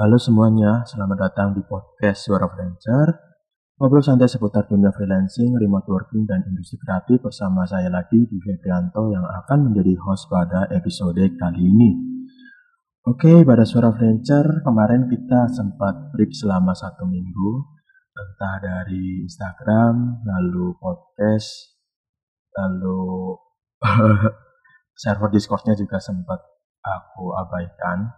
[0.00, 3.20] Halo semuanya, selamat datang di podcast Suara Freelancer.
[3.76, 9.12] Ngobrol santai seputar dunia freelancing, remote working, dan industri kreatif bersama saya lagi di Febrianto
[9.12, 11.90] yang akan menjadi host pada episode kali ini.
[13.04, 17.60] Oke, pada Suara Freelancer kemarin kita sempat break selama satu minggu,
[18.16, 21.76] entah dari Instagram, lalu podcast,
[22.56, 23.36] lalu
[25.04, 26.40] server Discordnya juga sempat
[26.80, 28.16] aku abaikan.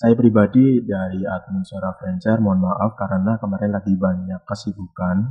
[0.00, 5.28] Saya pribadi dari admin Suara Freelancer, mohon maaf karena kemarin lagi banyak kesibukan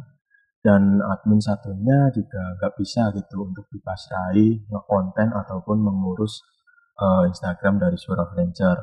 [0.62, 6.46] dan admin satunya juga nggak bisa gitu untuk dipasrai ngekonten ataupun mengurus
[7.02, 8.78] uh, Instagram dari Suara Freelancer.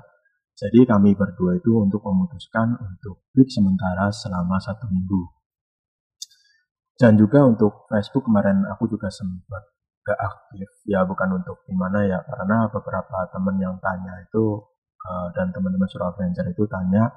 [0.59, 5.23] Jadi kami berdua itu untuk memutuskan untuk break sementara selama satu minggu.
[6.98, 9.62] Dan juga untuk Facebook kemarin aku juga sempat
[10.02, 14.66] gak aktif ya bukan untuk gimana ya karena beberapa temen yang tanya itu
[15.07, 17.15] uh, dan teman-teman Surabaya itu tanya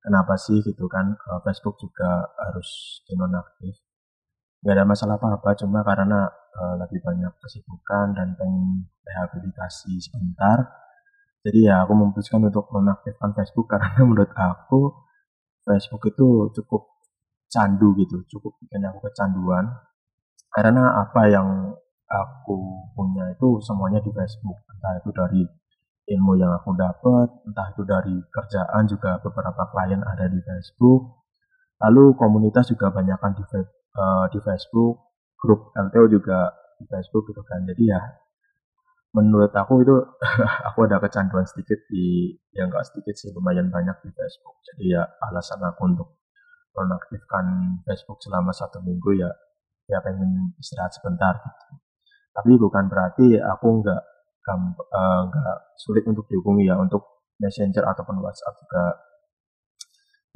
[0.00, 0.64] kenapa sih?
[0.64, 1.12] gitu kan.
[1.28, 3.76] Uh, Facebook juga harus dinonaktif
[4.58, 10.66] nggak ada masalah apa-apa cuma karena uh, lebih banyak kesibukan dan pengen rehabilitasi sebentar
[11.46, 14.92] jadi ya aku memutuskan untuk menonaktifkan Facebook karena menurut aku
[15.62, 16.98] Facebook itu cukup
[17.48, 19.64] candu gitu cukup bikin aku kecanduan.
[20.52, 21.72] Karena apa yang
[22.08, 22.56] aku
[22.96, 25.42] punya itu semuanya di Facebook entah itu dari
[26.08, 31.20] ilmu yang aku dapat entah itu dari kerjaan juga beberapa klien ada di Facebook.
[31.84, 36.50] Lalu komunitas juga banyakkan di uh, di Facebook grup LTO juga
[36.80, 37.62] di Facebook gitu kan.
[37.68, 38.00] Jadi ya
[39.14, 39.94] menurut aku itu
[40.68, 44.64] aku ada kecanduan sedikit di yang enggak sedikit sih lumayan banyak di Facebook.
[44.74, 46.08] Jadi ya alasan aku untuk
[46.74, 49.30] menonaktifkan Facebook selama satu minggu ya
[49.88, 51.64] ya pengen istirahat sebentar gitu.
[52.32, 54.02] Tapi bukan berarti aku nggak
[54.56, 58.84] uh, nggak sulit untuk dihubungi ya untuk messenger ataupun WhatsApp juga.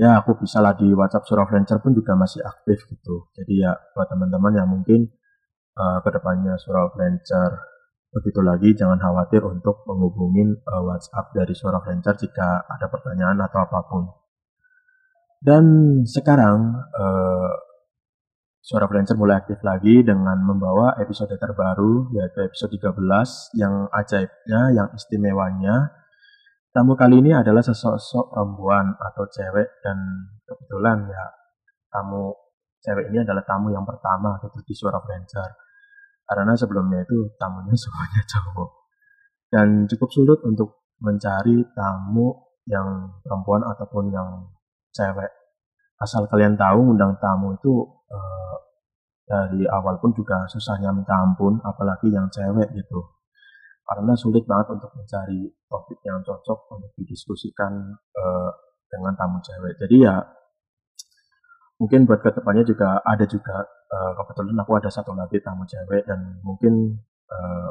[0.01, 1.47] Ya aku bisa lah di WhatsApp surah
[1.85, 3.29] pun juga masih aktif gitu.
[3.37, 5.09] Jadi ya buat teman-teman yang mungkin
[5.77, 6.91] uh, ke depannya surah
[8.13, 11.81] begitu lagi jangan khawatir untuk menghubungin uh, WhatsApp dari surah
[12.17, 14.05] jika ada pertanyaan atau apa pun.
[15.43, 15.65] Dan
[16.07, 17.53] sekarang uh,
[18.63, 24.89] Suara Freelancer mulai aktif lagi dengan membawa episode terbaru yaitu episode 13 yang ajaibnya, yang
[24.95, 25.91] istimewanya.
[26.71, 29.99] Tamu kali ini adalah sesosok perempuan atau cewek dan
[30.47, 31.25] kebetulan ya
[31.91, 32.31] tamu
[32.87, 35.59] cewek ini adalah tamu yang pertama gitu di Suara Freelancer.
[36.23, 38.71] Karena sebelumnya itu tamunya semuanya cowok.
[39.51, 42.31] Dan cukup sulit untuk mencari tamu
[42.71, 44.55] yang perempuan ataupun yang
[44.95, 45.42] cewek
[46.03, 47.73] asal kalian tahu undang tamu itu
[48.11, 48.57] uh,
[49.23, 53.01] dari awal pun juga susahnya minta ampun apalagi yang cewek gitu.
[53.87, 57.73] Karena sulit banget untuk mencari topik yang cocok untuk didiskusikan
[58.19, 58.51] uh,
[58.91, 59.79] dengan tamu cewek.
[59.79, 60.19] Jadi ya
[61.79, 66.07] mungkin buat ke depannya juga ada juga uh, kebetulan aku ada satu lagi tamu cewek
[66.07, 66.99] dan mungkin
[67.31, 67.71] uh,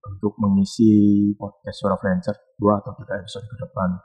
[0.00, 4.00] untuk mengisi podcast suara freelancer dua atau tiga episode ke depan.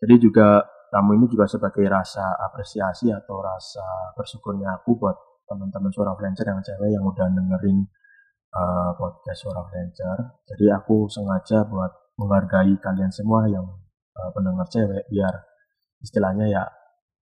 [0.00, 6.14] Jadi juga tamu ini juga sebagai rasa apresiasi atau rasa bersyukurnya aku buat teman-teman suara
[6.14, 7.82] freelancer yang cewek yang udah dengerin
[8.54, 10.38] uh, podcast suara freelancer.
[10.46, 13.66] Jadi aku sengaja buat menghargai kalian semua yang
[14.14, 15.34] uh, pendengar cewek biar
[15.98, 16.62] istilahnya ya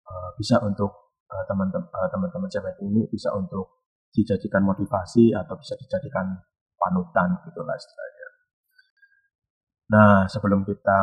[0.05, 1.17] uh, bisa untuk
[1.49, 6.29] teman-teman uh, cewek ini bisa untuk dijadikan motivasi atau bisa dijadikan
[6.77, 8.16] panutan gitulah istilahnya.
[9.87, 10.99] Nah, sebelum kita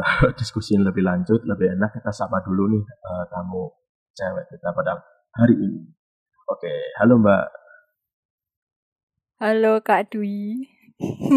[0.40, 3.68] diskusi lebih lanjut, lebih enak kita sapa dulu nih uh, tamu
[4.16, 4.96] cewek kita pada
[5.36, 5.84] hari ini.
[6.48, 7.46] Oke, halo Mbak.
[9.44, 10.64] Halo Kak Dwi.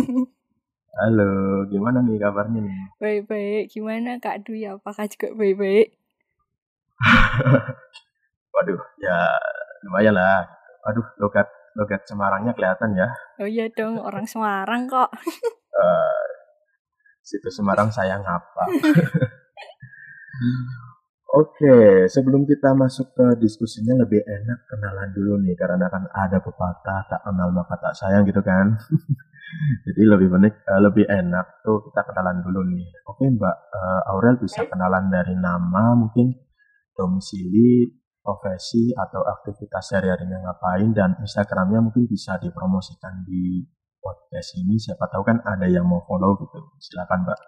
[1.03, 1.31] halo,
[1.68, 2.80] gimana nih kabarnya nih?
[3.03, 4.72] Baik-baik, gimana Kak Dwi?
[4.72, 5.92] Apakah juga baik-baik?
[8.56, 9.17] Waduh, ya
[9.84, 10.47] lumayan lah.
[10.88, 13.11] Aduh, logat logat Semarangnya kelihatan ya.
[13.44, 15.11] Oh iya dong, orang Semarang kok.
[15.76, 16.36] uh,
[17.28, 18.64] situ Semarang sayang apa.
[21.28, 27.03] Oke, sebelum kita masuk ke diskusinya lebih enak kenalan dulu nih karena kan ada pepatah
[27.03, 28.79] tak kenal maka tak sayang gitu kan.
[29.85, 32.88] Jadi lebih menik, eh, lebih enak tuh kita kenalan dulu nih.
[33.12, 36.32] Oke Mbak uh, Aurel bisa kenalan dari nama mungkin
[36.96, 37.91] domisili,
[38.23, 43.62] profesi atau aktivitas sehari-harinya ngapain dan Instagramnya mungkin bisa dipromosikan di
[44.08, 46.64] podcast ini siapa tahu kan ada yang mau follow gitu.
[46.80, 47.40] Silakan, Mbak.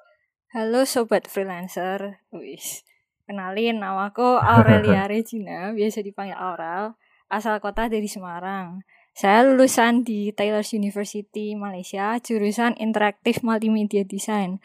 [0.52, 2.20] Halo sobat freelancer.
[2.36, 2.84] Wis.
[3.24, 6.98] Kenalin namaku Aurelia Regina, biasa dipanggil Aurel,
[7.32, 8.84] asal kota dari Semarang.
[9.14, 14.58] Saya lulusan di Taylor's University Malaysia, jurusan Interaktif Multimedia Design.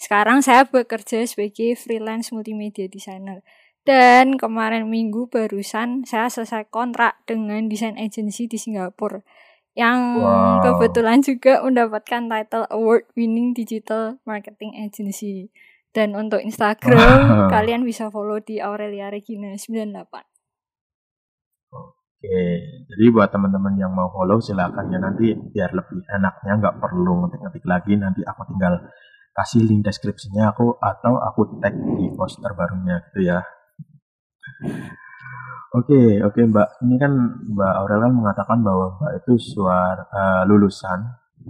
[0.00, 3.44] Sekarang saya bekerja sebagai freelance multimedia designer.
[3.84, 9.20] Dan kemarin minggu barusan saya selesai kontrak dengan desain agency di Singapura
[9.78, 10.58] yang wow.
[10.60, 15.50] kebetulan juga mendapatkan title award winning digital marketing agency.
[15.90, 17.48] Dan untuk Instagram wow.
[17.50, 20.30] kalian bisa follow di Aurelia Regina 98.
[22.20, 22.42] Oke,
[22.84, 27.64] jadi buat teman-teman yang mau follow silakan ya nanti biar lebih enaknya nggak perlu ngetik-ngetik
[27.64, 28.76] lagi nanti aku tinggal
[29.32, 33.40] kasih link deskripsinya aku atau aku tag di post terbarunya gitu ya.
[35.70, 36.82] Oke, oke Mbak.
[36.82, 37.12] Ini kan
[37.54, 40.98] Mbak Aurel kan mengatakan bahwa Mbak itu suar uh, lulusan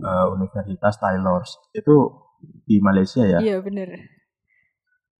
[0.04, 1.56] uh, Universitas Taylor's.
[1.72, 2.28] Itu
[2.68, 3.40] di Malaysia ya?
[3.40, 3.88] Iya, benar.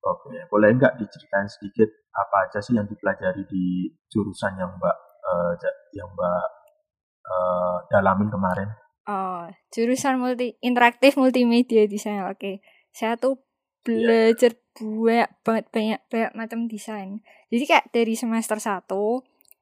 [0.05, 5.53] Oke, boleh nggak diceritain sedikit apa aja sih yang dipelajari di jurusan yang Mbak uh,
[5.97, 6.45] yang Mbak
[7.25, 8.69] uh, dalamin kemarin?
[9.09, 12.21] Oh, jurusan multi interaktif multimedia desain.
[12.29, 12.55] Oke, okay.
[12.93, 13.41] saya tuh
[13.81, 17.21] belajar banyak banget banyak banyak macam desain.
[17.51, 18.87] Jadi kayak dari semester 1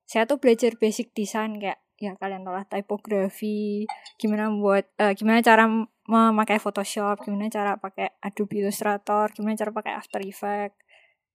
[0.08, 3.84] saya tuh belajar basic desain kayak ya kalian tahu lah tipografi,
[4.16, 5.66] gimana buat uh, gimana cara
[6.08, 10.78] memakai Photoshop, gimana cara pakai Adobe Illustrator, gimana cara pakai After Effects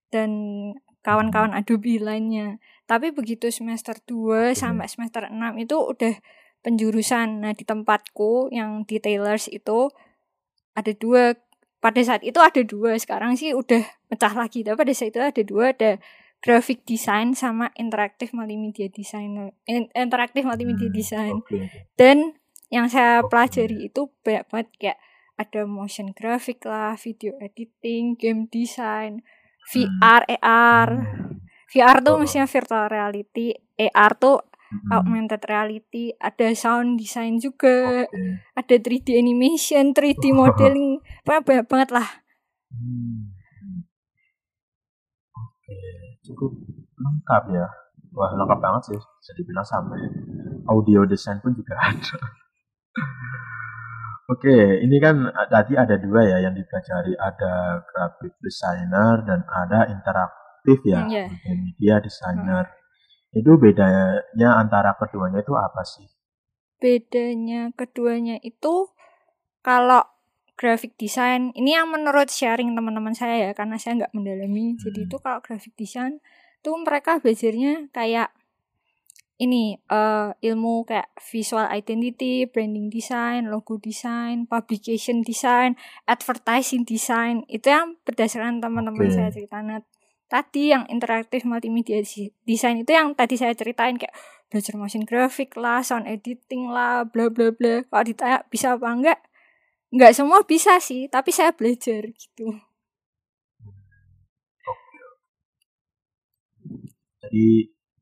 [0.08, 0.30] dan
[1.04, 2.56] kawan-kawan Adobe lainnya.
[2.88, 6.14] Tapi begitu semester 2 sampai semester 6 itu udah
[6.64, 7.44] penjurusan.
[7.44, 9.92] Nah, di tempatku yang di Taylors itu
[10.74, 11.36] ada dua
[11.84, 15.42] pada saat itu ada dua sekarang sih udah pecah lagi tapi pada saat itu ada
[15.44, 16.00] dua ada
[16.40, 19.52] graphic design sama interaktif multimedia design
[19.92, 21.68] interaktif multimedia hmm, design okay.
[22.00, 22.40] dan
[22.72, 24.98] yang saya pelajari itu banyak banget kayak
[25.36, 29.20] ada motion graphic lah video editing game design
[29.68, 30.40] VR hmm.
[30.40, 30.88] AR
[31.68, 32.18] VR tuh oh.
[32.24, 34.40] maksudnya virtual reality AR tuh
[34.82, 34.90] hmm.
[34.90, 38.42] augmented reality, ada sound design juga, okay.
[38.58, 42.08] ada 3D animation, 3D modeling, banyak banget lah.
[42.74, 43.30] Hmm.
[45.34, 45.78] Oke,
[46.26, 46.52] cukup
[46.98, 47.66] lengkap ya.
[48.14, 49.98] Wah lengkap banget sih, bisa dibilang sampai
[50.70, 52.18] audio design pun juga ada.
[54.24, 55.20] Oke, ini kan
[55.52, 61.28] tadi ada dua ya yang dipelajari, ada graphic designer dan ada interaktif ya, yeah.
[61.44, 62.64] media designer.
[62.64, 62.83] Hmm.
[63.34, 64.22] Itu bedanya
[64.56, 66.06] antara keduanya itu apa sih?
[66.78, 68.94] Bedanya keduanya itu
[69.60, 70.06] kalau
[70.54, 74.74] graphic design ini yang menurut sharing teman-teman saya ya karena saya nggak mendalami.
[74.74, 74.80] Hmm.
[74.80, 76.22] Jadi itu kalau graphic design
[76.62, 78.30] tuh mereka belajarnya kayak
[79.34, 85.74] ini uh, ilmu kayak visual identity, branding design, logo design, publication design,
[86.06, 89.14] advertising design itu yang berdasarkan teman-teman okay.
[89.18, 89.82] saya ceritakan
[90.28, 92.00] tadi yang interaktif multimedia
[92.48, 94.14] design itu yang tadi saya ceritain kayak
[94.48, 97.84] belajar motion graphic lah, sound editing lah, bla bla bla.
[97.86, 99.20] Kalau ditanya bisa apa enggak?
[99.94, 102.46] Enggak semua bisa sih, tapi saya belajar gitu.
[107.24, 107.46] Jadi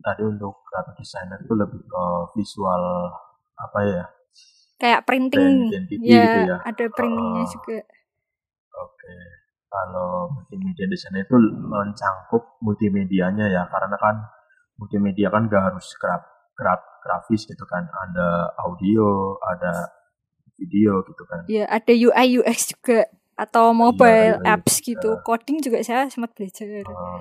[0.02, 2.04] tadi untuk graphic designer itu lebih ke
[2.36, 2.82] visual
[3.54, 4.04] apa ya?
[4.82, 7.78] Kayak printing, ya, gitu ya, ada printingnya uh, juga.
[8.82, 9.06] Oke.
[9.06, 9.41] Okay
[9.72, 14.20] kalau multimedia di sana itu mencangkup multimedianya ya karena kan
[14.76, 16.20] multimedia kan gak harus graf,
[16.52, 17.88] graf grafis gitu kan.
[17.88, 19.88] Ada audio ada
[20.60, 21.48] video gitu kan.
[21.48, 25.16] Ya ada UI UX juga atau iya, mobile ya, apps gitu.
[25.24, 26.84] coding juga saya sempat belajar.
[26.84, 27.20] Uh,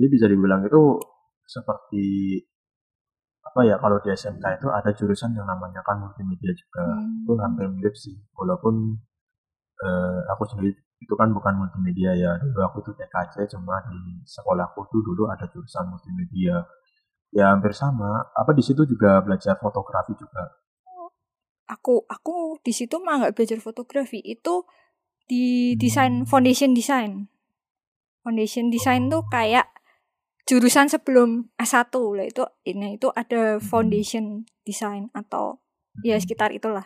[0.00, 1.04] jadi bisa dibilang itu
[1.44, 2.06] seperti
[3.44, 6.96] apa ya kalau di SMK itu ada jurusan yang namanya kan multimedia juga.
[6.96, 7.28] Hmm.
[7.28, 8.96] itu hampir mirip sih walaupun
[9.80, 12.36] uh, aku sendiri itu kan bukan multimedia ya.
[12.36, 16.60] Dulu aku tuh TKC cuma di sekolahku tuh dulu ada jurusan multimedia.
[17.32, 18.30] Ya hampir sama.
[18.36, 20.60] Apa di situ juga belajar fotografi juga?
[21.70, 24.20] Aku aku di situ mah nggak belajar fotografi.
[24.20, 24.68] Itu
[25.24, 26.28] di desain hmm.
[26.28, 27.30] foundation design.
[28.20, 29.72] Foundation design tuh kayak
[30.44, 32.44] jurusan sebelum S1 lah itu.
[32.66, 33.64] Ini itu ada hmm.
[33.64, 35.62] foundation design atau
[36.04, 36.22] ya hmm.
[36.26, 36.84] sekitar itulah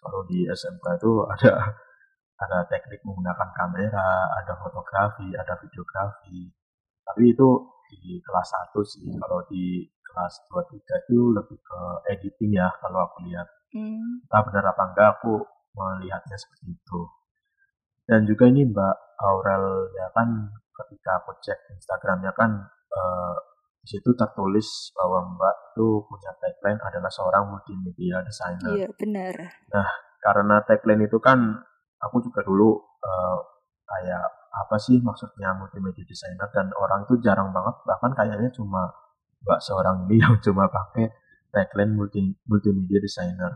[0.00, 1.52] kalau di SMK itu ada
[2.40, 6.48] ada teknik menggunakan kamera, ada fotografi, ada videografi.
[7.04, 7.48] Tapi itu
[7.92, 9.12] di kelas 1 sih.
[9.20, 11.80] Kalau di kelas 2 3 itu lebih ke
[12.16, 13.48] editing ya kalau aku lihat.
[13.70, 14.24] Hmm.
[14.24, 15.44] Entah benar apa enggak aku
[15.76, 17.00] melihatnya seperti itu.
[18.08, 22.50] Dan juga ini Mbak Aurel ya kan ketika aku cek Instagramnya kan
[22.90, 23.36] eh,
[23.80, 28.76] di situ tertulis bahwa Mbak itu punya tagline adalah seorang multimedia designer.
[28.76, 29.34] Iya, benar.
[29.72, 29.88] Nah,
[30.20, 31.64] karena tagline itu kan
[31.96, 33.38] aku juga dulu uh,
[33.88, 38.92] kayak apa sih maksudnya multimedia designer dan orang itu jarang banget bahkan kayaknya cuma
[39.40, 41.08] Mbak seorang ini yang cuma pakai
[41.48, 43.52] tagline multi multimedia designer.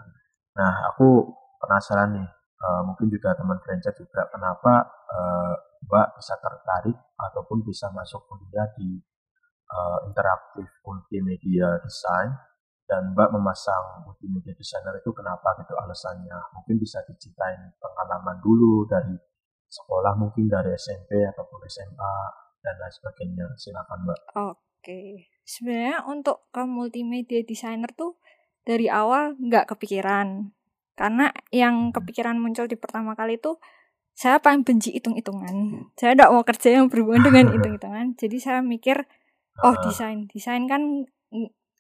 [0.57, 1.29] Nah, aku
[1.61, 2.29] penasaran nih,
[2.65, 5.55] uh, mungkin juga teman franchise juga kenapa uh,
[5.85, 8.97] Mbak bisa tertarik ataupun bisa masuk kuliah di
[9.75, 12.31] uh, interaktif multimedia design
[12.87, 16.37] dan Mbak memasang multimedia designer itu kenapa gitu alasannya?
[16.55, 19.19] Mungkin bisa diceritain pengalaman dulu dari
[19.67, 22.15] sekolah mungkin dari SMP ataupun SMA
[22.63, 23.47] dan lain sebagainya.
[23.59, 24.21] Silakan Mbak.
[24.39, 25.33] Oke.
[25.45, 28.21] Sebenarnya untuk ke multimedia designer tuh
[28.63, 30.55] dari awal nggak kepikiran.
[30.95, 33.59] Karena yang kepikiran muncul di pertama kali itu
[34.15, 35.91] saya paling benci hitung-hitungan.
[35.99, 38.15] Saya tidak mau kerja yang berhubungan dengan hitung-hitungan.
[38.15, 39.03] Jadi saya mikir,
[39.63, 41.07] oh desain, desain kan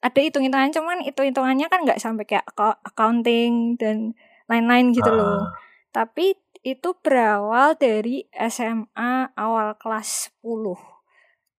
[0.04, 2.44] ada hitung-hitungan, cuman hitung-hitungannya kan nggak sampai kayak
[2.84, 4.12] accounting dan
[4.46, 5.48] lain-lain gitu loh.
[5.90, 10.76] Tapi itu berawal dari SMA awal kelas 10.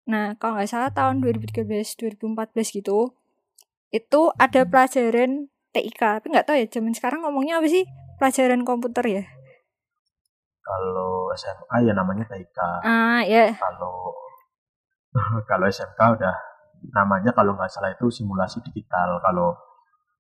[0.05, 1.65] Nah, kalau nggak salah tahun 2013,
[1.97, 3.13] 2014 gitu,
[3.89, 4.69] itu ada hmm.
[4.69, 5.31] pelajaran
[5.73, 6.01] TIK.
[6.21, 7.85] Tapi nggak tahu ya, zaman sekarang ngomongnya apa sih?
[8.21, 9.23] Pelajaran komputer ya?
[10.61, 12.59] Kalau SMA ya namanya TIK.
[12.85, 13.53] Ah, ya.
[13.57, 14.24] Kalau
[15.49, 16.35] kalau SMK udah
[16.91, 19.17] namanya kalau nggak salah itu simulasi digital.
[19.23, 19.55] Kalau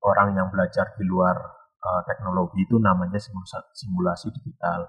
[0.05, 1.35] orang yang belajar di luar
[1.83, 3.19] uh, teknologi itu namanya
[3.73, 4.87] simulasi digital.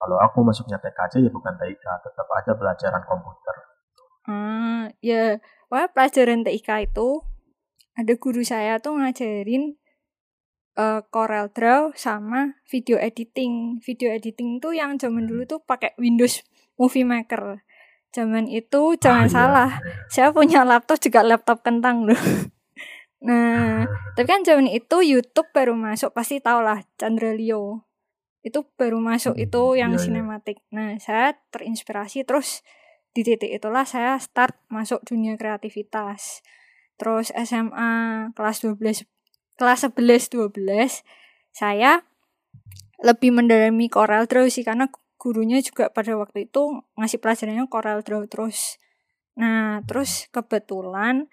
[0.00, 3.56] Kalau aku masuknya TKJ ya bukan TIK, tetap ada pelajaran komputer.
[4.24, 5.36] Hmm, ya,
[5.68, 7.20] wah pelajaran TIK itu
[7.92, 9.76] ada guru saya tuh ngajarin
[10.80, 13.84] uh, Corel Draw sama video editing.
[13.84, 16.40] Video editing tuh yang zaman dulu tuh pakai Windows
[16.80, 17.60] Movie Maker.
[18.10, 19.70] Zaman itu jangan oh, salah,
[20.10, 22.18] saya punya laptop juga laptop kentang loh.
[23.26, 23.86] nah,
[24.18, 27.86] tapi kan zaman itu YouTube baru masuk, pasti tau lah Chandra Leo.
[28.42, 30.04] Itu baru masuk hmm, itu yang iya, iya.
[30.04, 30.58] sinematik.
[30.74, 32.66] Nah, saya terinspirasi terus
[33.10, 36.46] di titik itulah saya start masuk dunia kreativitas
[36.94, 39.08] terus SMA kelas 12
[39.58, 41.02] kelas 11 12
[41.50, 42.06] saya
[43.00, 44.86] lebih mendalami Corel Draw sih karena
[45.20, 48.80] gurunya juga pada waktu itu ngasih pelajarannya Corel Draw terus.
[49.36, 51.28] Nah, terus kebetulan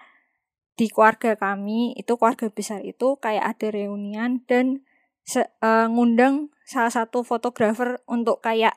[0.75, 4.84] di keluarga kami itu keluarga besar itu kayak ada reunian dan
[5.24, 8.75] se, uh, ngundang salah satu fotografer untuk kayak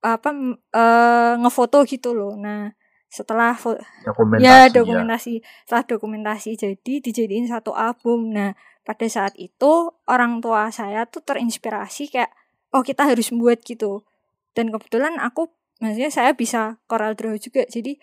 [0.00, 0.30] apa
[0.72, 2.38] uh, ngefoto gitu loh.
[2.38, 2.72] Nah,
[3.10, 3.58] setelah
[4.06, 5.46] dokumentasi, ya dokumentasi ya.
[5.66, 8.54] setelah dokumentasi jadi dijadiin satu album nah
[8.86, 12.30] pada saat itu orang tua saya tuh terinspirasi kayak
[12.70, 14.06] oh kita harus membuat gitu
[14.54, 17.64] dan kebetulan aku maksudnya saya bisa Coral Draw juga.
[17.66, 17.96] Jadi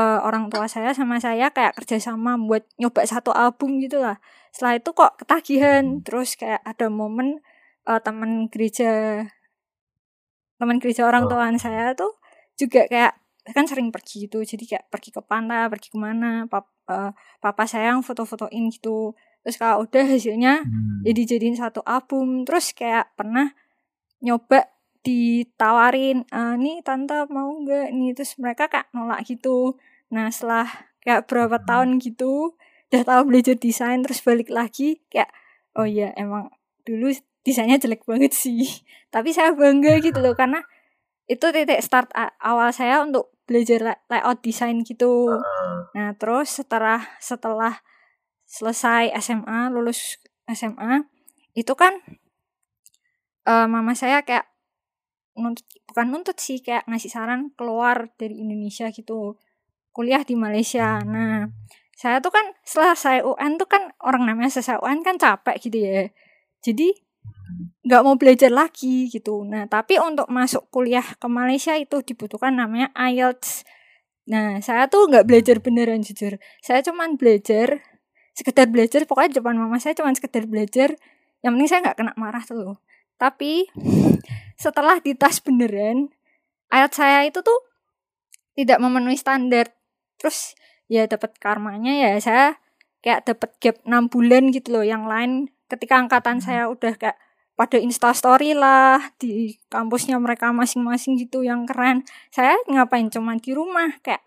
[0.00, 4.18] uh, orang tua saya sama saya kayak kerjasama buat nyoba satu album gitu lah.
[4.50, 6.00] Setelah itu kok ketagihan.
[6.02, 7.44] Terus kayak ada momen
[7.86, 9.24] uh, teman gereja
[10.56, 11.36] teman gereja orang oh.
[11.36, 12.16] tua saya tuh
[12.56, 13.12] juga kayak
[13.52, 14.42] kan sering pergi gitu.
[14.42, 19.12] Jadi kayak pergi ke pantai pergi ke mana pap, uh, papa sayang foto-fotoin gitu.
[19.46, 21.06] Terus kalau udah hasilnya hmm.
[21.06, 22.42] ya dijadiin satu album.
[22.42, 23.54] Terus kayak pernah
[24.24, 24.75] nyoba
[25.06, 29.78] ditawarin e, nih tante mau nggak nih terus mereka kayak nolak gitu
[30.10, 30.66] nah setelah
[31.06, 31.66] kayak berapa hmm.
[31.70, 32.58] tahun gitu
[32.90, 35.30] udah tahu belajar desain terus balik lagi kayak
[35.78, 36.50] oh iya emang
[36.82, 37.14] dulu
[37.46, 38.66] desainnya jelek banget sih
[39.14, 40.66] tapi saya bangga gitu loh karena
[41.26, 42.10] itu titik start
[42.42, 45.30] awal saya untuk belajar layout desain gitu.
[45.94, 47.82] Nah, terus setelah setelah
[48.46, 51.06] selesai SMA, lulus SMA,
[51.58, 51.98] itu kan
[53.46, 54.46] uh, mama saya kayak
[55.36, 59.36] nuntut bukan nuntut sih kayak ngasih saran keluar dari Indonesia gitu.
[59.92, 61.00] Kuliah di Malaysia.
[61.04, 61.48] Nah,
[61.96, 65.78] saya tuh kan setelah saya UN tuh kan orang namanya selesai UN kan capek gitu
[65.80, 66.12] ya.
[66.60, 66.92] Jadi
[67.86, 69.46] nggak mau belajar lagi gitu.
[69.46, 73.64] Nah, tapi untuk masuk kuliah ke Malaysia itu dibutuhkan namanya IELTS.
[74.26, 76.36] Nah, saya tuh nggak belajar beneran jujur.
[76.58, 77.80] Saya cuman belajar,
[78.34, 80.98] sekedar belajar, pokoknya depan mama saya cuman sekedar belajar.
[81.46, 82.82] Yang penting saya nggak kena marah tuh.
[83.16, 83.68] Tapi
[84.56, 86.12] setelah ditas beneran,
[86.72, 87.60] IELTS saya itu tuh
[88.56, 89.72] tidak memenuhi standar.
[90.16, 90.56] Terus
[90.88, 92.12] ya dapat karmanya ya.
[92.20, 92.46] Saya
[93.04, 94.84] kayak dapat gap 6 bulan gitu loh.
[94.84, 95.32] Yang lain
[95.68, 97.18] ketika angkatan saya udah kayak
[97.56, 102.04] pada instastory lah di kampusnya mereka masing-masing gitu yang keren.
[102.28, 103.08] Saya ngapain?
[103.08, 103.96] Cuman di rumah.
[104.00, 104.24] Kayak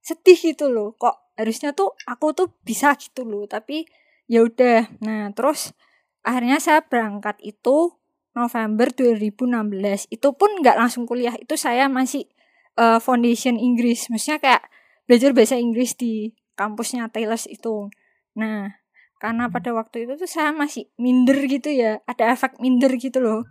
[0.00, 0.96] sedih gitu loh.
[0.96, 3.44] Kok harusnya tuh aku tuh bisa gitu loh.
[3.48, 3.84] Tapi
[4.28, 4.88] ya udah.
[5.04, 5.72] Nah terus
[6.20, 7.99] akhirnya saya berangkat itu
[8.30, 11.34] November 2016 itu pun nggak langsung kuliah.
[11.34, 12.30] Itu saya masih
[12.78, 14.06] uh, foundation Inggris.
[14.06, 14.62] Maksudnya kayak
[15.10, 17.90] belajar bahasa Inggris di kampusnya Taylor's itu.
[18.38, 18.78] Nah
[19.20, 21.98] karena pada waktu itu tuh saya masih minder gitu ya.
[22.06, 23.42] Ada efek minder gitu loh.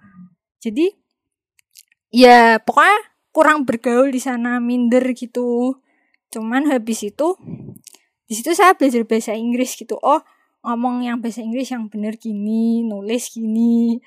[0.63, 0.95] Jadi
[2.09, 2.99] ya pokoknya
[3.35, 5.77] kurang bergaul di sana minder gitu.
[6.31, 7.35] Cuman habis itu
[8.29, 9.99] di situ saya belajar bahasa Inggris gitu.
[9.99, 10.23] Oh
[10.63, 14.03] ngomong yang bahasa Inggris yang bener gini nulis gini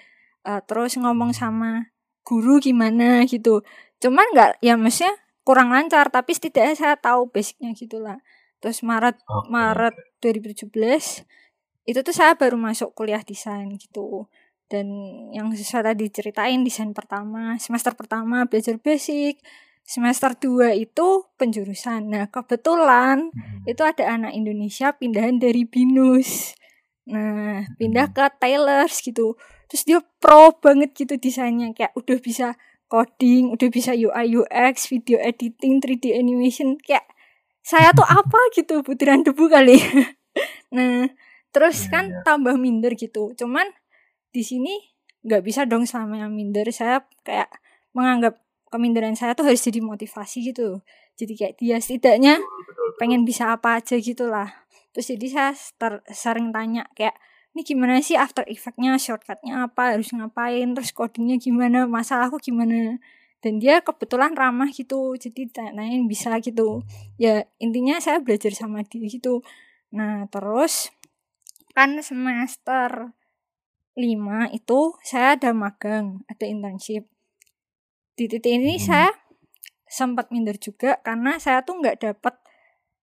[0.46, 3.66] uh, terus ngomong sama guru gimana gitu
[3.99, 8.18] cuman nggak ya maksudnya kurang lancar tapi setidaknya saya tahu basicnya gitulah
[8.62, 9.49] terus Maret okay.
[9.50, 10.70] Maret 2017
[11.82, 14.30] itu tuh saya baru masuk kuliah desain gitu
[14.70, 14.87] dan
[15.34, 19.42] yang saya tadi ceritain desain pertama semester pertama belajar basic
[19.82, 22.06] semester 2 itu penjurusan.
[22.06, 23.68] Nah, kebetulan hmm.
[23.68, 26.54] itu ada anak Indonesia pindahan dari Binus.
[27.11, 28.14] Nah, pindah hmm.
[28.14, 29.34] ke Taylors gitu.
[29.72, 32.60] Terus dia pro banget gitu desainnya kayak udah bisa
[32.92, 37.08] coding, udah bisa UI UX, video editing, 3D animation kayak
[37.64, 39.80] saya tuh apa gitu, butiran debu kali.
[40.76, 41.08] nah,
[41.56, 42.20] terus iya, kan iya.
[42.20, 43.32] tambah minder gitu.
[43.32, 43.64] Cuman
[44.28, 44.76] di sini
[45.24, 46.68] nggak bisa dong sama yang minder.
[46.68, 47.48] Saya kayak
[47.96, 50.80] menganggap keminderan saya tuh harus jadi motivasi gitu
[51.20, 52.40] jadi kayak dia setidaknya
[52.96, 54.48] pengen bisa apa aja gitulah
[54.96, 57.12] terus jadi saya ter sering tanya kayak
[57.52, 58.16] ini gimana sih?
[58.16, 59.97] After effectnya shortcutnya apa?
[59.97, 60.73] Harus ngapain?
[60.73, 61.85] Terus codingnya gimana?
[61.85, 62.97] Masalahku gimana?
[63.44, 65.12] Dan dia kebetulan ramah gitu.
[65.21, 66.80] Jadi tanyain bisa gitu.
[67.21, 69.44] Ya intinya saya belajar sama dia gitu.
[69.92, 70.88] Nah terus
[71.76, 73.12] kan semester
[73.97, 77.04] 5 itu saya ada magang ada internship.
[78.16, 78.85] Di titik ini hmm.
[78.85, 79.12] saya
[79.85, 82.40] sempat minder juga karena saya tuh nggak dapat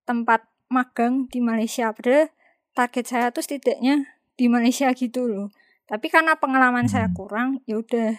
[0.10, 1.94] tempat magang di Malaysia.
[1.94, 2.34] Padahal
[2.74, 5.52] target saya tuh setidaknya di Malaysia gitu loh.
[5.84, 6.94] Tapi karena pengalaman hmm.
[6.96, 8.16] saya kurang ya udah.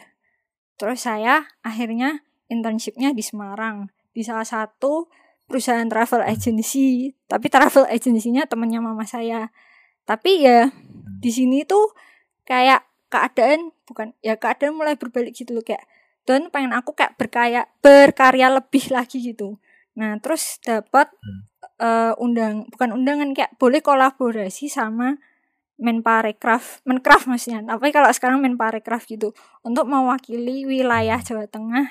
[0.77, 2.21] Terus saya akhirnya
[2.53, 5.09] internshipnya di Semarang di salah satu
[5.49, 7.17] perusahaan travel agency.
[7.25, 9.49] Tapi travel agensinya temennya mama saya.
[10.05, 10.69] Tapi ya
[11.25, 11.97] di sini tuh
[12.45, 15.65] kayak keadaan bukan ya keadaan mulai berbalik gitu loh.
[15.65, 15.89] Kayak
[16.29, 19.57] dan pengen aku kayak berkaya berkarya lebih lagi gitu.
[19.97, 21.09] Nah terus dapat
[21.81, 25.17] uh, undang bukan undangan kayak boleh kolaborasi sama
[25.81, 27.65] Menparekraf, Menkraf maksudnya.
[27.65, 29.33] Tapi kalau sekarang Menparekraf gitu
[29.65, 31.89] untuk mewakili wilayah Jawa Tengah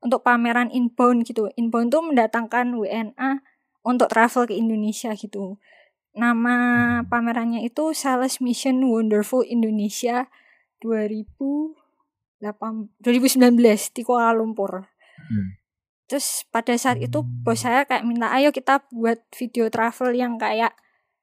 [0.00, 1.52] untuk pameran inbound gitu.
[1.60, 3.44] Inbound tuh mendatangkan WNA
[3.84, 5.60] untuk travel ke Indonesia gitu.
[6.16, 6.56] Nama
[7.06, 10.26] pamerannya itu Sales Mission Wonderful Indonesia
[10.80, 11.76] 2000
[12.38, 13.58] 2019
[13.94, 14.86] di Kuala Lumpur.
[15.18, 15.58] Hmm.
[16.08, 20.72] Terus pada saat itu bos saya kayak minta ayo kita buat video travel yang kayak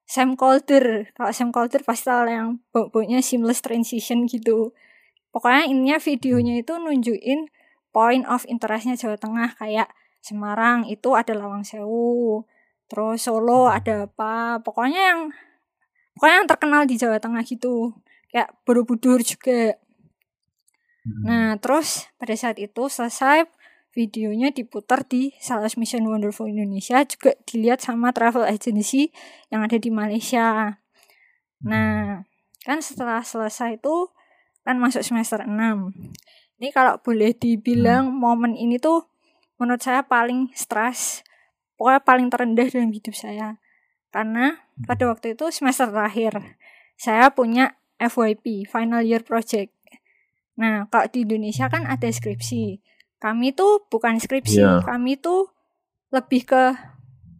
[0.05, 1.09] Sam Calder.
[1.17, 4.71] Kalau Sam Calder pasti yang baunya seamless transition gitu.
[5.33, 7.51] Pokoknya ininya videonya itu nunjukin
[7.91, 9.91] point of interestnya Jawa Tengah kayak
[10.25, 12.49] Semarang itu ada Lawang Sewu,
[12.89, 15.21] terus Solo ada apa, pokoknya yang
[16.17, 17.93] pokoknya yang terkenal di Jawa Tengah gitu.
[18.33, 19.77] Kayak Borobudur juga
[21.05, 21.21] Hmm.
[21.21, 23.45] Nah, terus pada saat itu selesai
[23.95, 29.15] videonya diputar di Sales Mission Wonderful Indonesia juga dilihat sama travel agency
[29.47, 30.77] yang ada di Malaysia.
[31.63, 32.27] Nah,
[32.67, 34.11] kan setelah selesai itu
[34.67, 35.49] kan masuk semester 6.
[36.59, 38.19] Ini kalau boleh dibilang hmm.
[38.19, 39.07] momen ini tuh
[39.55, 41.23] menurut saya paling stres,
[41.79, 43.63] pokoknya paling terendah dalam hidup saya.
[44.11, 46.59] Karena pada waktu itu semester terakhir,
[46.99, 49.71] saya punya FYP, Final Year Project.
[50.59, 52.79] Nah, kalau di Indonesia kan ada skripsi.
[53.25, 54.85] Kami tuh bukan skripsi, yeah.
[54.85, 55.49] kami tuh
[56.13, 56.77] lebih ke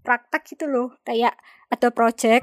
[0.02, 0.98] praktek gitu loh.
[1.06, 1.38] Kayak
[1.70, 2.42] ada project.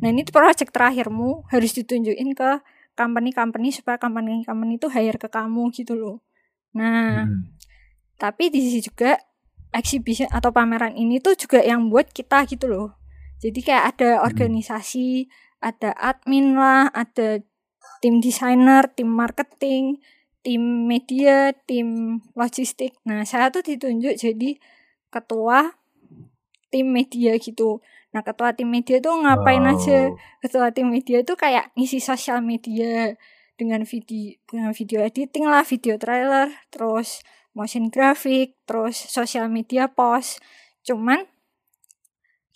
[0.00, 2.64] Nah, ini project terakhirmu harus ditunjukin ke
[2.96, 6.24] company-company supaya company-company itu hire ke kamu gitu loh.
[6.72, 7.52] Nah, hmm.
[8.16, 9.20] tapi di sisi juga
[9.76, 12.96] exhibition atau pameran ini tuh juga yang buat kita gitu loh.
[13.44, 14.24] Jadi kayak ada hmm.
[14.24, 15.28] organisasi,
[15.60, 17.44] ada admin lah, ada
[18.00, 20.00] tim desainer, tim marketing,
[20.40, 22.96] tim media, tim logistik.
[23.04, 24.56] Nah, saya tuh ditunjuk jadi
[25.12, 25.76] ketua
[26.72, 27.84] tim media gitu.
[28.10, 29.74] Nah, ketua tim media tuh ngapain wow.
[29.76, 30.10] aja?
[30.40, 33.14] Ketua tim media tuh kayak ngisi sosial media
[33.60, 37.20] dengan video dengan video editing lah, video trailer, terus
[37.52, 40.40] motion graphic, terus sosial media post.
[40.86, 41.28] Cuman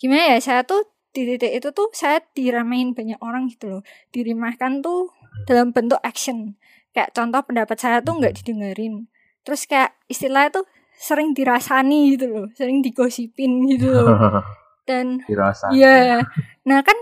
[0.01, 3.81] gimana ya, saya tuh di titik itu tuh saya diramein banyak orang gitu loh.
[4.11, 5.13] Dirimahkan tuh
[5.47, 6.59] dalam bentuk action
[6.95, 9.11] kayak contoh pendapat saya tuh nggak didengerin.
[9.43, 10.63] Terus kayak istilah itu
[10.95, 14.07] sering dirasani gitu loh sering digosipin gitu loh.
[14.87, 15.81] Dan dirasani.
[15.81, 16.23] ya
[16.63, 16.95] nah kan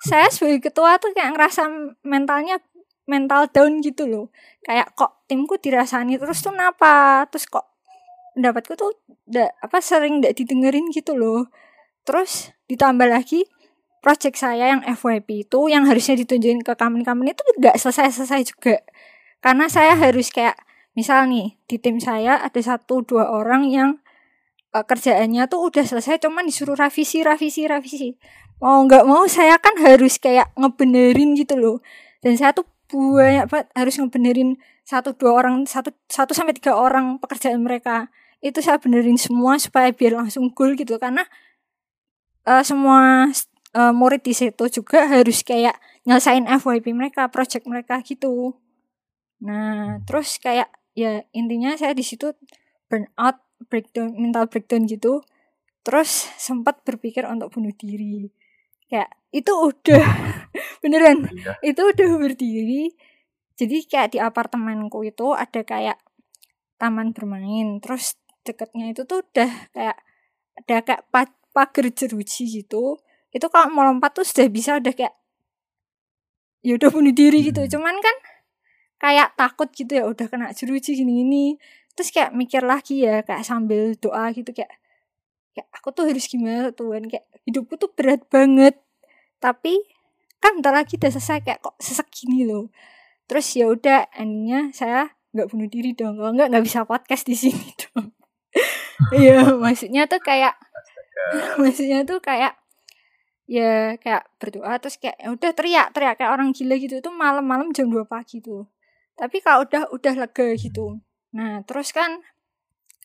[0.00, 1.68] saya sebagai ketua tuh kayak ngerasa
[2.06, 2.56] mentalnya
[3.04, 4.30] mental down gitu loh.
[4.64, 7.26] Kayak kok timku dirasani terus tuh kenapa?
[7.28, 7.66] Terus kok
[8.38, 8.94] pendapatku tuh
[9.26, 11.50] da, apa sering nggak didengerin gitu loh.
[12.06, 13.44] Terus ditambah lagi
[14.00, 18.80] project saya yang FYP itu yang harusnya ditunjukin ke company-company itu nggak selesai-selesai juga.
[19.40, 20.56] Karena saya harus kayak
[20.92, 23.90] misal nih di tim saya ada satu dua orang yang
[24.76, 28.08] uh, kerjaannya tuh udah selesai cuman disuruh revisi revisi revisi.
[28.60, 31.76] Mau nggak mau saya kan harus kayak ngebenerin gitu loh.
[32.20, 37.16] Dan saya tuh banyak banget harus ngebenerin satu dua orang satu satu sampai tiga orang
[37.16, 38.12] pekerjaan mereka.
[38.44, 41.00] Itu saya benerin semua supaya biar langsung goal gitu.
[41.00, 41.24] Karena
[42.44, 43.32] uh, semua
[43.76, 48.56] uh, murid di situ juga harus kayak nyelesain FYP mereka, project mereka gitu.
[49.44, 52.32] Nah, terus kayak ya intinya saya di situ
[52.90, 55.24] burn out, breakdown, mental breakdown gitu.
[55.80, 58.28] Terus sempat berpikir untuk bunuh diri.
[58.90, 60.04] Kayak itu udah
[60.82, 61.56] beneran, iya.
[61.64, 62.92] itu udah berdiri.
[63.56, 65.98] Jadi kayak di apartemenku itu ada kayak
[66.76, 67.80] taman bermain.
[67.80, 69.96] Terus deketnya itu tuh udah kayak
[70.56, 71.02] ada kayak
[71.52, 73.00] pagar jeruji gitu
[73.30, 75.14] itu kalau mau lompat tuh sudah bisa udah kayak
[76.60, 77.70] ya udah bunuh diri gitu hmm.
[77.70, 78.16] cuman kan
[79.00, 81.46] kayak takut gitu ya udah kena jeruji gini gini
[81.96, 84.70] terus kayak mikir lagi ya kayak sambil doa gitu kayak
[85.56, 88.78] kayak aku tuh harus gimana Tuhan kayak hidupku tuh berat banget.
[89.42, 89.74] Tapi
[90.40, 92.70] kan bentar lagi udah selesai kayak kok sesek gini loh.
[93.26, 96.18] Terus ya udah endingnya saya nggak bunuh diri dong.
[96.18, 98.14] Kalau nggak nggak bisa podcast di sini dong.
[99.14, 100.54] Iya maksudnya tuh kayak
[101.60, 102.58] maksudnya tuh kayak
[103.50, 106.94] ya kayak berdoa terus kayak ya udah teriak teriak kayak orang gila gitu.
[107.02, 108.70] Itu malam-malam jam 2 pagi tuh
[109.20, 110.96] tapi kalau udah udah lega gitu.
[111.36, 112.24] Nah terus kan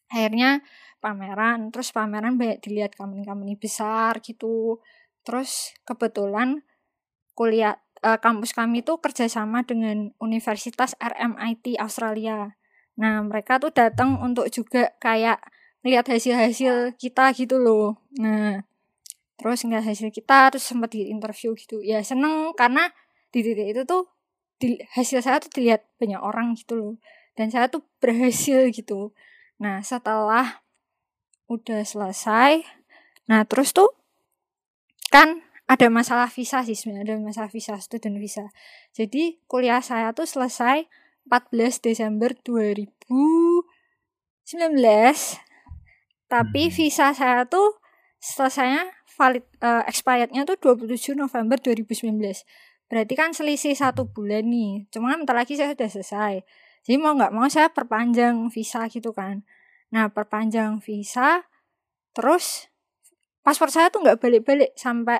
[0.07, 0.63] akhirnya
[1.03, 4.79] pameran terus pameran banyak dilihat company-company besar gitu.
[5.27, 6.63] Terus kebetulan
[7.35, 12.55] kuliah uh, kampus kami tuh kerjasama dengan Universitas RMIT Australia.
[12.95, 15.43] Nah mereka tuh datang untuk juga kayak
[15.83, 17.99] lihat hasil-hasil kita gitu loh.
[18.15, 18.63] Nah
[19.35, 21.83] terus nggak hasil kita terus sempat di interview gitu.
[21.83, 22.87] Ya seneng karena
[23.35, 24.14] di titik itu tuh
[24.61, 26.93] di, hasil saya tuh dilihat banyak orang gitu loh
[27.35, 29.11] dan saya tuh berhasil gitu
[29.59, 30.63] nah setelah
[31.51, 32.63] udah selesai
[33.27, 33.91] nah terus tuh
[35.11, 38.49] kan ada masalah visa sih sebenarnya ada masalah visa student visa
[38.93, 40.85] jadi kuliah saya tuh selesai
[41.25, 43.63] 14 Desember 2019
[46.25, 46.73] tapi hmm.
[46.73, 47.77] visa saya tuh
[48.21, 52.11] selesainya valid uh, expirednya tuh 27 November 2019.
[52.95, 54.87] Berarti kan selisih satu bulan nih.
[54.87, 56.33] Cuma bentar lagi saya sudah selesai.
[56.87, 59.43] Jadi mau nggak mau saya perpanjang visa gitu kan.
[59.91, 61.43] Nah perpanjang visa,
[62.15, 62.71] terus
[63.43, 65.19] paspor saya tuh nggak balik-balik sampai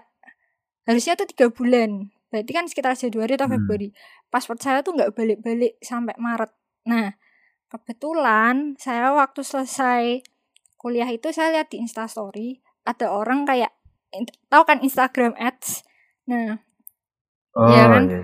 [0.88, 2.16] harusnya tuh tiga bulan.
[2.32, 3.60] Berarti kan sekitar Januari atau hmm.
[3.60, 3.92] Februari.
[4.32, 6.56] Paspor saya tuh nggak balik-balik sampai Maret.
[6.88, 7.12] Nah
[7.68, 10.24] kebetulan saya waktu selesai
[10.80, 13.74] kuliah itu saya lihat di Instastory ada orang kayak
[14.48, 15.84] tahu kan Instagram Ads
[16.30, 16.62] nah
[17.56, 18.04] oh, ya kan?
[18.08, 18.22] iya,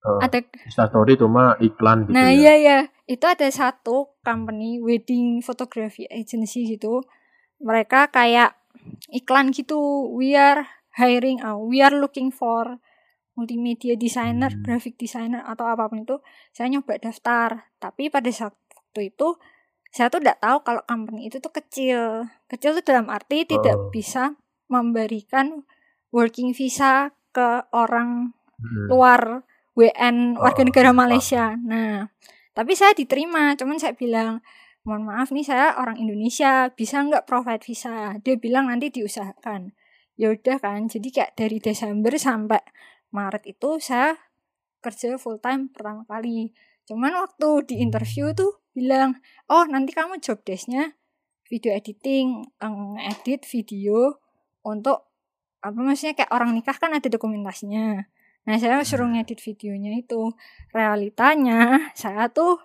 [0.00, 2.36] Oh, ada Instastory itu mah iklan gitu nah ya.
[2.40, 2.78] iya iya.
[3.04, 7.04] Itu ada satu company wedding photography agency gitu.
[7.60, 8.56] Mereka kayak
[9.12, 9.76] iklan gitu.
[10.16, 10.64] We are
[10.96, 12.80] hiring uh, we are looking for
[13.36, 14.64] multimedia designer hmm.
[14.64, 16.16] graphic designer atau apa pun itu
[16.56, 17.68] saya nyoba daftar.
[17.76, 19.36] Tapi pada saat waktu itu
[19.92, 22.24] saya tuh tidak tahu kalau company itu tuh kecil.
[22.48, 23.48] Kecil tuh dalam arti oh.
[23.52, 24.32] tidak bisa
[24.72, 25.68] memberikan
[26.08, 28.86] working visa ke orang hmm.
[28.92, 29.44] luar
[29.74, 31.56] WN warga negara oh, Malaysia.
[31.56, 32.12] Nah,
[32.52, 34.44] tapi saya diterima, cuman saya bilang,
[34.84, 38.16] mohon maaf nih saya orang Indonesia, bisa nggak provide visa?
[38.20, 39.72] Dia bilang nanti diusahakan.
[40.20, 42.60] Ya udah kan, jadi kayak dari Desember sampai
[43.10, 44.20] Maret itu saya
[44.84, 46.52] kerja full time pertama kali.
[46.84, 49.16] Cuman waktu di interview tuh bilang,
[49.48, 50.92] oh nanti kamu job desknya
[51.50, 52.46] video editing,
[53.02, 54.22] edit video,
[54.62, 55.10] untuk
[55.60, 58.06] apa maksudnya kayak orang nikah kan ada dokumentasinya.
[58.48, 59.20] Nah, saya suruh hmm.
[59.20, 60.32] ngedit videonya itu.
[60.72, 62.60] Realitanya saya tuh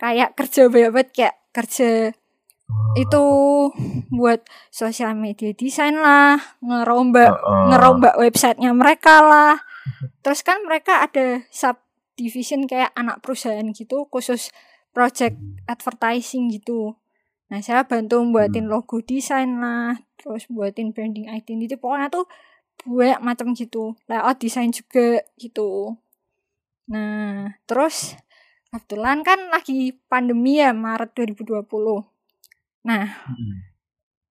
[0.00, 2.12] kayak kerja banget kayak kerja
[2.96, 3.24] itu
[4.10, 9.54] buat sosial media desain lah, ngerombak uh, ngerombak websitenya mereka lah.
[10.24, 11.76] Terus kan mereka ada sub
[12.14, 14.54] division kayak anak perusahaan gitu khusus
[14.94, 15.36] project
[15.66, 16.96] advertising gitu.
[17.50, 18.72] Nah, saya bantu buatin hmm.
[18.72, 21.76] logo desain lah, terus buatin branding identity.
[21.76, 22.24] Pokoknya tuh
[22.82, 23.94] banyak macam gitu.
[24.10, 25.94] Layout desain juga gitu.
[26.90, 28.18] Nah, terus
[28.74, 31.62] kebetulan kan lagi pandemi ya Maret 2020.
[32.84, 33.56] Nah, hmm.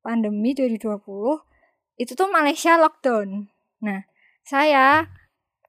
[0.03, 0.99] pandemi 2020
[1.97, 3.47] itu tuh Malaysia lockdown.
[3.81, 4.03] Nah,
[4.43, 5.07] saya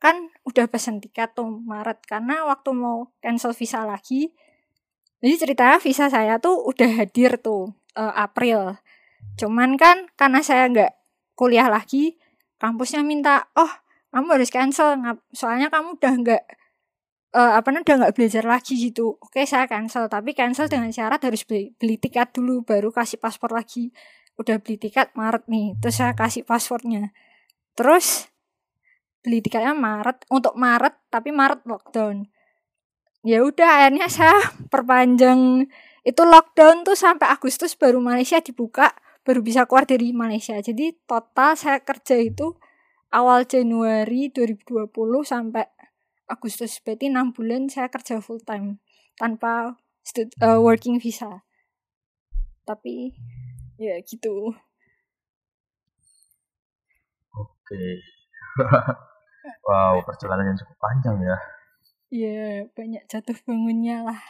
[0.03, 4.35] kan udah pesen tiket tuh Maret karena waktu mau cancel visa lagi
[5.25, 8.77] jadi cerita visa saya tuh udah hadir tuh uh, April.
[9.41, 10.93] Cuman kan karena saya nggak
[11.33, 12.21] kuliah lagi,
[12.59, 13.71] kampusnya minta, oh
[14.15, 14.95] kamu harus cancel,
[15.35, 16.43] soalnya kamu udah nggak
[17.35, 19.19] eh, apa namanya udah nggak belajar lagi gitu.
[19.19, 23.51] Oke, saya cancel, tapi cancel dengan syarat harus beli, beli tiket dulu baru kasih paspor
[23.51, 23.91] lagi.
[24.39, 27.11] Udah beli tiket Maret nih, terus saya kasih paspornya.
[27.75, 28.31] Terus
[29.25, 32.29] beli tiketnya Maret untuk Maret, tapi Maret lockdown.
[33.25, 34.37] Ya udah akhirnya saya
[34.73, 35.67] perpanjang
[36.05, 38.93] itu lockdown tuh sampai Agustus baru Malaysia dibuka,
[39.25, 40.61] baru bisa keluar dari Malaysia.
[40.61, 42.55] Jadi total saya kerja itu
[43.11, 44.93] awal Januari 2020
[45.25, 45.65] sampai
[46.29, 46.79] Agustus.
[46.85, 48.79] Berarti enam bulan saya kerja full time
[49.17, 49.81] tanpa
[50.45, 51.43] uh, working visa.
[52.69, 53.17] Tapi
[53.81, 54.53] ya gitu.
[57.35, 57.83] Oke.
[59.65, 61.37] Wow perjalanan yang cukup panjang ya.
[62.09, 64.21] Iya, banyak jatuh bangunnya lah.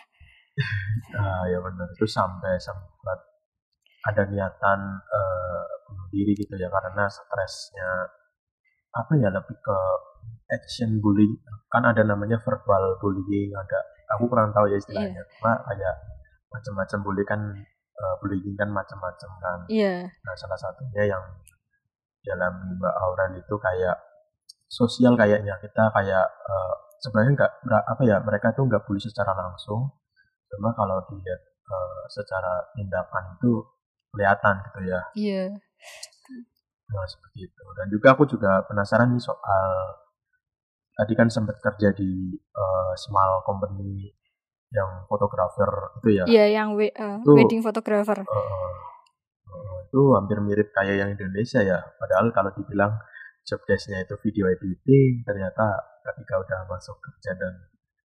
[1.23, 1.87] ah ya benar.
[1.95, 3.34] Itu sampai sempat
[4.05, 7.91] ada niatan uh, bunuh diri gitu ya karena stresnya
[8.95, 9.79] apa ya lebih ke
[10.53, 11.35] action bullying.
[11.73, 13.81] Kan ada namanya verbal bullying ada
[14.15, 15.25] aku kurang tahu ya istilahnya.
[15.25, 15.27] Yeah.
[15.41, 15.95] cuma kayak
[16.53, 17.41] macam-macam bullying kan
[17.99, 19.59] uh, bullying kan macam-macam kan.
[19.73, 20.07] Yeah.
[20.23, 21.25] nah salah satunya yang
[22.25, 23.97] dalam Mbak Aurel itu kayak
[24.69, 25.57] sosial kayaknya.
[25.59, 29.97] Kita kayak uh, sebenarnya nggak apa ya mereka tuh nggak bully secara langsung.
[30.53, 33.74] Cuma kalau dilihat uh, secara tindakan itu
[34.15, 35.51] kelihatan gitu ya iya yeah.
[36.95, 37.65] Nah, seperti itu.
[37.75, 39.67] Dan juga aku juga penasaran nih soal
[40.95, 44.15] tadi kan sempat kerja di uh, small company
[44.71, 45.71] yang fotografer
[46.03, 46.25] itu ya.
[46.27, 48.23] Iya, yang we, uh, itu, wedding photographer.
[48.27, 48.37] Uh,
[49.51, 51.79] uh, itu hampir mirip kayak yang Indonesia ya.
[51.99, 52.95] Padahal kalau dibilang
[53.45, 57.53] job desk-nya itu video editing, ternyata ketika udah masuk kerja dan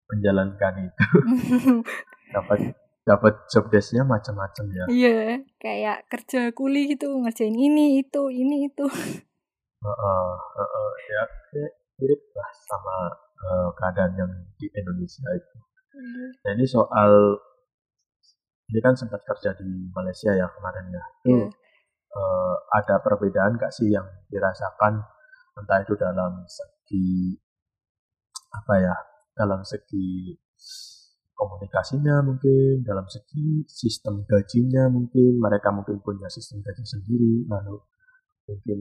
[0.09, 1.05] menjalankan itu
[2.35, 2.73] dapat
[3.09, 4.85] dapat job desknya macam-macam ya.
[4.85, 8.85] Iya, kayak kerja kuli gitu, ngerjain ini itu, ini itu.
[8.85, 11.23] Uh, uh, uh, uh, ya,
[11.97, 12.95] mirip lah sama
[13.41, 15.57] uh, keadaan yang di Indonesia itu.
[15.97, 16.29] Mm.
[16.45, 17.11] Nah ini soal
[18.69, 21.03] ini kan sempat kerja di Malaysia ya kemarin ya.
[21.25, 21.49] Itu yeah.
[22.13, 25.01] uh, ada perbedaan gak sih yang dirasakan
[25.57, 27.35] entah itu dalam segi
[28.49, 28.95] apa ya
[29.35, 30.37] dalam segi
[31.39, 37.79] komunikasinya mungkin dalam segi sistem gajinya mungkin mereka mungkin punya sistem gaji sendiri lalu
[38.49, 38.79] mungkin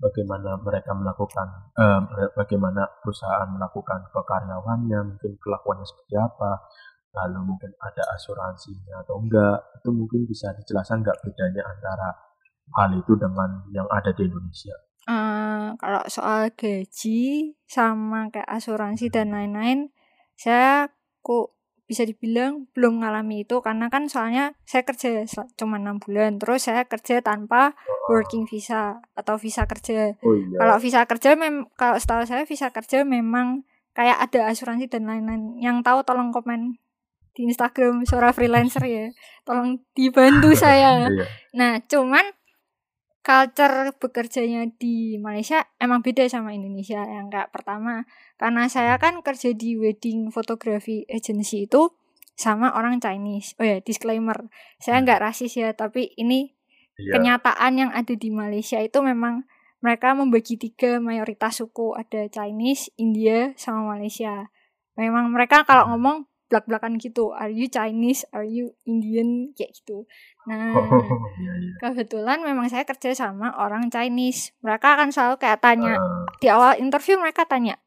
[0.00, 2.00] bagaimana mereka melakukan eh,
[2.34, 6.66] bagaimana perusahaan melakukan ke karyawannya mungkin kelakuannya seperti apa
[7.14, 12.10] lalu mungkin ada asuransinya atau enggak itu mungkin bisa dijelaskan enggak bedanya antara
[12.78, 14.74] hal itu dengan yang ada di Indonesia?
[15.10, 19.90] Uh, kalau soal gaji sama kayak asuransi dan lain-lain
[20.38, 20.86] saya
[21.24, 21.59] kok
[21.90, 25.26] bisa dibilang belum mengalami itu karena kan soalnya saya kerja
[25.58, 27.74] cuma enam bulan terus saya kerja tanpa
[28.06, 30.54] working visa atau visa kerja oh, iya.
[30.54, 35.58] kalau visa kerja mem kalau setahu saya visa kerja memang kayak ada asuransi dan lain-lain
[35.58, 36.78] yang tahu tolong komen
[37.34, 39.10] di Instagram suara freelancer ya
[39.42, 41.26] tolong dibantu saya iya.
[41.50, 42.22] nah cuman
[43.20, 48.08] culture bekerjanya di Malaysia emang beda sama Indonesia yang kayak pertama.
[48.40, 51.92] Karena saya kan kerja di wedding photography agency itu
[52.32, 53.52] sama orang Chinese.
[53.60, 54.48] Oh ya disclaimer.
[54.80, 56.56] Saya nggak rasis ya tapi ini
[56.96, 57.20] yeah.
[57.20, 59.44] kenyataan yang ada di Malaysia itu memang
[59.84, 61.92] mereka membagi tiga mayoritas suku.
[61.92, 64.48] Ada Chinese India sama Malaysia.
[64.96, 68.26] Memang mereka kalau ngomong belak-belakan gitu are you Chinese?
[68.34, 69.54] Are you Indian?
[69.54, 70.04] kayak gitu.
[70.50, 70.74] Nah
[71.40, 71.72] iya, iya.
[71.78, 74.52] kebetulan memang saya kerja sama orang Chinese.
[74.60, 76.26] Mereka akan selalu kayak tanya uh.
[76.42, 77.78] di awal interview mereka tanya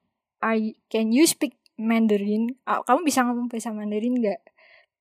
[0.44, 2.60] are you, can you speak Mandarin?
[2.68, 4.44] Oh, kamu bisa ngomong bahasa Mandarin nggak?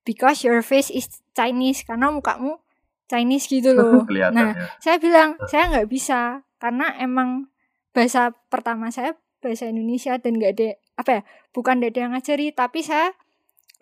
[0.07, 2.63] Because your face is Chinese karena mukamu
[3.11, 4.07] Chinese gitu loh.
[4.07, 4.67] Nah ya.
[4.79, 7.51] saya bilang saya nggak bisa karena emang
[7.91, 11.21] bahasa pertama saya bahasa Indonesia dan nggak ada apa ya
[11.51, 13.11] bukan ada yang ngajari tapi saya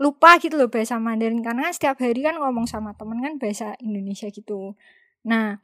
[0.02, 3.78] lupa gitu loh bahasa Mandarin karena kan setiap hari kan ngomong sama temen kan bahasa
[3.78, 4.74] Indonesia gitu.
[5.30, 5.62] Nah,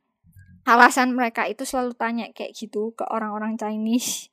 [0.70, 4.30] alasan mereka itu selalu tanya kayak gitu ke orang-orang Chinese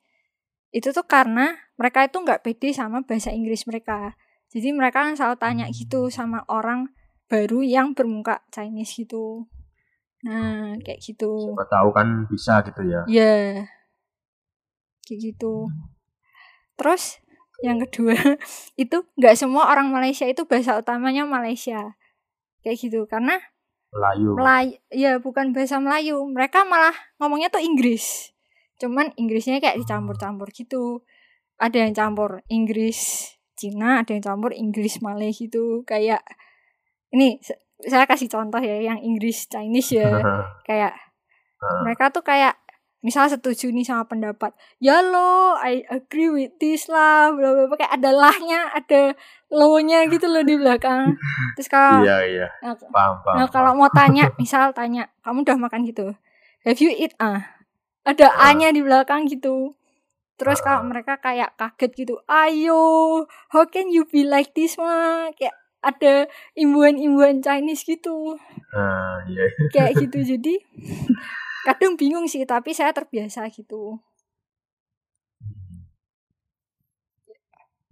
[0.69, 4.13] itu tuh karena mereka itu nggak pede sama bahasa Inggris mereka.
[4.53, 6.93] Jadi mereka kan selalu tanya gitu sama orang
[7.25, 9.49] baru yang bermuka Chinese gitu.
[10.21, 11.49] Nah, kayak gitu.
[11.49, 13.01] Siapa tahu kan bisa gitu ya.
[13.09, 13.23] Iya.
[13.25, 13.53] Yeah.
[15.07, 15.71] Kayak gitu.
[16.75, 17.23] Terus
[17.65, 18.13] yang kedua
[18.83, 21.97] itu nggak semua orang Malaysia itu bahasa utamanya Malaysia.
[22.61, 23.41] Kayak gitu karena
[23.89, 24.29] Melayu.
[24.37, 26.21] Melayu ya bukan bahasa Melayu.
[26.29, 28.35] Mereka malah ngomongnya tuh Inggris.
[28.77, 31.01] Cuman Inggrisnya kayak dicampur-campur gitu.
[31.57, 35.87] Ada yang campur Inggris Cina ada yang campur Inggris Malay gitu.
[35.87, 36.21] Kayak
[37.15, 37.39] ini
[37.87, 40.11] saya kasih contoh ya yang Inggris Chinese ya.
[40.67, 40.93] Kayak
[41.81, 42.61] mereka tuh kayak
[43.05, 47.93] misal setuju nih sama pendapat ya lo I agree with this lah bla bla kayak
[47.93, 49.13] ada lahnya ada
[49.47, 51.13] lo-nya gitu loh di belakang
[51.53, 52.47] terus kalau Iya, iya.
[52.59, 53.35] nah, Paham, paham.
[53.37, 56.17] nah, kalau mau tanya misal tanya kamu udah makan gitu
[56.65, 57.45] have you eat ah
[58.01, 58.49] ada Ah.
[58.49, 59.77] a-nya di belakang gitu
[60.35, 60.87] terus kalau Ah.
[60.87, 67.39] mereka kayak kaget gitu ayo how can you be like this mah kayak ada imbuhan-imbuhan
[67.39, 68.33] Chinese gitu
[68.73, 69.45] Nah, iya.
[69.69, 70.57] kayak gitu jadi
[71.65, 73.97] kadang bingung sih tapi saya terbiasa gitu.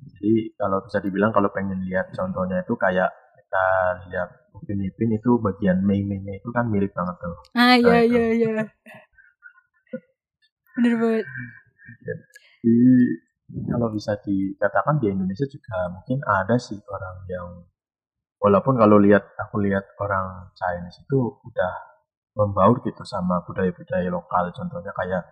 [0.04, 3.66] Jadi kalau bisa dibilang kalau pengen lihat contohnya itu kayak kita
[4.14, 7.36] lihat Upin Ipin itu bagian meme-nya itu kan mirip banget tuh.
[7.58, 8.50] ah iya iya iya.
[10.78, 11.26] Bener banget.
[12.64, 12.78] Jadi
[13.68, 17.48] kalau bisa dikatakan di Indonesia juga mungkin ada sih orang yang
[18.40, 21.93] walaupun kalau lihat aku lihat orang Chinese itu udah
[22.34, 25.24] membaur gitu sama budaya-budaya lokal contohnya kayak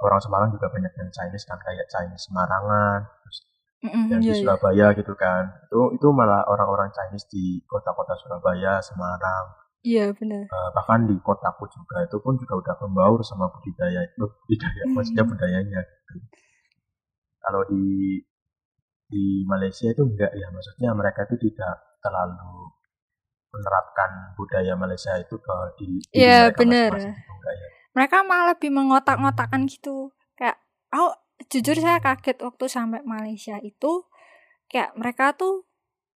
[0.00, 3.38] orang Semarang juga banyak yang Chinese kan kayak Chinese Semarangan terus
[3.80, 4.40] Mm-mm, yang iya, di iya.
[4.44, 9.44] Surabaya gitu kan itu itu malah orang-orang Chinese di kota-kota Surabaya Semarang
[9.82, 14.24] iya bener eh, bahkan di kotaku juga itu pun juga udah membaur sama budaya itu
[14.46, 15.32] budaya maksudnya Hmm.
[15.34, 16.14] budayanya gitu.
[17.40, 17.84] kalau di
[19.10, 22.70] di Malaysia itu enggak ya maksudnya mereka itu tidak terlalu
[23.50, 26.94] menerapkan budaya Malaysia itu ke di Iya, bener.
[26.94, 30.58] enggak ya mereka malah lebih mengotak-ngotakan gitu kayak
[30.94, 31.14] oh
[31.50, 34.06] jujur saya kaget waktu sampai Malaysia itu
[34.70, 35.66] kayak mereka tuh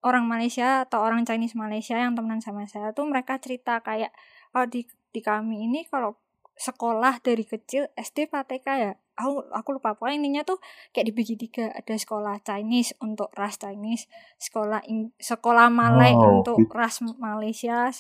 [0.05, 4.15] orang Malaysia atau orang Chinese Malaysia yang temenan sama saya tuh mereka cerita kayak
[4.55, 6.15] oh di di kami ini kalau
[6.55, 8.93] sekolah dari kecil SD PTK ya?
[9.15, 9.95] Aku aku lupa.
[9.95, 10.59] Pokoknya intinya tuh
[10.91, 11.71] kayak dibagi tiga.
[11.71, 16.75] Ada sekolah Chinese untuk ras Chinese sekolah Ing- sekolah Malay Oh, untuk gitu.
[16.75, 17.91] ras Malaysia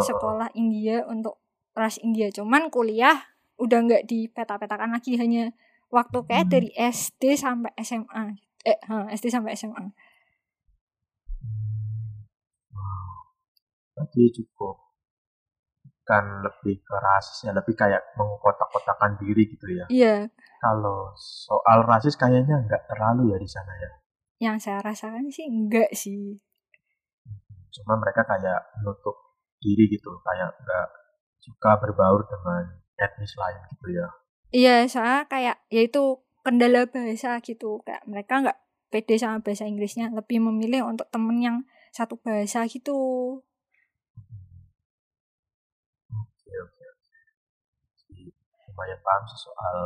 [0.00, 1.38] sekolah India untuk
[1.72, 2.30] ras India.
[2.30, 3.22] Cuman kuliah
[3.54, 5.14] udah nggak dipeta-petakan lagi.
[5.14, 5.54] Hanya
[5.90, 6.54] waktu kayak Hmm.
[6.58, 9.92] dari SD sampai SMA eh ha, SD sampai SMA
[13.94, 14.83] berarti cukup
[16.04, 19.84] kan lebih ke rasisnya lebih kayak mengkotak-kotakan diri gitu ya.
[19.88, 20.16] Iya.
[20.60, 23.90] Kalau soal rasis kayaknya nggak terlalu ya di sana ya.
[24.40, 26.38] Yang saya rasakan sih enggak sih.
[27.72, 29.16] Cuma mereka kayak menutup
[29.58, 30.88] diri gitu kayak nggak
[31.40, 34.06] suka berbaur dengan etnis lain gitu ya.
[34.54, 37.80] Iya soalnya kayak yaitu kendala bahasa gitu.
[37.88, 38.58] Kayak mereka nggak
[38.92, 41.56] pede sama bahasa Inggrisnya lebih memilih untuk temen yang
[41.90, 42.94] satu bahasa gitu
[48.74, 49.78] Lumayan paham soal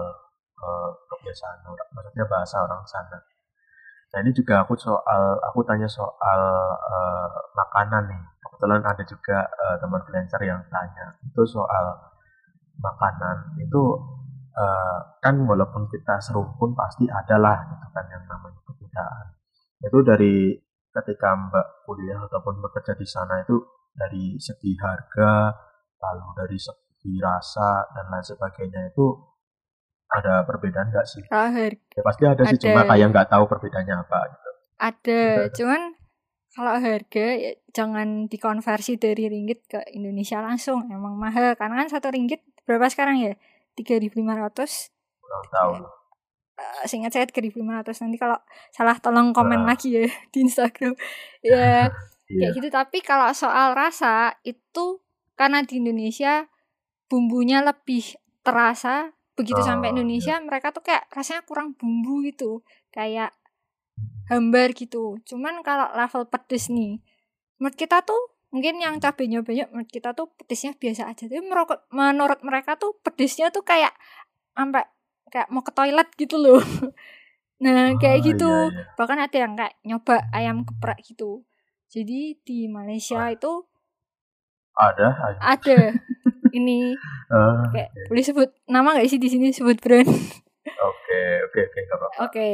[0.57, 3.21] eh, kebiasaan orang maksudnya bahasa orang sana.
[4.09, 6.41] Nah ini juga aku soal aku tanya soal
[6.81, 8.23] eh, makanan nih.
[8.41, 12.17] Kebetulan ada juga eh, teman freelancer yang tanya itu soal
[12.81, 13.61] makanan?
[13.61, 14.01] Itu
[14.57, 19.37] eh, kan walaupun kita serumpun pasti adalah gitu kan yang namanya perbedaan.
[19.85, 20.57] Itu dari
[20.89, 23.61] ketika mbak kuliah ataupun bekerja di sana itu
[23.93, 25.53] dari segi harga
[25.99, 26.88] lalu dari segi
[27.23, 29.07] rasa dan lain sebagainya itu
[30.09, 31.23] ada perbedaan nggak sih?
[31.29, 32.91] Harga ya pasti ada, sih cuma Ada.
[32.91, 34.51] kayak nggak tahu perbedaannya apa gitu.
[34.79, 35.21] Ada
[35.53, 35.81] cuman
[36.49, 41.55] kalau harga ya jangan dikonversi dari ringgit ke Indonesia langsung emang mahal.
[41.55, 43.35] Karena kan satu ringgit berapa sekarang ya?
[43.77, 44.91] 3.500
[45.23, 45.73] kurang tahu
[46.59, 48.35] Eh, seingat saya 3.500 nanti kalau
[48.75, 49.71] salah tolong komen Nah.
[49.79, 50.03] lagi ya
[50.35, 50.91] di Instagram.
[51.39, 51.87] Ya
[52.27, 52.51] iya.
[52.51, 52.69] kayak gitu.
[52.75, 54.99] Tapi kalau soal rasa itu
[55.39, 56.51] karena di Indonesia
[57.09, 63.33] bumbunya lebih terasa begitu Oh, sampai Indonesia mereka tuh kayak rasanya kurang bumbu gitu kayak
[64.29, 65.17] hambar gitu.
[65.25, 67.01] Cuman kalau level pedes nih
[67.59, 71.25] menurut kita tuh mungkin yang cabenya banyak menurut kita tuh pedesnya biasa aja.
[71.29, 71.41] Tapi
[71.93, 73.93] menurut mereka tuh pedesnya tuh kayak
[74.53, 74.85] sampai
[75.29, 76.61] kayak mau ke toilet gitu loh.
[77.59, 78.51] Nah kayak Ah, gitu.
[78.55, 78.83] iya, iya.
[78.95, 81.43] bahkan ada yang kayak nyoba ayam geprek gitu.
[81.91, 83.67] Jadi di Malaysia itu
[84.79, 85.39] ada ada.
[85.59, 85.79] Ada
[86.51, 86.95] ini
[87.29, 90.09] Ah, kayak boleh sebut nama nggak sih di sini sebut brand
[90.69, 92.51] oke oke oke nggak apa-apa Oke,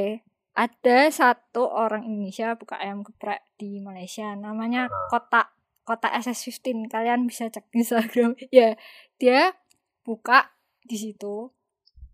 [0.53, 5.51] ada satu orang Indonesia buka ayam geprek di Malaysia, namanya Kota
[5.83, 6.87] Kota SS15.
[6.87, 8.33] Kalian bisa cek di Instagram.
[8.55, 8.79] ya,
[9.17, 9.53] dia
[10.01, 11.51] buka di situ.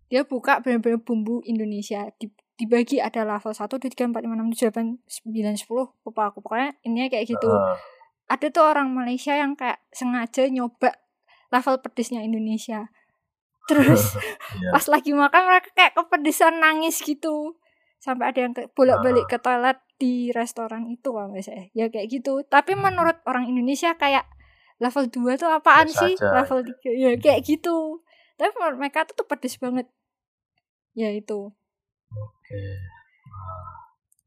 [0.07, 2.09] Dia buka benar-benar bumbu Indonesia.
[2.15, 6.03] Di- dibagi ada level 1, 2, 3, 4, 5, 6, 7, 8, 9, 10.
[6.03, 6.39] Lupa aku.
[6.39, 7.47] Pokoknya intinya kayak gitu.
[7.47, 7.79] Ah,
[8.27, 10.95] Ada tuh orang Malaysia yang kayak sengaja nyoba
[11.51, 12.89] level pedesnya Indonesia.
[13.69, 14.15] Terus
[14.57, 14.71] iya.
[14.73, 17.59] pas lagi makan mereka kayak kepedesan nangis gitu
[18.01, 22.41] sampai ada yang bolak-balik ke toilet di restoran itu kalau nggak salah ya kayak gitu
[22.49, 24.25] tapi menurut orang Indonesia kayak
[24.81, 28.01] level 2 tuh apaan Biasa sih aja, level 3 ya kayak gitu
[28.41, 29.85] tapi menurut mereka tuh, tuh pedes banget
[30.97, 31.53] ya itu
[32.11, 32.59] Oke.
[33.31, 33.79] Wah.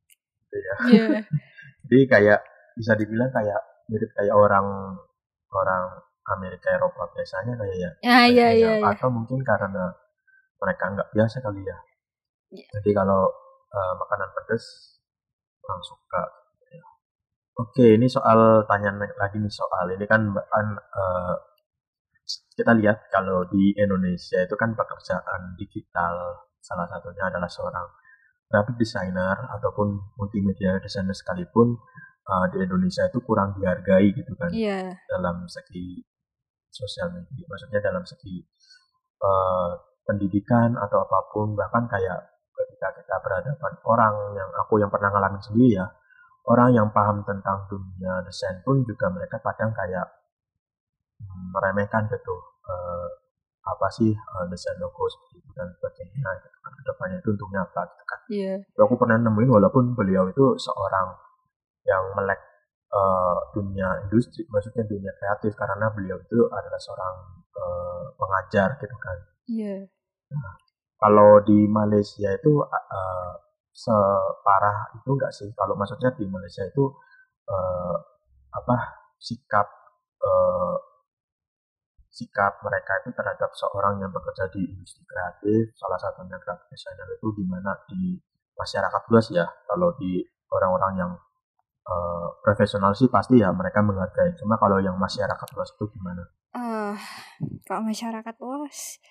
[0.09, 0.75] Gitu ya.
[0.89, 1.07] Iya.
[1.85, 2.41] Jadi kayak
[2.75, 3.61] bisa dibilang kayak
[3.93, 4.97] mirip kayak orang
[5.53, 5.83] orang
[6.25, 7.91] Amerika Eropa biasanya kayak ya.
[8.01, 9.93] ya iya iya iya Atau mungkin karena
[10.57, 11.79] mereka nggak biasa kali ya.
[12.55, 12.67] Iya.
[12.81, 13.29] Jadi kalau
[13.69, 14.65] eh, makanan pedas
[15.61, 16.23] kurang suka.
[16.49, 16.85] gitu ya.
[17.61, 21.35] Oke, ini soal tanya lagi nih soal ini kan eh,
[22.57, 27.85] kita lihat kalau di Indonesia itu kan pekerjaan digital salah satunya adalah seorang
[28.49, 31.77] graphic designer ataupun multimedia designer sekalipun
[32.25, 36.01] eh, di Indonesia itu kurang dihargai gitu kan iya dalam segi
[36.75, 38.43] sosial media maksudnya dalam segi
[39.23, 39.73] eh,
[40.03, 45.41] pendidikan atau apa pun bahkan kayak ketika kita berhadapan orang yang aku yang pernah ngalamin
[45.41, 45.87] sendiri ya
[46.51, 50.07] orang yang paham tentang dunia desain pun juga mereka kadang kayak
[51.55, 52.37] meremehkan gitu
[52.69, 53.09] eh,
[53.65, 56.31] apa sih eh, desain logo seperti itu dan sebagainya.
[56.45, 58.21] Gitu kan ke depannya itu untungnya apa gitu kan.
[58.29, 58.55] Iya.
[58.85, 61.17] Aku pernah nemuin walaupun beliau itu seorang
[61.89, 62.41] yang melek
[62.95, 67.15] eh, dunia industri, maksudnya dunia kreatif karena beliau itu adalah seorang
[67.55, 69.19] eh, pengajar gitu kan.
[69.51, 69.75] iya
[70.99, 73.33] Kalau di Malaysia itu eh,
[73.75, 75.51] separah itu enggak sih?
[75.59, 76.85] Kalau maksudnya di Malaysia itu
[77.51, 77.97] eh,
[78.55, 78.77] apa
[79.19, 79.67] sikap
[80.23, 80.77] eh,
[82.15, 87.27] sikap mereka itu terhadap seorang yang bekerja di industri kreatif, salah satunya graphic designer itu
[87.35, 88.15] gimana di
[88.55, 89.43] masyarakat luas ya.
[89.67, 90.23] Kalau di
[90.55, 91.13] orang-orang yang
[91.85, 94.37] eh, profesional sih pasti ya mereka menghargai.
[94.41, 96.25] Cuma kalau yang masyarakat luas itu gimana?
[96.55, 96.95] ah
[97.67, 99.03] kalau masyarakat luas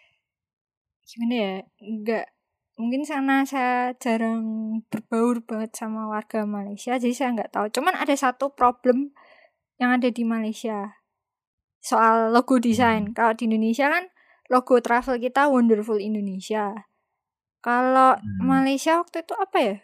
[1.04, 1.54] gimana ya
[1.84, 2.26] enggak
[2.80, 4.42] mungkin sana saya jarang
[4.88, 9.12] berbaur banget sama warga Malaysia jadi saya nggak tahu cuman ada satu problem
[9.78, 11.04] yang ada di Malaysia
[11.84, 14.08] soal logo desain kalau di Indonesia kan
[14.48, 16.88] logo travel kita Wonderful Indonesia
[17.60, 18.48] kalau Hmm.
[18.48, 19.76] Malaysia waktu itu apa ya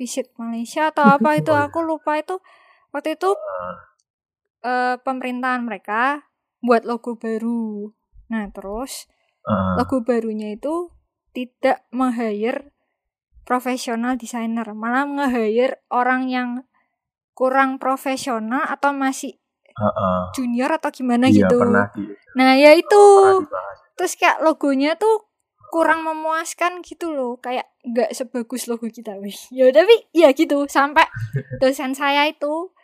[0.00, 2.40] visit Malaysia atau apa itu aku lupa itu
[2.96, 3.36] waktu itu
[4.64, 6.24] eh, pemerintahan mereka
[6.64, 7.92] buat logo baru.
[8.32, 9.04] Nah terus
[9.40, 10.92] Eh, logo barunya itu
[11.32, 12.76] tidak meng-hire
[13.48, 16.48] profesional desainer, malah nge-hire orang yang
[17.32, 19.40] kurang profesional atau masih
[20.36, 21.56] junior atau gimana Iya gitu.
[21.56, 22.04] pernah di
[22.36, 23.02] Nah, ya itu.
[23.96, 25.29] Terus kayak logonya tuh
[25.70, 29.38] kurang memuaskan gitu loh, kayak nggak sebagus logo kita, wih.
[29.54, 31.06] Ya tapi ya gitu, sampai
[31.62, 32.74] dosen saya itu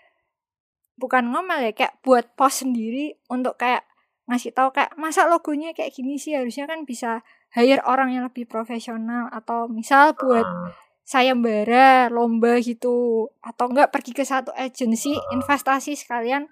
[0.97, 3.85] bukan ngomel ya, kayak buat post sendiri untuk kayak
[4.27, 6.35] ngasih tahu kayak masa logonya kayak gini sih?
[6.35, 7.23] Harusnya kan bisa
[7.55, 9.31] hire orang yang lebih profesional.
[9.31, 10.71] Atau misal buat Eh,
[11.07, 13.31] sayembara lomba gitu.
[13.39, 16.51] Atau enggak pergi ke satu agensi investasi sekalian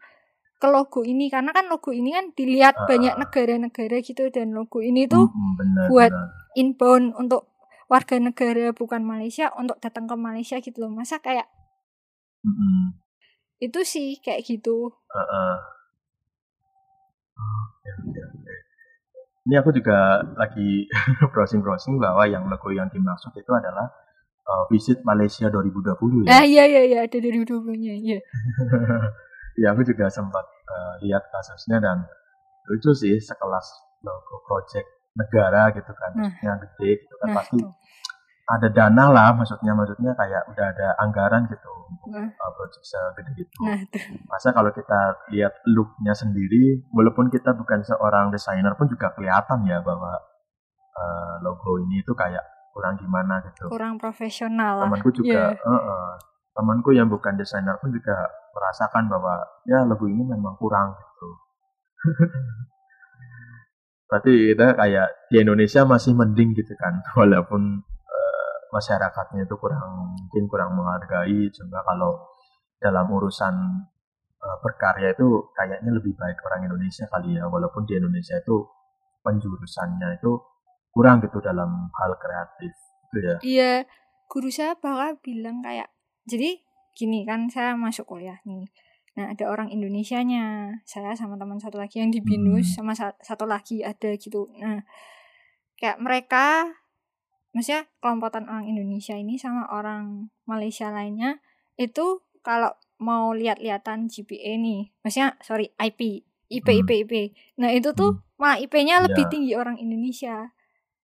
[0.64, 2.88] ke logo ini karena kan logo ini kan dilihat Ah.
[2.88, 6.56] banyak negara-negara gitu dan logo ini tuh benar, buat benar.
[6.56, 7.52] inbound untuk
[7.84, 11.44] warga negara bukan Malaysia untuk datang ke Malaysia gitu loh masa kayak
[12.40, 12.84] Mm, mm.
[13.58, 14.88] itu sih kayak gitu
[17.34, 18.22] oke, oke.
[19.44, 19.96] Ini aku juga
[20.34, 20.88] lagi
[21.32, 23.92] browsing-browsing bahwa yang logo yang dimaksud itu adalah
[24.40, 26.28] eh, Visit Malaysia 2020 ya.
[26.30, 27.40] ah iya iya iya ada dari
[27.76, 28.18] nya iya
[29.60, 32.04] ya aku juga sempat eh, lihat kasusnya dan
[32.64, 33.66] lucu sih sekelas
[34.00, 36.26] logo project negara gitu kan Nah.
[36.26, 37.26] maksudnya gede gitu kan.
[37.26, 37.58] Nah pasti
[38.44, 42.28] ada dana lah maksudnya maksudnya kayak udah ada anggaran gitu untuk Nah.
[42.28, 45.00] eh, project segede itu nah tuh masa kalau kita
[45.30, 50.12] lihat looknya sendiri walaupun kita bukan seorang desainer pun juga kelihatan ya bahwa
[50.92, 53.70] eh, logo ini itu kayak kurang gimana gitu.
[53.70, 54.86] Kurang profesional lah.
[54.86, 55.62] Temanku juga Iya.
[55.62, 56.12] eh, eh,
[56.54, 58.14] temanku yang bukan desainer pun juga
[58.54, 61.28] merasakan bahwa ya logo ini memang kurang gitu.
[64.08, 70.44] Berarti kita kayak di Indonesia masih mending gitu kan walaupun eh, masyarakatnya itu kurang mungkin
[70.46, 72.22] kurang menghargai cuma kalau
[72.78, 73.54] dalam urusan
[74.38, 78.62] eh, berkarya itu kayaknya lebih baik orang Indonesia kali ya walaupun di Indonesia itu
[79.26, 80.38] penjurusannya itu
[80.94, 82.72] kurang gitu dalam hal kreatif
[83.10, 83.36] gitu ya.
[83.42, 83.72] Iya,
[84.30, 85.90] guru saya bakal bilang kayak,
[86.24, 86.60] jadi
[86.94, 88.70] gini kan saya masuk kuliah nih.
[89.14, 93.46] Nah ada orang Indonesianya, saya sama teman satu lagi yang di Binus sama sa- satu
[93.46, 94.50] lagi ada gitu.
[94.58, 94.82] Nah
[95.78, 96.74] kayak mereka,
[97.54, 101.38] maksudnya kelompokan orang Indonesia ini sama orang Malaysia lainnya
[101.74, 106.80] itu kalau mau lihat-lihatan GPA nih, maksudnya sorry IP, IP, Hmm.
[106.82, 107.12] IP, IP.
[107.58, 109.30] Nah itu tuh malah IP-nya lebih Iya.
[109.30, 110.50] tinggi orang Indonesia.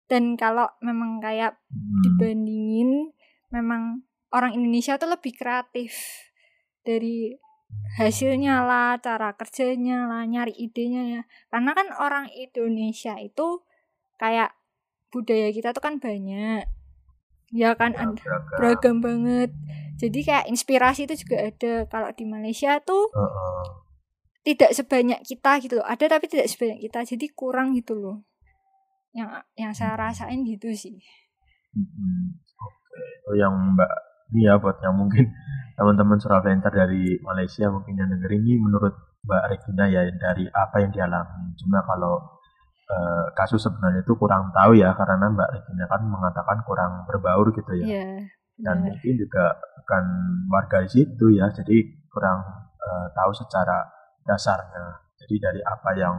[0.06, 2.02] Dan kalau memang kayak Hmm.
[2.06, 3.10] dibandingin
[3.50, 4.05] memang
[4.36, 5.96] orang Indonesia tuh lebih kreatif
[6.84, 7.32] dari
[7.96, 11.22] hasilnya lah, cara kerjanya lah, nyari idenya ya.
[11.48, 13.64] Karena kan orang Indonesia itu
[14.20, 14.52] kayak
[15.16, 16.68] budaya kita tuh kan banyak
[17.56, 18.52] ya kan Ya, beragam.
[18.60, 19.50] beragam banget
[19.96, 23.64] jadi kayak inspirasi itu juga ada kalau di Malaysia tuh Heeh.
[24.44, 28.18] tidak sebanyak kita gitu loh ada tapi tidak sebanyak kita jadi kurang gitu loh
[29.16, 31.00] yang yang saya rasain gitu sih
[31.76, 32.36] Mm-mm.
[32.60, 33.92] Oke, itu yang Mbak
[34.34, 35.30] ini ya buat yang mungkin
[35.78, 38.96] teman-teman surabaya dari Malaysia mungkin yang denger ini menurut
[39.26, 41.52] Mbak Regina ya dari apa yang dialami.
[41.58, 42.22] Cuma kalau
[42.86, 47.72] eh, kasus sebenarnya itu kurang tahu ya karena Mbak Regina kan mengatakan kurang berbaur gitu
[47.82, 47.86] ya.
[47.86, 48.06] Iya
[48.56, 48.88] Dan benar.
[48.88, 49.46] mungkin juga
[49.84, 50.04] bukan
[50.48, 51.76] warga di situ ya, jadi
[52.08, 52.40] kurang
[52.80, 53.84] eh, tahu secara
[54.24, 55.04] dasarnya.
[55.20, 56.16] Jadi dari apa yang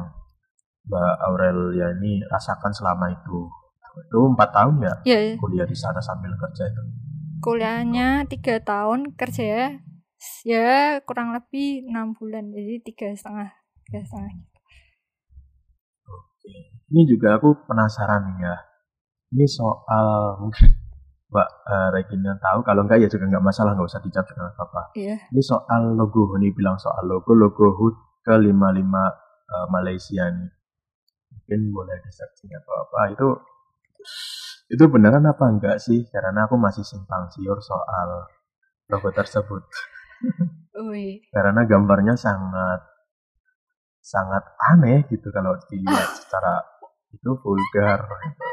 [0.90, 3.48] Mbak Aurelia ini rasakan selama itu.
[3.96, 6.82] Itu empat tahun ya ya kuliah di sana sambil kerja itu.
[7.44, 9.68] Kuliahnya tiga tahun kerja ya
[10.46, 13.50] ya kurang lebih enam bulan jadi tiga setengah
[13.86, 14.34] tiga setengah
[16.86, 18.54] Ini juga aku penasaran nih ya.
[19.34, 20.70] Ini soal mungkin
[21.26, 24.82] Mbak eh, Regina tahu, kalau enggak ya juga enggak masalah, enggak usah dijawab dengan apa-apa.
[24.94, 30.50] iya Ini soal logo, ini bilang soal logo, logo HUT ke-55 eh, Malaysia nih.
[31.34, 33.28] Mungkin boleh di searching atau apa, itu
[34.66, 36.06] itu beneran apa enggak sih?
[36.08, 38.26] Karena aku masih simpang siur soal
[38.86, 39.62] logo tersebut.
[40.90, 42.84] Wih, Karena gambarnya sangat
[43.98, 46.62] sangat aneh gitu kalau dilihat secara
[47.10, 48.00] itu vulgar.
[48.06, 48.46] gitu.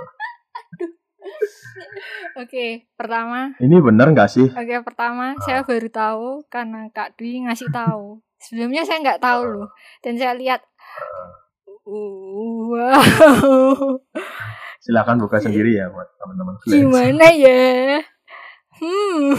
[2.36, 4.48] oke pertama Ini bener nggak sih?
[4.50, 9.70] oke pertama saya baru tahu karena Kak Dwi ngasih tahu sebelumnya saya nggak tahu loh
[10.02, 10.62] dan saya lihat
[11.86, 12.76] wow
[14.84, 18.04] Silakan buka sendiri ya buat teman-teman gimana ya?
[18.76, 19.32] Hmm.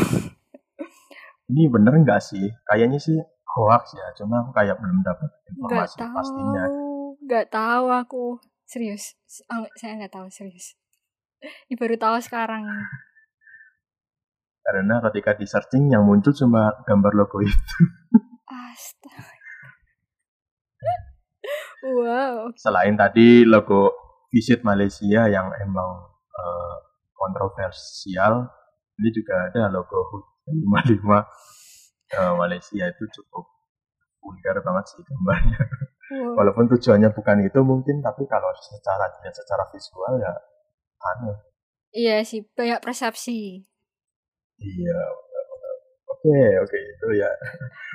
[1.53, 2.49] Ini bener nggak sih?
[2.65, 6.17] Kayaknya sih hoax ya, cuma aku kayak belum dapat informasi tahu.
[6.17, 6.65] pastinya.
[7.21, 8.25] nggak tahu aku.
[8.65, 9.21] Serius.
[9.53, 10.81] Oh, saya nggak tahu serius.
[11.69, 12.65] Ini baru tahu sekarang.
[14.65, 17.79] Karena ketika di searching yang muncul cuma gambar logo itu.
[18.49, 19.29] astaga.
[21.85, 22.57] Wow.
[22.57, 24.04] Selain tadi logo
[24.35, 25.91] Visit Malaysia yang emang
[26.35, 26.76] eh,
[27.14, 28.51] kontroversial,
[28.99, 31.07] ini juga ada logo HUT 55
[32.18, 33.47] eh, Malaysia itu cukup
[34.18, 35.59] vulgar banget sih gambarnya.
[36.11, 36.35] wow.
[36.43, 40.32] Walaupun tujuannya bukan itu mungkin, tapi kalau secara dilihat secara visual ya
[41.05, 41.37] aneh.
[41.95, 43.62] iya sih banyak persepsi
[44.59, 44.99] Iya.
[46.09, 47.28] Oke, oke itu ya.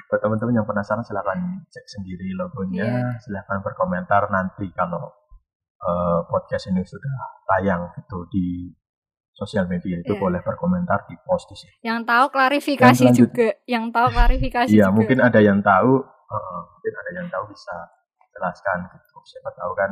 [0.06, 3.18] Buat teman-teman yang penasaran silahkan cek sendiri logonya, Iya.
[3.26, 5.10] silahkan berkomentar nanti kalau
[5.80, 7.16] eh, podcast ini sudah
[7.46, 8.68] tayang gitu di
[9.32, 10.20] sosial media itu Iya.
[10.20, 11.72] boleh berkomentar di post di sini.
[11.82, 16.60] yang tahu klarifikasi selanjut- juga yang tahu klarifikasi Iya, juga mungkin ada yang tahu, eh,
[16.68, 17.76] mungkin ada yang tahu bisa
[18.30, 19.16] jelaskan gitu.
[19.26, 19.92] Siapa tahu kan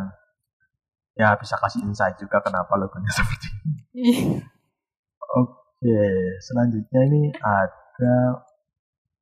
[1.13, 3.73] ya bisa kasih insight juga kenapa logonya seperti ini.
[3.97, 4.19] Ih,
[5.29, 5.99] Oke,
[6.39, 8.15] selanjutnya ini ada,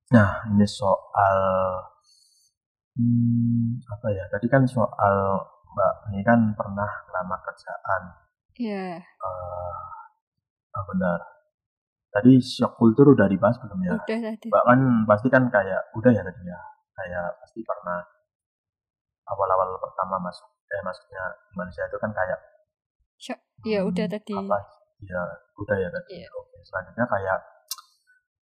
[0.07, 1.37] nah ini soal,
[2.95, 4.23] hmm, apa ya?
[4.29, 5.15] Tadi kan soal
[5.75, 8.01] Mbak ini kan pernah lama kerjaan,
[8.55, 9.75] Iya, eh
[10.71, 11.19] ah, benar.
[12.07, 13.99] Tadi shock kultur udah dibahas belum ya?
[13.99, 14.47] udah tadi.
[14.47, 16.59] Mbak kan pasti kan kayak udah ya tadi ya,
[16.95, 17.99] kayak pasti pernah
[19.27, 21.23] awal-awal pertama masuk, eh maksudnya
[21.53, 22.39] Malaysia itu kan kayak
[23.19, 23.39] Syok.
[23.67, 24.31] Iya, udah tadi.
[24.31, 24.57] apa
[25.03, 25.21] ya
[25.59, 26.27] udah ya tadi Iya.
[26.31, 27.37] oke selanjutnya kayak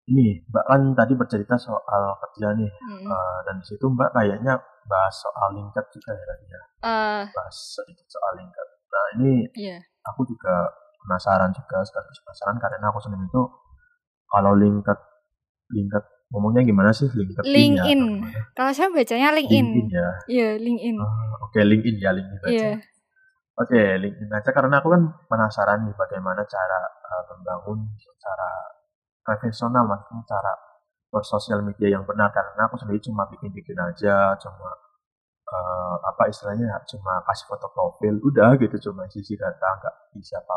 [0.04, 3.06] ini mbak kan tadi bercerita soal kerja nih Hmm.
[3.06, 7.56] eh, dan di situ mbak kayaknya bahas soal lingkar juga ya tadi ya Eh, bahas
[7.78, 9.78] sedikit soal lingkar nah ini iya.
[10.04, 10.68] aku juga
[11.00, 13.42] penasaran juga sekaligus penasaran karena aku sendiri itu
[14.26, 14.98] kalau lingkar
[15.70, 18.00] lingkar ngomongnya gimana sih lingkar LinkedIn.
[18.56, 19.86] Kalau saya bacanya LinkedIn LinkedIn.
[19.92, 20.96] ya Iya, LinkedIn.
[20.96, 22.72] Ah, oke LinkedIn ya LinkedIn aja Iya.
[23.52, 28.48] Oke, LinkedIn aja karena aku kan penasaran nih bagaimana cara uh, membangun secara
[29.22, 30.52] profesional maksudnya cara
[31.12, 34.70] bersosial media yang benar karena aku sendiri cuma bikin-bikin aja, cuma
[35.48, 40.56] uh, apa istilahnya cuma kasih foto profil udah gitu cuma sisi data nggak bisa apa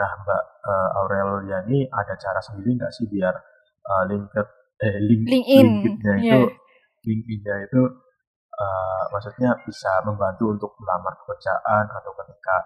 [0.00, 3.36] Nah, Mbak uh, Aurelia ini ada cara sendiri nggak sih biar
[3.84, 4.48] uh, LinkedIn
[4.80, 6.36] eh link, LinkedIn, LinkedIn-nya iya.
[6.40, 6.40] itu
[7.04, 7.82] LinkedIn-nya itu
[8.56, 12.56] uh, maksudnya bisa membantu untuk melamar pekerjaan atau ketika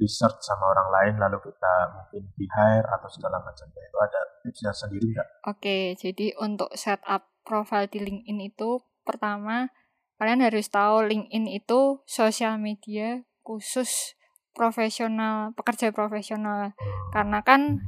[0.00, 4.72] research sama orang lain lalu kita mungkin di hire atau segala macamnya itu ada tipsnya
[4.72, 5.28] sendiri nggak?
[5.46, 9.68] Oke, jadi untuk setup profile di LinkedIn itu pertama
[10.16, 14.16] kalian harus tahu LinkedIn itu sosial media khusus
[14.52, 16.74] profesional, pekerja profesional.
[17.14, 17.80] Karena kan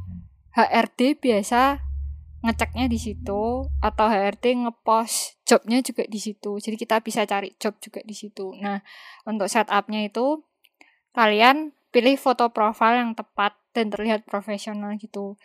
[0.57, 1.81] HRD biasa
[2.43, 6.59] ngeceknya di situ atau HRD ngepost jobnya juga di situ.
[6.59, 8.57] Jadi kita bisa cari job juga di situ.
[8.59, 8.83] Nah,
[9.29, 10.43] untuk setupnya itu
[11.15, 15.37] kalian pilih foto profil yang tepat dan terlihat profesional gitu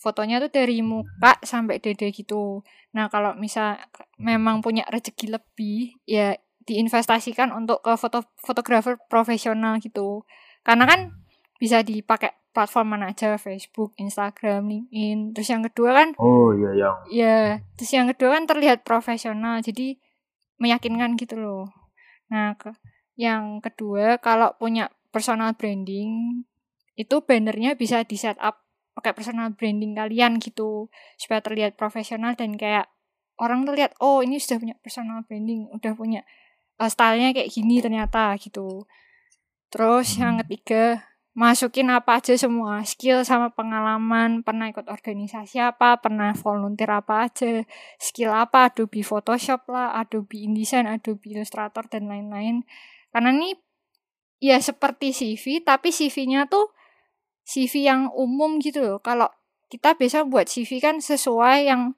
[0.00, 3.78] fotonya tuh dari muka sampai dede gitu nah kalau misal
[4.18, 10.24] memang punya rezeki lebih ya diinvestasikan untuk ke foto fotografer profesional gitu
[10.64, 11.00] karena kan
[11.60, 15.34] bisa dipakai platform mana aja Facebook, Instagram, LinkedIn.
[15.34, 17.38] Terus yang kedua kan Oh iya yang ya,
[17.74, 19.58] terus yang kedua kan terlihat profesional.
[19.60, 19.98] Jadi
[20.62, 21.66] meyakinkan gitu loh.
[22.30, 22.70] Nah, ke,
[23.18, 26.42] yang kedua kalau punya personal branding
[26.98, 28.66] itu bannernya bisa di setup
[28.98, 32.90] pakai personal branding kalian gitu supaya terlihat profesional dan kayak
[33.38, 36.22] orang tuh lihat oh ini sudah punya personal branding, udah punya
[36.78, 38.86] uh, stylenya kayak gini ternyata gitu.
[39.70, 41.02] Terus yang ketiga
[41.34, 47.66] masukin apa aja semua skill sama pengalaman pernah ikut organisasi apa pernah volunteer apa aja
[47.98, 52.62] skill apa Adobe Photoshop lah Adobe InDesign Adobe Illustrator dan lain-lain
[53.10, 53.58] karena ini
[54.44, 56.68] ya seperti CV tapi CV-nya tuh
[57.48, 58.98] CV yang umum gitu loh.
[59.00, 59.32] Kalau
[59.72, 61.96] kita biasa buat CV kan sesuai yang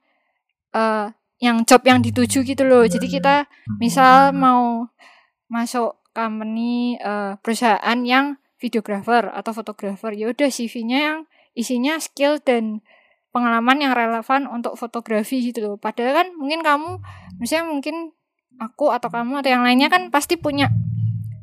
[0.71, 1.11] uh,
[1.43, 2.87] yang job yang dituju gitu loh.
[2.87, 3.51] Jadi kita
[3.83, 4.87] misal mau
[5.51, 11.19] masuk company uh, perusahaan yang videographer atau fotografer ya udah CV-nya yang
[11.53, 12.81] isinya skill dan
[13.35, 15.77] pengalaman yang relevan untuk fotografi gitu loh.
[15.77, 17.03] Padahal kan mungkin kamu
[17.37, 18.17] misalnya mungkin
[18.57, 20.73] aku atau kamu atau yang lainnya kan pasti punya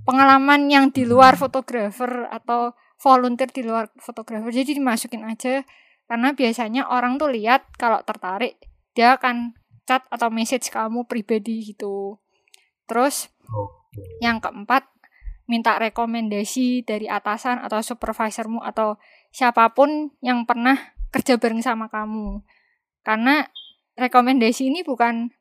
[0.04, 4.52] pengalaman yang di luar fotografer atau volunteer di luar fotografer.
[4.52, 5.64] Jadi dimasukin aja
[6.08, 8.60] karena biasanya orang tuh lihat kalau tertarik
[8.94, 12.20] dia akan chat atau message kamu pribadi gitu.
[12.88, 13.32] Terus
[14.24, 14.88] yang keempat
[15.48, 18.96] minta rekomendasi dari atasan atau supervisormu atau
[19.34, 22.40] siapa pun yang pernah kerja bareng sama kamu.
[23.04, 23.44] Karena
[24.00, 25.36] rekomendasi ini bukan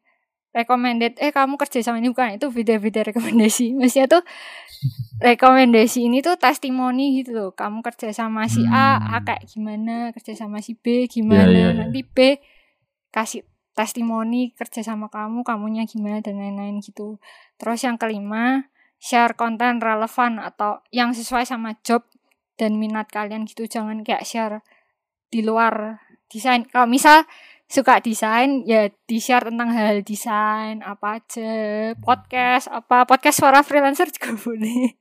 [0.52, 3.72] recommended eh kamu kerja sama ini bukan itu beda-beda rekomendasi.
[3.78, 4.22] Maksudnya tuh
[5.24, 7.50] rekomendasi ini tuh testimoni gitu loh.
[7.56, 9.24] Kamu kerja sama si A, A hmm.
[9.24, 11.78] kayak gimana, kerja sama si B gimana, yeah, yeah, yeah.
[11.88, 12.38] nanti B
[13.12, 17.16] kasih testimoni kerja sama kamu, kamunya gimana dan lain-lain gitu.
[17.56, 18.68] Terus yang kelima,
[19.00, 22.04] share konten relevan atau yang sesuai sama job
[22.60, 24.60] dan minat kalian gitu jangan kayak share
[25.32, 27.24] di luar desain kalau misal
[27.72, 31.52] suka desain ya di share tentang hal desain apa aja
[32.04, 34.92] podcast apa podcast suara freelancer juga boleh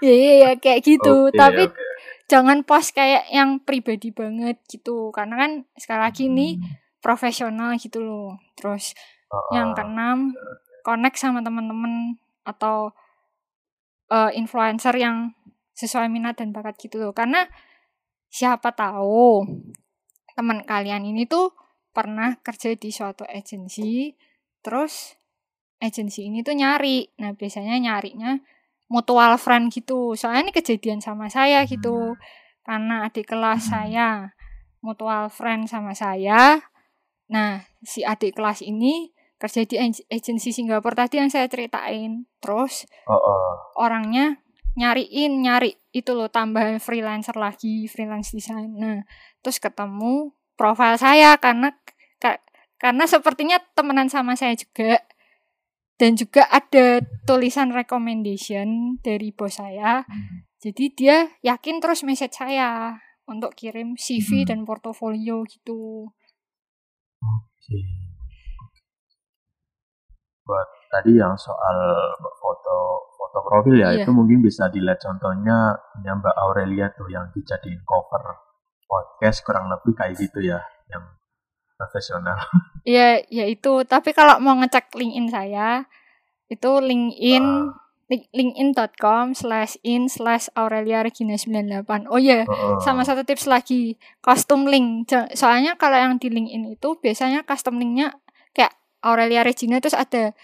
[0.00, 1.84] ya ya ya kayak gitu okay, tapi okay.
[2.32, 7.04] jangan post kayak yang pribadi banget gitu karena kan sekali lagi nih hmm.
[7.04, 8.96] profesional gitu loh terus
[9.28, 10.32] uh, yang keenam
[10.84, 12.92] connect sama teman-teman atau
[14.12, 15.32] uh, influencer yang
[15.74, 17.12] sesuai minat dan bakat gitu loh.
[17.16, 17.48] Karena
[18.28, 19.42] siapa tahu
[20.36, 21.50] teman kalian ini tuh
[21.94, 24.10] pernah kerja di suatu agensi,
[24.60, 25.14] terus
[25.78, 27.06] agensi ini tuh nyari.
[27.22, 28.34] Nah, biasanya nyarinya
[28.90, 30.18] mutual friend gitu.
[30.18, 32.18] Soalnya ini kejadian sama saya gitu.
[32.66, 34.34] Karena adik kelas saya
[34.84, 36.60] mutual friend sama saya.
[37.30, 39.76] Nah, si adik kelas ini kerja di
[40.08, 42.28] agensi Singapura tadi yang saya ceritain.
[42.42, 43.80] Terus uh -uh.
[43.80, 48.74] orangnya nyariin nyari itu loh tambahan freelancer lagi freelance design.
[48.74, 49.00] Nah,
[49.40, 51.74] terus ketemu profil saya karena
[52.74, 55.00] karena sepertinya temenan sama saya juga
[55.96, 60.04] dan juga ada tulisan recommendation dari bos saya.
[60.04, 60.44] Hmm.
[60.58, 64.48] Jadi dia yakin terus message saya untuk kirim CV hmm.
[64.52, 66.12] dan portofolio gitu.
[67.22, 67.62] Oke.
[67.62, 68.04] Okay
[70.44, 71.76] buat tadi yang soal
[72.36, 72.76] foto
[73.16, 74.04] foto profil ya iya.
[74.04, 75.72] itu mungkin bisa dilihat contohnya
[76.04, 78.22] yang Mbak Aurelia tuh yang dijadiin cover
[78.88, 80.60] podcast kurang lebih kayak gitu ya
[80.90, 81.04] yang
[81.76, 82.38] profesional.
[82.84, 83.80] Iya, ya itu.
[83.88, 85.88] Tapi kalau mau ngecek LinkedIn saya
[86.52, 87.72] itu LinkedIn uh,
[88.12, 92.44] linkedin.com slash in slash Aurelia Regina 98 Oh iya, yeah.
[92.44, 95.08] uh, sama satu tips lagi, custom link.
[95.32, 98.12] Soalnya kalau yang di LinkedIn itu biasanya custom linknya
[98.52, 100.36] kayak Aurelia Regina terus ada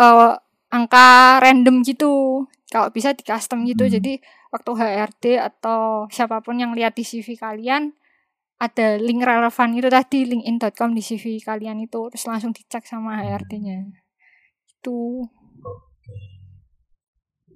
[0.00, 0.32] uh,
[0.72, 2.44] angka random gitu.
[2.72, 3.84] Kalau bisa di custom gitu.
[3.84, 4.00] Hmm.
[4.00, 4.12] Jadi
[4.50, 7.94] waktu HRD atau siapa pun yang lihat di CV kalian
[8.56, 13.84] ada link relevan itu tadi linkedin.com di CV kalian itu terus langsung dicek sama HRD-nya.
[14.64, 15.28] Itu.
[15.60, 16.16] Oke.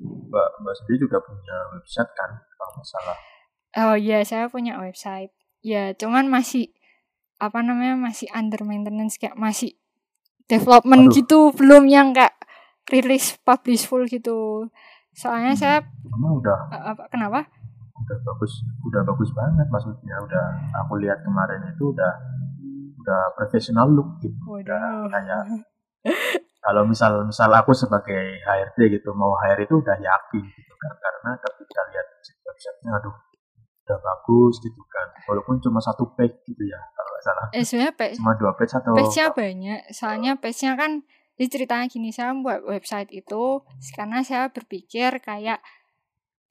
[0.00, 3.16] Mbak Mbak sendiri juga punya website kan kalau masalah.
[3.80, 5.32] Oh iya, saya punya website.
[5.64, 6.72] Ya, cuman masih
[7.40, 9.80] apa namanya masih under maintenance kayak masih
[10.44, 11.14] development Aduh.
[11.16, 12.36] gitu belum yang kayak
[12.92, 14.68] rilis publish full gitu
[15.14, 15.60] soalnya hmm.
[15.60, 17.40] saya emang udah apa kenapa?
[18.00, 18.52] Udah bagus
[18.86, 20.16] udah bagus banget maksudnya.
[20.22, 20.44] Udah
[20.84, 22.12] aku lihat kemarin itu udah
[23.00, 24.36] udah profesional look gitu.
[24.46, 25.42] Udah kayak
[26.60, 30.92] kalau misal misal aku sebagai HRD gitu mau hire itu udah yakin gitu kan.
[30.96, 32.06] Karena ketika lihat
[32.46, 33.14] websitenya aduh
[33.90, 35.08] udah bagus gitu kan.
[35.26, 37.46] Walaupun cuma satu page gitu ya kalau nggak salah.
[37.50, 39.80] Eh sebenarnya page cuma dua page atau page-nya banyak.
[39.90, 41.02] Soalnya page-nya kan
[41.40, 43.64] jadi ceritanya gini saya membuat website itu
[43.96, 45.64] karena saya berpikir kayak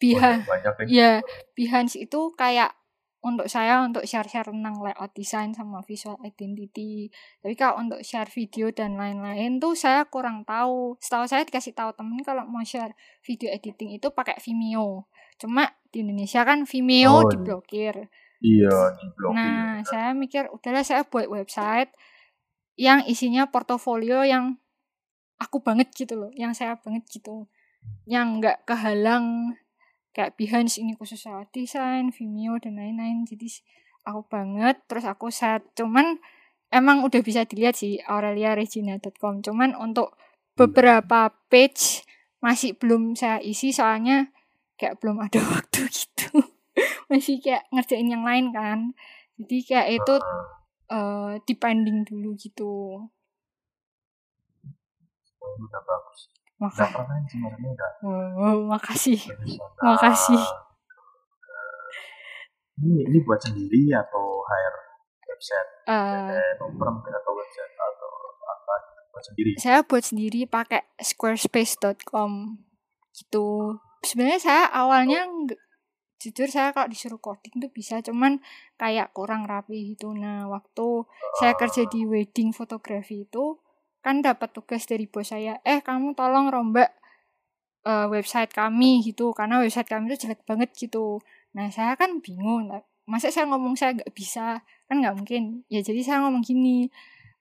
[0.01, 0.49] Behance
[0.89, 1.21] ya
[1.53, 2.73] Behance itu kayak
[3.19, 7.11] untuk saya untuk share-share tentang layout design sama visual identity.
[7.43, 10.95] Tapi kalau untuk share video dan lain-lain tuh saya kurang tahu.
[11.03, 15.11] Setahu saya dikasih tahu temen kalau mau share video editing itu pakai Vimeo.
[15.35, 17.31] Cuma di Indonesia kan Vimeo Oh, iya.
[17.35, 17.95] diblokir.
[18.39, 21.91] iya di blog Nah, saya mikir udahlah saya buat website
[22.79, 24.55] yang isinya portofolio yang
[25.39, 27.47] aku banget gitu loh, yang saya banget gitu.
[28.05, 29.55] Yang nggak kehalang
[30.11, 33.23] kayak Behance ini khusus soal desain, Vimeo dan lain-lain.
[33.23, 33.47] Jadi
[34.03, 36.19] aku banget terus aku set cuman
[36.69, 39.41] emang udah bisa dilihat sih aureliaregina.com.
[39.41, 40.19] Cuman untuk
[40.59, 42.03] beberapa page
[42.43, 44.31] masih belum saya isi soalnya
[44.75, 46.43] kayak belum ada waktu gitu.
[47.11, 48.79] masih kayak ngerjain yang lain kan.
[49.39, 50.15] Jadi kayak itu
[50.89, 53.07] eh depending dulu gitu.
[55.49, 59.19] Oh, udah bagus udah Maka, keren sih maksudnya udah oh, makasih.
[59.19, 59.79] profesional.
[59.95, 60.43] Makasih.
[62.79, 64.79] ini ini buat sendiri atau hire
[65.25, 68.11] website eh oper mungkin atau website atau
[68.45, 68.73] apa
[69.09, 72.31] buat sendiri saya buat sendiri pakai squarespace.com
[73.11, 73.75] gitu.
[73.99, 75.59] Sebenarnya saya awalnya nggak-
[76.19, 78.43] jujur saya kalau disuruh coding tuh bisa cuman
[78.75, 80.11] kayak kurang rapi gitu.
[80.11, 81.07] Nah, waktu
[81.39, 83.59] saya kerja di wedding fotografi itu
[84.05, 86.91] kan dapat tugas dari bos saya, "Eh, kamu tolong rombak
[87.87, 91.19] eh, website kami gitu karena website kami itu jelek banget gitu."
[91.55, 92.69] Nah, saya kan bingung.
[93.09, 94.61] Masa saya ngomong saya nggak bisa?
[94.87, 95.65] Kan nggak mungkin.
[95.71, 96.91] Ya jadi saya ngomong gini,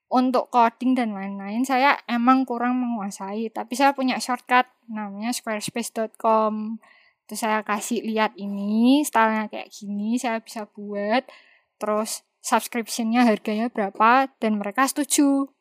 [0.09, 6.81] untuk coding dan lain-lain saya emang kurang menguasai tapi saya punya shortcut namanya squarespace.com
[7.29, 11.29] terus saya kasih lihat ini stylenya kayak gini saya bisa buat
[11.77, 15.53] terus subscriptionnya harganya berapa dan mereka setuju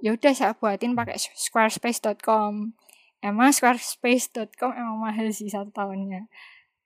[0.00, 2.74] ya udah saya buatin pakai squarespace.com
[3.20, 6.28] emang squarespace.com emang mahal sih satu tahunnya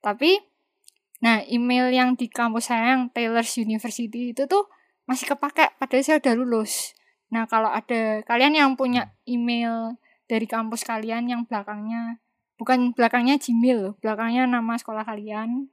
[0.03, 0.39] tapi
[1.23, 4.67] nah email yang di kampus saya yang Taylor's University itu tuh
[5.05, 6.97] masih kepake padahal saya udah lulus.
[7.29, 12.21] Nah, kalau ada kalian yang punya email dari kampus kalian yang belakangnya
[12.57, 15.69] bukan belakangnya Gmail belakangnya nama sekolah kalian.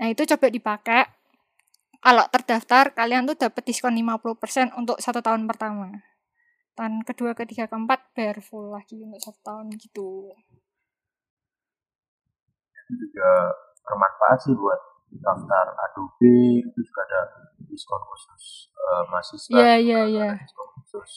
[0.00, 1.02] Nah, itu coba dipakai.
[2.04, 6.04] Kalau terdaftar, kalian tuh dapat diskon 50% untuk satu tahun pertama.
[6.74, 10.34] Tahun kedua, ketiga, keempat, bayar full lagi untuk satu tahun gitu.
[12.84, 13.30] itu juga
[13.84, 14.80] bermanfaat sih buat
[15.24, 17.20] daftar Adobe itu juga ada
[17.64, 20.28] diskon khusus eh, mahasiswa Iya, iya, juga iya.
[20.36, 21.10] ada diskon khusus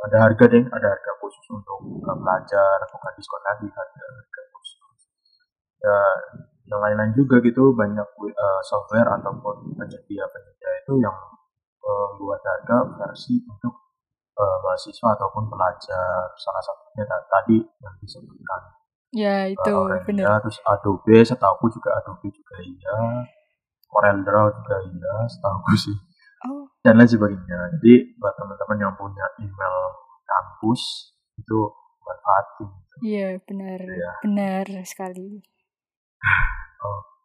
[0.00, 1.78] ada harga deh ada harga khusus untuk
[2.08, 5.00] eh, pelajar bukan diskon lagi ada harga khusus
[5.84, 5.96] ya
[6.70, 11.16] yang lain-lain juga gitu banyak eh, software ataupun penyedia penyedia itu yang
[11.84, 13.89] membuat harga versi untuk
[14.40, 18.62] eh, mahasiswa ataupun pelajar salah satunya ta- tadi yang disebutkan
[19.10, 20.38] Ya, itu Aurelia, bener.
[20.38, 23.26] terus Adobe, setahu juga Adobe juga iya,
[23.90, 25.98] Corel Draw juga iya, setahu sih,
[26.46, 27.58] Oh, dan lain sebagainya.
[27.74, 29.76] Jadi buat teman-teman yang punya email
[30.24, 31.58] kampus itu
[32.00, 32.70] manfaatin.
[33.02, 33.82] iya benar.
[33.82, 34.10] Iya.
[34.24, 35.42] Benar sekali.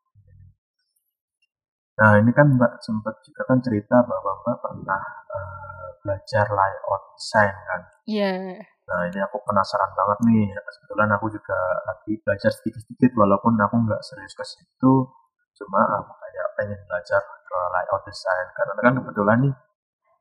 [1.96, 7.56] Nah ini kan Mbak sempat juga kan cerita bahwa Mbak pernah eh, belajar layout design
[7.66, 7.82] kan.
[8.04, 8.60] Iya.
[8.86, 10.46] Nah ini aku penasaran banget nih.
[10.52, 15.08] Kebetulan aku juga lagi belajar sedikit-sedikit walaupun aku nggak serius ke situ.
[15.56, 19.56] Cuma aku kayak pengen belajar ke layout design karena kan kebetulan nih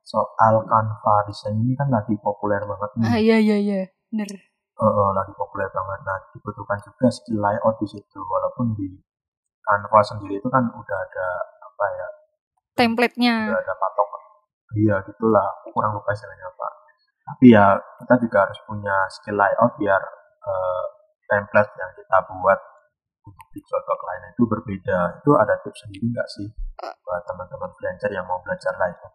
[0.05, 3.07] soal Canva design ini kan lagi populer banget nih.
[3.09, 3.81] Ah, iya, iya, iya.
[4.07, 4.31] Bener.
[4.79, 5.99] Eh, lagi populer banget.
[6.07, 8.95] Nah dibutuhkan juga skill layout di situ walaupun di
[9.65, 11.27] Canva sendiri itu kan udah ada
[11.75, 12.07] apa ya
[12.75, 13.35] Template-nya.
[13.51, 14.07] udah ada patok
[14.75, 16.67] iya gitulah aku kurang lupa istilahnya apa
[17.25, 17.65] tapi ya
[17.99, 20.01] kita juga harus punya skill layout biar
[20.41, 20.83] eh,
[21.25, 22.59] template yang kita buat
[23.25, 26.47] untuk dijual ke klien itu berbeda itu ada tips sendiri nggak sih
[26.77, 29.13] buat teman-teman freelancer yang mau belajar layout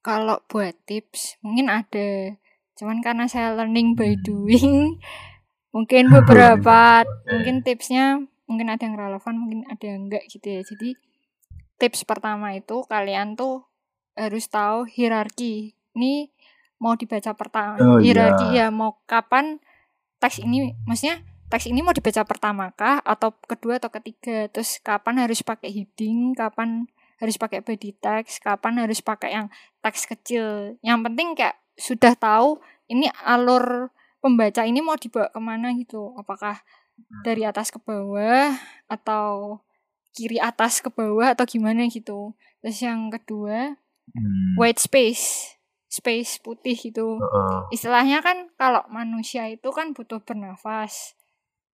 [0.00, 2.38] Kalau buat tips, mungkin ada.
[2.78, 4.22] Cuman karena saya learning by Hmm.
[4.22, 5.02] doing,
[5.74, 7.26] mungkin beberapa Oke.
[7.26, 10.62] mungkin tipsnya mungkin ada yang relevan, mungkin ada yang enggak gitu ya.
[10.62, 10.94] Jadi
[11.76, 13.64] tips pertama itu kalian tuh
[14.16, 15.76] harus tahu hierarki.
[15.96, 16.28] Ini
[16.76, 18.12] mau dibaca pertama Oh, iya.
[18.12, 19.60] hierarki ya mau kapan
[20.20, 25.24] teks ini maksudnya teks ini mau dibaca pertama kah atau kedua atau ketiga terus kapan
[25.24, 26.84] harus pakai heading kapan
[27.16, 29.46] harus pakai body text kapan harus pakai yang
[29.80, 32.60] teks kecil yang penting kayak sudah tahu
[32.92, 33.88] ini alur
[34.20, 36.60] pembaca ini mau dibawa ke mana gitu apakah
[37.24, 38.52] dari atas ke bawah
[38.88, 39.60] atau
[40.16, 42.32] kiri atas ke bawah atau gimana gitu.
[42.64, 43.76] Terus yang kedua
[44.16, 44.54] Hmm.
[44.56, 45.58] white space,
[45.92, 47.20] space putih gitu.
[47.20, 47.58] Heeh.
[47.74, 51.18] Istilahnya kan kalau manusia itu kan butuh bernafas.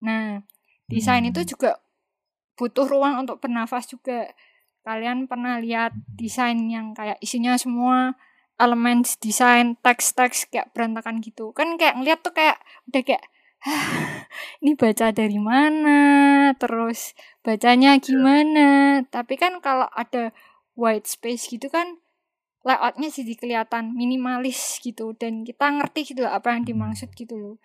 [0.02, 0.42] Nah,
[0.90, 1.50] desain itu Hmm.
[1.52, 1.70] juga
[2.58, 4.32] butuh ruang untuk bernafas juga.
[4.82, 8.18] Kalian pernah lihat desain yang kayak isinya semua
[8.58, 11.54] elemen desain teks-teks kayak berantakan gitu.
[11.54, 12.58] Kan kayak ngeliat tuh kayak
[12.90, 13.30] udah kayak "Hah,
[14.62, 16.00] ini baca dari mana?
[16.58, 17.14] Terus
[17.46, 19.00] bacanya gimana?
[19.06, 20.34] Tapi kan kalau ada
[20.74, 22.00] white space gitu kan
[22.62, 27.56] layoutnya jadi kelihatan minimalis gitu dan kita ngerti gitu loh apa yang dimaksud gitu loh.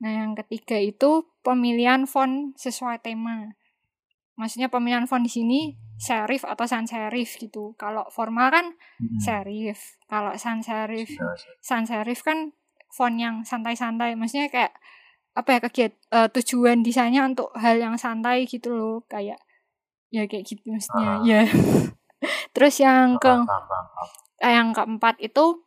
[0.00, 3.52] Nah yang ketiga itu pemilihan font sesuai tema.
[4.40, 5.60] Maksudnya pemilihan font di sini
[5.98, 7.74] serif atau sans serif gitu.
[7.76, 8.66] Kalau formal kan
[9.02, 9.20] Hmm.
[9.20, 9.98] serif.
[10.08, 11.28] Kalau sans serif, Iya,
[11.60, 12.54] sans serif kan
[12.88, 14.16] font yang santai-santai.
[14.16, 14.72] Maksudnya kayak
[15.34, 19.38] apa ya kegiat eh, tujuan desainnya untuk hal yang santai gitu loh kayak
[20.08, 21.22] ya kayak gitu maksudnya Ah.
[21.22, 21.42] ya.
[22.56, 23.30] Terus yang ke
[24.40, 25.62] eh, yang keempat itu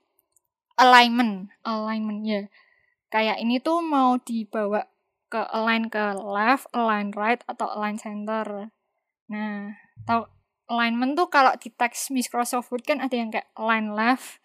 [0.75, 2.41] alignment alignment ya.
[3.11, 4.87] Kayak ini tuh mau dibawa
[5.31, 8.71] ke align ke left align right atau align center.
[9.31, 10.27] Nah tau
[10.67, 14.39] alignment tuh kalau di teks Microsoft Word kan ada yang kayak align left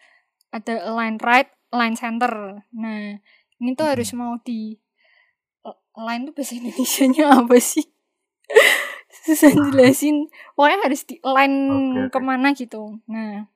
[0.51, 2.63] ada align right align center.
[2.71, 3.19] Nah
[3.57, 4.79] ini tuh harus mau di
[5.97, 7.85] align tuh bahasa Indonesia-nya apa sih
[9.27, 12.13] susah jelasin pokoknya harus di Oke, oke.
[12.13, 13.49] ke mana gitu nah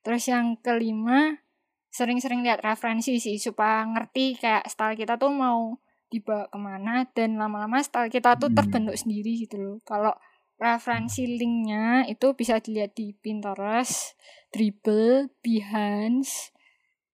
[0.00, 1.42] terus yang kelima
[1.90, 7.34] sering-sering lihat referensi sih supaya ngerti kayak style kita tuh mau dibawa ke mana dan
[7.36, 8.56] lama-lama style kita tuh Hmm.
[8.62, 10.14] terbentuk sendiri gitu loh kalau
[10.56, 14.16] referensi linknya itu bisa dilihat di Pinterest,
[14.48, 16.56] Dribble, Behance,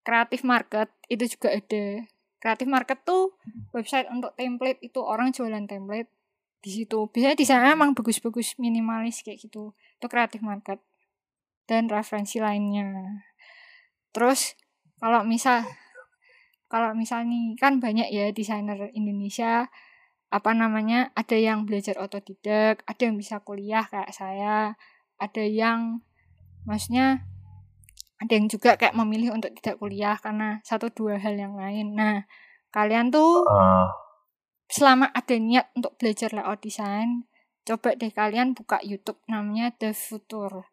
[0.07, 2.07] Creative Market itu juga ada.
[2.43, 3.38] Creative Market tuh
[3.70, 6.11] website untuk template itu orang jualan template
[6.59, 7.07] di situ.
[7.07, 9.78] Biasanya di sana emang bagus-bagus minimalis kayak gitu.
[9.78, 10.82] Itu Creative Market
[11.70, 13.22] dan referensi lainnya.
[14.11, 14.59] Terus
[14.99, 15.62] kalau misal
[16.66, 19.70] kalau misal nih kan banyak ya desainer Indonesia
[20.32, 24.74] apa namanya ada yang belajar otodidak, ada yang bisa kuliah kayak saya,
[25.20, 26.03] ada yang
[26.66, 27.22] maksudnya
[28.23, 31.99] ada yang juga kayak memilih untuk tidak kuliah karena satu dua hal yang lain.
[31.99, 32.23] Nah,
[32.70, 33.87] kalian tuh Eh,
[34.70, 37.27] selama ada niat untuk belajar layout design,
[37.66, 40.70] coba deh kalian buka YouTube namanya The Future.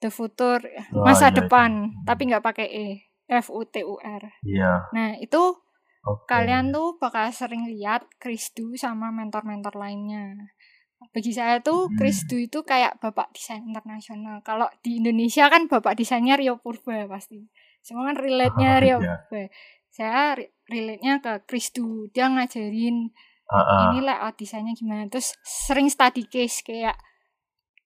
[0.00, 0.64] The Future
[0.96, 2.84] Oh, masa iya, depan, tapi nggak pakai e,
[3.30, 4.22] F U T U R.
[4.42, 4.90] Iya.
[4.90, 5.60] Nah, itu
[6.02, 6.26] Oke.
[6.26, 10.34] kalian tuh bakal sering lihat Chris Du sama mentor-mentor lainnya.
[11.10, 11.96] Bagi saya tuh Hmm.
[11.98, 14.38] Chris Du itu kayak bapak desain internasional.
[14.40, 17.42] Kalau di Indonesia kan bapak desainnya Rio Purba pasti.
[17.82, 19.26] Semua kan relate-nya Rio Iya.
[19.26, 19.42] Purba.
[19.92, 22.06] Saya re- relate-nya ke Chris Du.
[22.10, 23.10] Dia ngajarin
[23.46, 23.80] Ah, ah.
[23.90, 25.04] ini layout desainnya gimana.
[25.06, 26.96] Terus sering study case kayak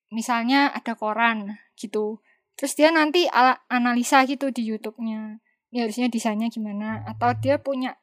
[0.08, 2.22] misalnya ada koran gitu.
[2.54, 5.42] Terus dia nanti ala- analisa gitu di YouTube-nya.
[5.68, 7.98] Ini harusnya desainnya gimana atau dia punya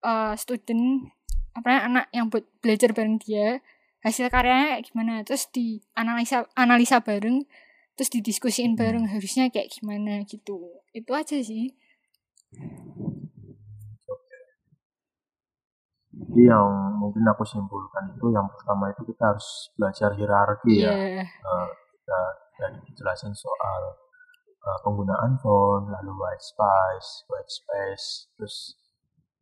[0.00, 1.12] eh, student
[1.52, 3.58] apa anak yang buat belajar bareng dia
[4.06, 7.42] hasil karyanya kayak gimana terus di analisa analisa bareng
[7.98, 11.74] terus didiskusiin bareng harusnya kayak gimana gitu itu aja sih
[16.16, 20.92] Jadi yang mungkin aku simpulkan itu yang pertama itu kita harus belajar hierarki ya.
[20.92, 21.24] Iya.
[21.28, 22.20] Eh, kita
[22.56, 23.82] dari dijelasin soal
[24.64, 28.80] eh, penggunaan font, lalu white space, white space, terus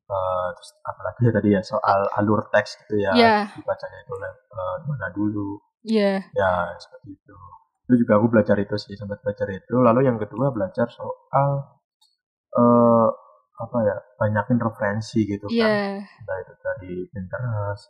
[0.05, 3.37] eh, terus apalagi ya tadi ya soal alur teks gitu ya, Iya.
[3.57, 7.37] dibacanya itu eh, mana dulu, iya ya seperti itu.
[7.85, 9.75] Itu juga aku belajar itu sih, sempat belajar itu.
[9.77, 11.51] Lalu yang kedua belajar soal
[12.55, 13.09] eh
[13.55, 17.87] apa ya, banyakin referensi gitu kan iya entah itu dari Pinterest,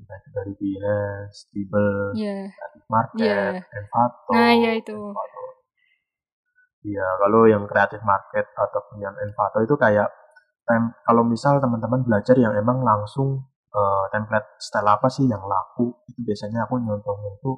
[0.00, 3.20] entah itu dari Behance, Dribble, iya Creative Market,
[3.60, 3.76] Iya.
[3.78, 4.32] Envato.
[4.32, 4.96] Nah, iya itu.
[4.96, 5.42] Envato.
[6.84, 10.08] Iya, kalau yang Creative Market ataupun yang Envato itu kayak
[10.64, 15.92] tem kalau misal teman-teman belajar yang emang langsung eh, template style apa sih yang laku,
[16.08, 17.52] itu biasanya aku nyontohnya itu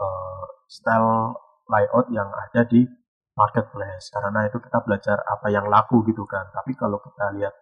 [0.00, 1.38] eh, style
[1.70, 2.84] layout yang ada di
[3.32, 6.48] marketplace karena itu kita belajar apa yang laku gitu kan.
[6.52, 7.54] Tapi kalau kita lihat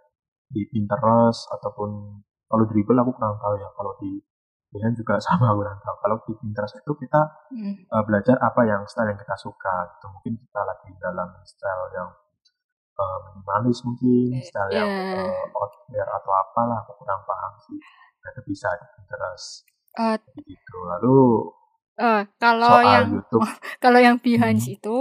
[0.51, 1.91] di Pinterest ataupun
[2.51, 3.71] kalau dribble aku kurang tahu ya.
[3.71, 4.19] Kalau di
[4.71, 5.97] Behance juga sama kurang tahu.
[6.03, 7.91] Kalau di Pinterest itu kita Mm.
[7.91, 10.07] uh, belajar apa yang style yang kita suka gitu.
[10.11, 12.09] Mungkin kita lagi dalam style yang
[13.01, 15.17] uh, minimalis mungkin, style yang Iya.
[15.17, 17.81] uh, outlier atau apalah aku kurang paham sih.
[18.21, 20.77] Nah, itu bisa di Pinterest Eh, gitu.
[20.87, 21.19] Lalu
[21.97, 23.41] eh, kalau soal yang YouTube
[23.85, 24.77] kalau yang Behance Hmm.
[24.77, 24.97] itu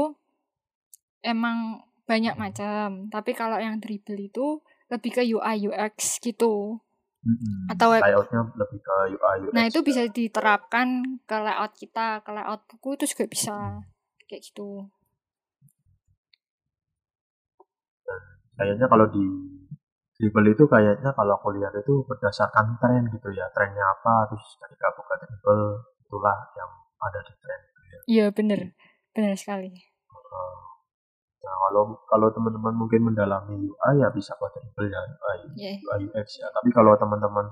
[1.22, 6.82] emang banyak macam tapi kalau yang dribble itu lebih ke UI UX gitu
[7.20, 7.68] Mm-mm.
[7.68, 9.52] Atau web- layoutnya lebih ke UI UX.
[9.52, 10.88] Nah, itu bisa diterapkan
[11.22, 13.56] ke layout kita, ke layout buku itu juga bisa
[14.24, 14.88] kayak gitu.
[18.60, 19.24] Kayaknya kalau di
[20.20, 24.92] dribble itu kayaknya kalau aku lihat itu berdasarkan tren gitu ya trennya apa terus ketika
[25.00, 28.00] buka dribble itulah yang ada di tren gitu ya.
[28.10, 28.76] Iya, bener.
[29.16, 29.72] Bener sekali.
[31.40, 35.74] Nah kalau kalau teman-teman mungkin mendalami UI ya bisa buat dribble ya UI, Iya.
[35.88, 37.48] UI UX ya tapi kalau teman-teman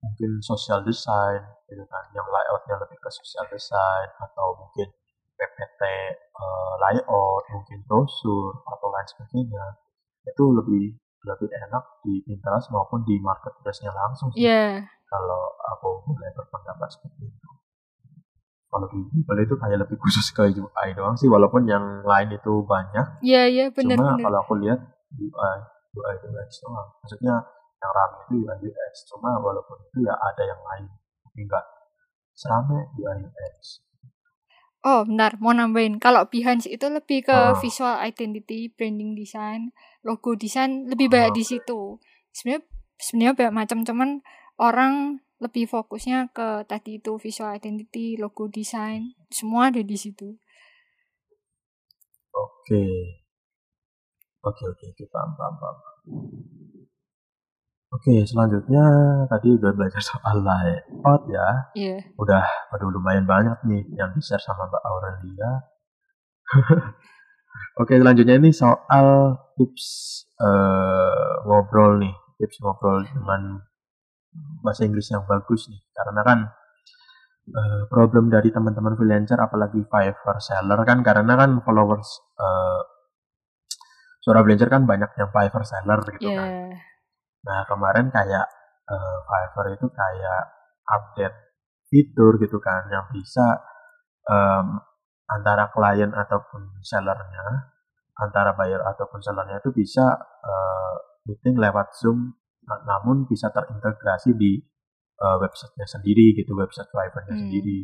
[0.00, 4.88] mungkin social design gitu kan yang layoutnya lebih ke social design atau mungkin
[5.36, 9.64] PPT eh, layout mungkin brosur atau lain sebagainya
[10.28, 10.82] itu lebih
[11.20, 14.86] lebih enak di Pinterest maupun di marketplace-nya langsung sih Iya.
[15.04, 17.48] kalau aku boleh berpendapat seperti itu.
[18.68, 22.52] Kalau di Google itu kayak lebih khusus ke UI doang sih, walaupun yang lain itu
[22.62, 23.16] banyak.
[23.20, 24.24] Iya, iya, bener Cuma bener.
[24.28, 24.76] kalau aku lihat
[25.10, 25.56] UI,
[25.94, 26.88] UI UX doang.
[27.00, 27.34] Maksudnya
[27.74, 28.92] yang ramai itu UI UX.
[29.08, 30.84] Cuma walaupun itu ya ada yang lain,
[31.24, 31.64] tapi enggak
[32.30, 33.80] serame UI UX.
[34.78, 35.98] Oh, bentar, mau nambahin.
[35.98, 37.56] Kalau Behance itu lebih ke Ah.
[37.56, 39.74] visual identity, branding design,
[40.08, 42.00] logo design lebih banyak di situ.
[42.32, 42.64] Sebenarnya
[42.96, 44.10] sebenarnya banyak macam, cuman
[44.56, 50.40] orang lebih fokusnya ke tadi itu visual identity, logo design, semua ada di situ.
[52.32, 52.84] Oke.
[54.42, 55.76] Oke, oke, oke, paham, paham, paham.
[57.88, 58.84] Oke, selanjutnya
[59.32, 61.48] tadi udah belajar soal layout ya.
[61.72, 61.96] Iya.
[62.20, 62.44] udah
[62.76, 65.52] aduh lumayan banyak nih yang di share sama Mbak Aurelia.
[67.78, 69.86] Oke, selanjutnya ini soal tips
[70.34, 73.62] eh, ngobrol nih, tips ngobrol dengan
[74.62, 75.78] bahasa Inggris yang bagus nih.
[75.94, 76.38] Karena kan
[77.54, 82.80] eh, problem dari teman-teman freelancer apalagi Fiverr seller kan karena kan followers eh,
[84.18, 86.38] suara freelancer kan banyak yang Fiverr seller gitu Iya.
[86.42, 86.50] kan.
[87.46, 88.46] Nah, kemarin kayak
[88.90, 90.42] eh, Fiverr itu kayak
[90.82, 91.36] update
[91.88, 93.64] fitur gitu kan yang bisa
[94.28, 94.76] em,
[95.28, 97.44] antara klien ataupun sellernya,
[98.18, 100.04] antara buyer ataupun sellernya itu bisa
[100.44, 100.94] eh,
[101.28, 102.32] meeting lewat Zoom,
[102.64, 104.58] na- namun bisa terintegrasi di
[105.18, 107.42] eh, websitenya sendiri gitu, website Fiverr-nya Hmm.
[107.46, 107.78] sendiri.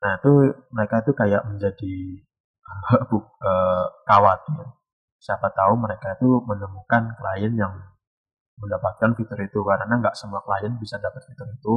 [0.00, 0.32] Nah, itu
[0.72, 1.94] mereka itu kayak menjadi
[3.12, 4.64] bu- eh, khawatir.
[5.20, 7.74] Siapa tahu mereka itu menemukan klien yang
[8.60, 11.76] mendapatkan fitur itu karena nggak semua klien bisa dapat fitur itu.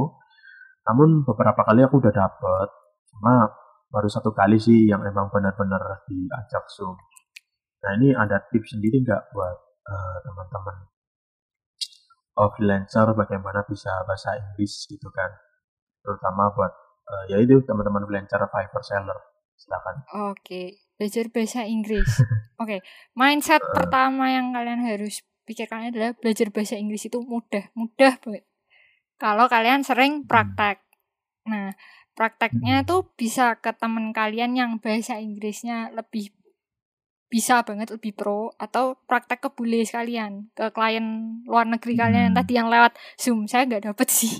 [0.88, 2.68] Namun beberapa kali aku udah dapet,
[3.12, 3.48] cuma
[3.94, 6.98] baru satu kali sih yang emang benar-benar diajak Zoom.
[7.86, 10.76] Nah ini ada tips sendiri nggak buat eh, teman-teman
[12.34, 15.30] oh, freelancer bagaimana bisa bahasa Inggris gitu kan?
[16.02, 16.72] Terutama buat
[17.06, 19.18] eh, ya itu teman-teman freelancer Fiverr seller.
[19.54, 19.96] Silakan.
[20.34, 22.10] Oke, belajar bahasa Inggris.
[22.62, 22.82] Oke,
[23.14, 28.44] mindset pertama yang kalian harus pikirkan adalah belajar bahasa Inggris itu mudah, mudah banget.
[29.14, 30.82] Kalau kalian sering praktek.
[31.46, 31.70] Nah,
[32.14, 32.88] prakteknya Hmm.
[32.88, 36.30] tuh bisa ke teman kalian yang bahasa Inggrisnya lebih
[37.26, 42.34] bisa banget lebih pro atau praktek ke bule sekalian ke klien luar negeri kalian yang
[42.34, 42.40] Hmm.
[42.46, 44.30] tadi yang lewat Zoom saya nggak dapet sih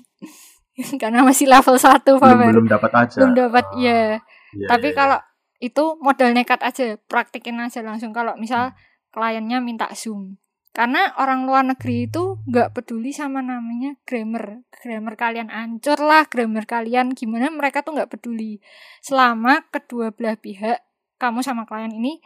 [1.02, 3.18] karena masih level 1 Belum belum dapat aja.
[3.18, 4.22] belum dapat Oh, ya
[4.54, 5.18] iya, tapi iya, kalau
[5.62, 8.12] itu modal nekat aja, praktekin aja langsung.
[8.12, 8.76] Kalau misal Hmm.
[9.14, 10.36] kliennya minta zoom,
[10.74, 16.66] karena orang luar negeri itu nggak peduli sama namanya grammar, grammar kalian ancur lah, grammar
[16.66, 18.58] kalian gimana mereka tuh nggak peduli.
[18.98, 20.82] Selama kedua belah pihak,
[21.22, 22.18] kamu sama klien ini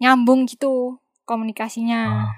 [0.00, 2.24] nyambung gitu komunikasinya.
[2.24, 2.32] Ah.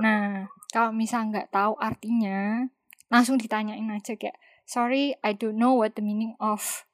[0.00, 2.64] Nah, kalau misal nggak tahu artinya,
[3.12, 6.88] langsung ditanyain aja kayak, sorry, I don't know what the meaning of.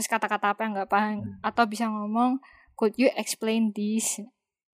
[0.00, 1.20] Terus kata-kata apa yang nggak paham.
[1.20, 1.36] Hmm.
[1.44, 2.40] Atau bisa ngomong,
[2.80, 4.24] could you explain this?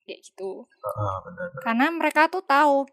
[0.04, 0.68] Kayak gitu.
[0.84, 1.62] Ah, benar, benar.
[1.64, 2.84] Karena mereka tuh tahu,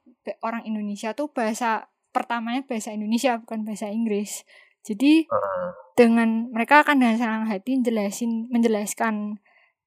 [0.44, 4.48] orang Indonesia tuh bahasa, pertamanya bahasa Indonesia, bukan bahasa Inggris.
[4.82, 9.38] Jadi, Ah, dengan mereka akan dengan senang hati jelasin menjelaskan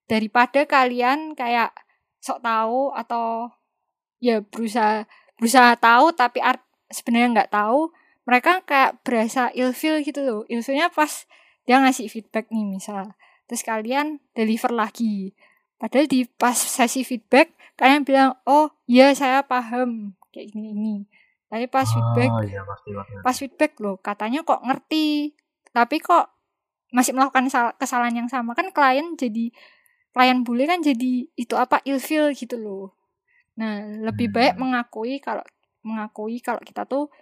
[0.04, 1.72] daripada kalian kayak
[2.20, 3.48] sok tahu atau
[4.20, 6.62] ya berusaha berusaha tahu tapi art
[6.92, 7.90] sebenarnya nggak tahu
[8.24, 11.28] mereka kayak berasa ilfil gitu loh ilfilnya pas
[11.64, 13.16] dia ngasih feedback nih misal
[13.48, 15.32] terus kalian deliver lagi
[15.84, 20.16] padahal di pas sesi feedback kalian bilang oh iya saya paham.
[20.32, 20.94] Kayak gini ini
[21.44, 23.12] tapi pas feedback Ah, iya, ngerti, ngerti.
[23.20, 25.36] pas feedback loh katanya kok ngerti.
[25.70, 26.32] Tapi kok
[26.88, 28.56] masih melakukan sal- kesalahan yang sama.
[28.56, 29.52] Kan klien jadi
[30.10, 32.96] klien bule kan jadi itu apa ilfil gitu loh.
[33.60, 34.34] Nah lebih Hmm.
[34.34, 35.44] baik mengakui kalau
[35.84, 37.12] mengakui kalau kita tuh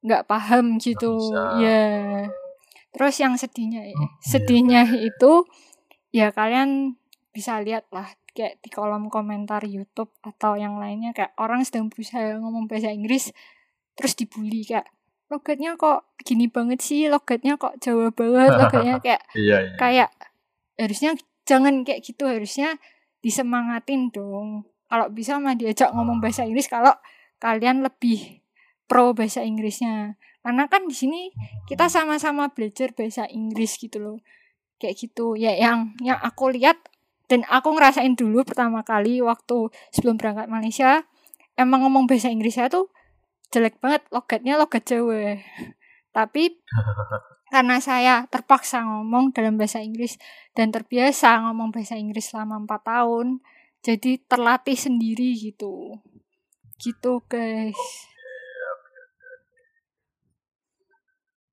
[0.00, 1.18] nggak paham gitu.
[1.58, 2.30] ya
[2.92, 5.48] terus yang sedihnya Oh, sedihnya itu
[6.12, 6.94] ya kalian
[7.32, 8.06] bisa lihat lah
[8.36, 13.32] kayak di kolom komentar YouTube atau yang lainnya kayak orang sedang berusaha ngomong bahasa Inggris
[13.96, 14.88] terus dibully kayak
[15.32, 17.08] logatnya kok gini banget sih?
[17.08, 18.52] Logatnya kok Jawa banget?
[18.60, 19.76] Logatnya kayak iya iya.
[19.80, 20.10] kayak
[20.76, 21.16] harusnya
[21.48, 22.76] jangan kayak gitu harusnya
[23.24, 24.68] disemangatin dong.
[24.92, 26.92] Kalau bisa mah diajak ngomong bahasa Inggris kalau
[27.40, 28.44] kalian lebih
[28.84, 30.20] pro bahasa Inggrisnya.
[30.44, 31.32] Karena kan di sini
[31.64, 34.18] kita sama-sama belajar bahasa Inggris gitu loh.
[34.76, 36.76] Kayak gitu ya yang yang aku lihat
[37.32, 41.00] dan aku ngerasain dulu pertama kali waktu sebelum berangkat Malaysia
[41.56, 42.92] emang ngomong bahasa Inggris saya tuh
[43.48, 45.40] jelek banget logatnya logat Jawa.
[46.12, 46.60] Tapi
[47.56, 50.20] karena saya terpaksa ngomong dalam bahasa Inggris
[50.52, 53.40] dan terbiasa ngomong bahasa Inggris selama 4 tahun
[53.80, 56.04] jadi terlatih sendiri gitu.
[56.76, 57.80] Gitu guys.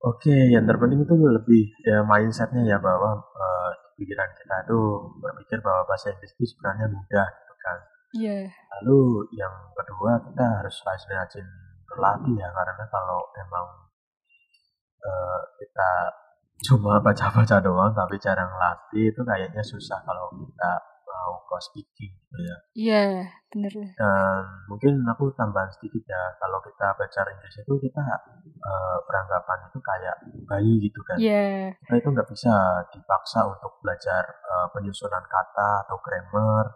[0.04, 4.80] Oke, yang terpenting itu lebih ya mindsetnya ya bahwa uh, pikiran kita itu
[5.20, 7.78] berpikir bahwa bahasa Inggris itu sebenarnya mudah gitu kan.
[8.16, 8.48] iya yeah.
[8.80, 11.48] Lalu yang kedua kita harus rajin-rajin
[11.90, 13.68] berlatih ya karena kalau emang
[15.04, 15.92] uh, kita
[16.60, 20.72] cuma baca-baca doang tapi jarang latih itu kayaknya susah kalau kita
[21.20, 22.58] mau ke speaking gitu ya.
[22.72, 23.04] Iya,
[23.52, 23.74] benar.
[23.76, 28.04] Dan mungkin aku tambahan sedikit ya, kalau kita belajar Inggris itu kita
[28.64, 30.16] uh, beranggapan itu kayak
[30.48, 31.20] bayi gitu kan.
[31.20, 31.44] Iya.
[31.44, 31.68] Yeah.
[31.84, 32.54] Kita itu nggak bisa
[32.96, 36.72] dipaksa untuk belajar uh, penyusunan kata atau grammar.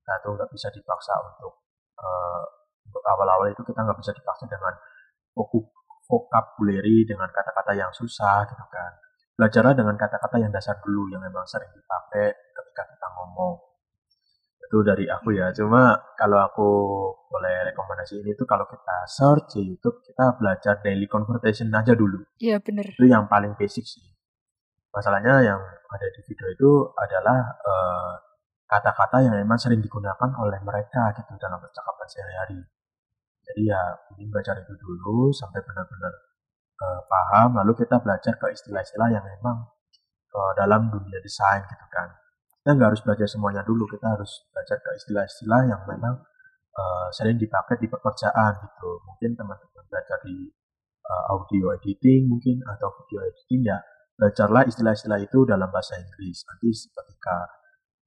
[0.00, 1.52] Kita itu nggak bisa dipaksa untuk
[2.00, 2.42] uh,
[3.04, 4.72] awal-awal itu kita nggak bisa dipaksa dengan
[6.04, 8.92] vocabulary dengan kata-kata yang susah gitu kan.
[9.34, 12.43] Belajarlah dengan kata-kata yang dasar dulu yang memang sering dipakai
[14.74, 15.54] itu dari aku ya.
[15.54, 16.68] Cuma kalau aku
[17.30, 22.18] boleh rekomendasi ini tuh kalau kita search di YouTube kita belajar daily conversation aja dulu.
[22.42, 22.90] Iya bener.
[22.90, 24.02] Itu yang paling basic sih.
[24.90, 28.14] Masalahnya yang ada di video itu adalah eh,
[28.66, 32.58] kata-kata uh, yang memang sering digunakan oleh mereka gitu dalam percakapan sehari-hari.
[33.46, 33.78] Jadi ya
[34.10, 36.14] mungkin belajar itu dulu sampai benar-benar
[36.82, 39.70] uh, paham lalu kita belajar ke istilah-istilah yang memang
[40.34, 42.23] uh, dalam dunia desain gitu kan
[42.64, 46.16] kita nggak harus belajar semuanya dulu kita harus belajar ke istilah-istilah yang memang
[46.72, 49.04] uh, sering dipakai di pekerjaan gitu.
[49.04, 50.48] Mungkin teman-teman belajar di
[51.04, 53.76] uh, audio editing mungkin atau video editing ya
[54.16, 56.48] belajarlah istilah-istilah itu dalam bahasa Inggris.
[56.48, 57.36] Nanti ketika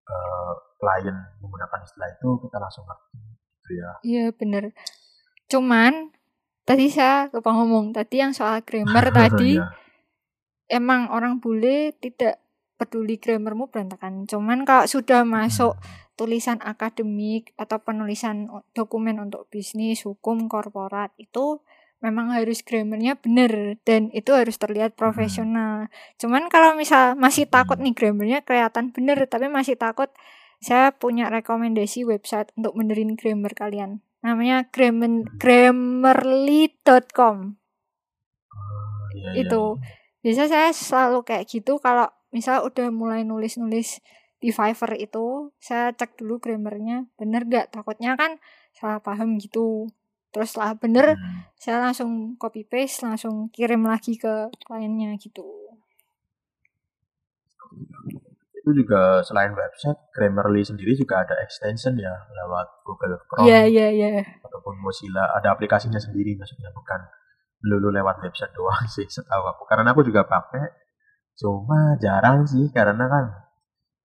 [0.10, 3.92] uh, klien menggunakan istilah itu kita langsung ngerti gitu ya.
[4.02, 4.74] Iya bener.
[5.54, 6.18] Cuman
[6.66, 9.70] tadi saya lupa ngomong tadi yang soal grammar tadi ya.
[10.82, 12.42] emang orang bule tidak
[12.78, 14.30] peduli grammarmu berantakan.
[14.30, 15.78] Cuman kalau sudah masuk
[16.18, 21.62] tulisan akademik atau penulisan dokumen untuk bisnis, hukum, korporat itu
[21.98, 25.90] memang harus grammarnya benar dan itu harus terlihat profesional.
[26.22, 30.10] Cuman kalau misal masih takut nih grammarnya kelihatan benar tapi masih takut
[30.58, 34.02] saya punya rekomendasi website untuk benerin grammar kalian.
[34.26, 37.62] Namanya grammar grammarly.com.
[38.50, 39.78] Oh, iya, iya, itu.
[40.26, 44.04] Biasa saya selalu kayak gitu kalau misal udah mulai nulis-nulis
[44.38, 48.38] di Fiverr itu saya cek dulu grammarnya bener gak takutnya kan
[48.78, 49.90] salah paham gitu.
[50.30, 51.58] Terus setelah bener hmm.
[51.58, 55.46] saya langsung copy paste langsung kirim lagi ke kliennya gitu.
[58.54, 63.90] Itu juga selain website Grammarly sendiri juga ada extension ya lewat Google Chrome yeah, yeah,
[63.90, 64.28] yeah.
[64.44, 65.24] ataupun Mozilla.
[65.40, 67.00] Ada aplikasinya sendiri maksudnya bukan
[67.64, 69.64] melulu lewat website doang sih setahu aku.
[69.66, 70.87] Karena aku juga pakai
[71.38, 73.26] Cuma jarang sih karena kan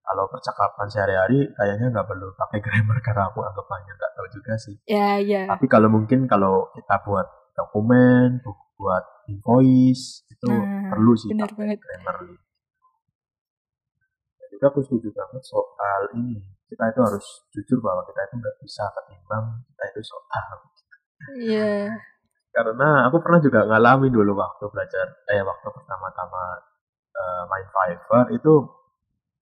[0.02, 4.76] kalau percakapan sehari-hari kayaknya nggak perlu pakai grammar karena aku anggapannya nggak tahu juga sih.
[4.84, 5.48] Ya, ya.
[5.48, 7.24] Tapi kalau mungkin kalau kita buat
[7.56, 8.44] dokumen,
[8.76, 11.78] buat invoice itu nah, perlu sih bener pakai banget.
[11.80, 12.16] grammar.
[14.52, 16.36] Juga aku setuju banget soal ini.
[16.68, 20.48] Kita itu harus jujur bahwa kita itu nggak bisa ketimbang kita itu soal.
[21.32, 21.88] Iya.
[21.88, 21.88] Yeah.
[22.52, 26.71] Karena aku pernah juga ngalamin dulu waktu belajar, eh waktu pertama-tama
[27.12, 28.55] uh, main Fiverr itu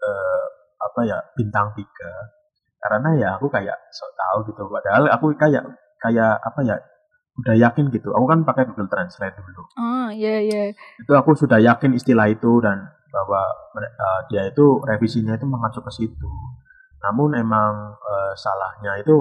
[0.02, 0.44] uh,
[0.80, 2.12] apa ya bintang tiga.
[2.80, 4.62] Karena ya aku kayak sok tahu gitu.
[4.66, 5.64] Padahal aku kayak
[6.00, 6.76] kayak apa ya
[7.40, 8.10] udah yakin gitu.
[8.12, 9.62] Aku kan pakai Google Translate dulu.
[9.76, 10.60] Oh iya yeah, iya.
[10.72, 11.02] Yeah.
[11.04, 13.42] itu aku sudah yakin istilah itu dan bahwa
[13.76, 16.32] uh, dia itu revisinya itu mengacu ke situ.
[17.00, 19.16] Namun emang uh, salahnya itu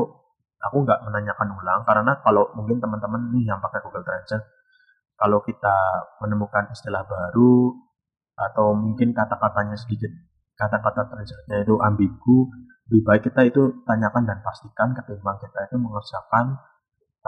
[0.60, 4.44] aku nggak menanyakan ulang karena kalau mungkin teman-teman nih yang pakai Google Translate
[5.20, 5.76] kalau kita
[6.24, 7.76] menemukan istilah baru
[8.40, 10.10] atau mungkin kata-katanya sedikit.
[10.56, 12.48] Kata-kata translate itu ambigu.
[12.90, 16.58] Lebih baik kita itu tanyakan dan pastikan ketimbang kita itu mengerjakan.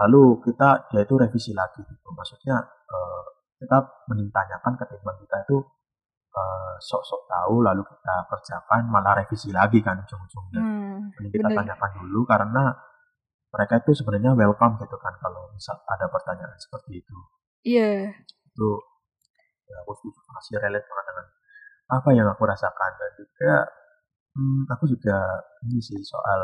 [0.02, 2.08] Lalu kita dia itu revisi lagi gitu.
[2.12, 3.24] Maksudnya uh,
[3.60, 3.78] kita
[4.10, 5.56] menintanyakan ketimbang kita itu
[6.34, 10.60] uh, sok-sok tahu lalu kita kerjakan malah revisi lagi kan ujung-ujungnya.
[10.60, 11.58] Hmm, kita bener.
[11.62, 12.72] tanyakan dulu karena
[13.52, 17.16] mereka itu sebenarnya welcome gitu kan kalau misal ada pertanyaan seperti itu.
[17.62, 18.10] Iya.
[18.52, 18.68] itu
[19.72, 21.26] ya aku setuju masih relate banget dengan
[21.88, 22.90] apa yang aku rasakan.
[23.00, 23.52] Dan juga
[24.36, 25.16] hmm, aku juga
[25.64, 26.40] ini sih soal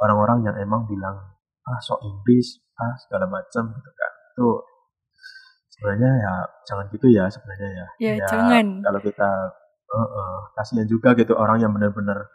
[0.00, 1.16] orang-orang yang emang bilang
[1.62, 4.12] ah sok Inggris ah segala macam gitu kan.
[4.32, 4.46] Itu
[5.76, 6.32] sebenarnya ya
[6.64, 7.86] jangan gitu ya sebenarnya ya.
[8.00, 8.80] Ya, jangan.
[8.80, 9.30] kalau kita
[9.92, 12.32] eh, eh, kasihan juga gitu orang yang benar-benar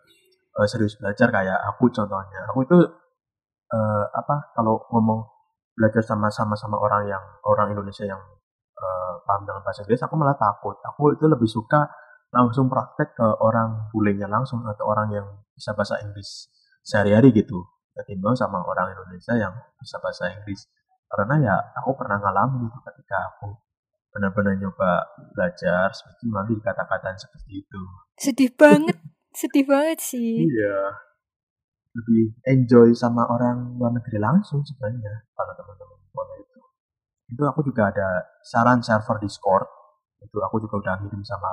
[0.62, 2.46] eh, serius belajar kayak aku contohnya.
[2.54, 2.78] Aku itu
[3.74, 5.26] eh, apa kalau ngomong
[5.78, 8.18] belajar sama-sama sama orang yang orang Indonesia yang
[9.28, 11.92] paham dengan bahasa Inggris aku malah takut aku itu lebih suka
[12.32, 16.48] langsung praktek ke orang bulenya langsung atau orang yang bisa bahasa Inggris
[16.88, 20.72] sehari-hari gitu ketimbang sama orang Indonesia yang bisa bahasa Inggris
[21.12, 23.60] karena ya aku pernah ngalamin itu ketika aku
[24.16, 25.04] benar-benar nyoba
[25.36, 27.82] belajar speaking melalui kata-kata seperti itu
[28.18, 28.98] Sedih banget.
[29.30, 30.42] Sedih banget sih.
[30.42, 31.06] iya
[31.98, 35.97] lebih enjoy sama orang luar negeri langsung sebenarnya kalau teman-teman
[37.28, 38.08] itu aku juga ada
[38.44, 39.68] saran server Discord.
[40.24, 41.52] Itu aku juga udah ngirim sama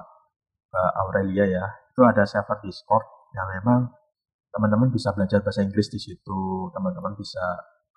[0.71, 1.65] Mbak Aurelia ya.
[1.91, 3.91] Itu ada server Discord yang memang
[4.55, 7.43] teman-teman bisa belajar bahasa Inggris di situ teman-teman bisa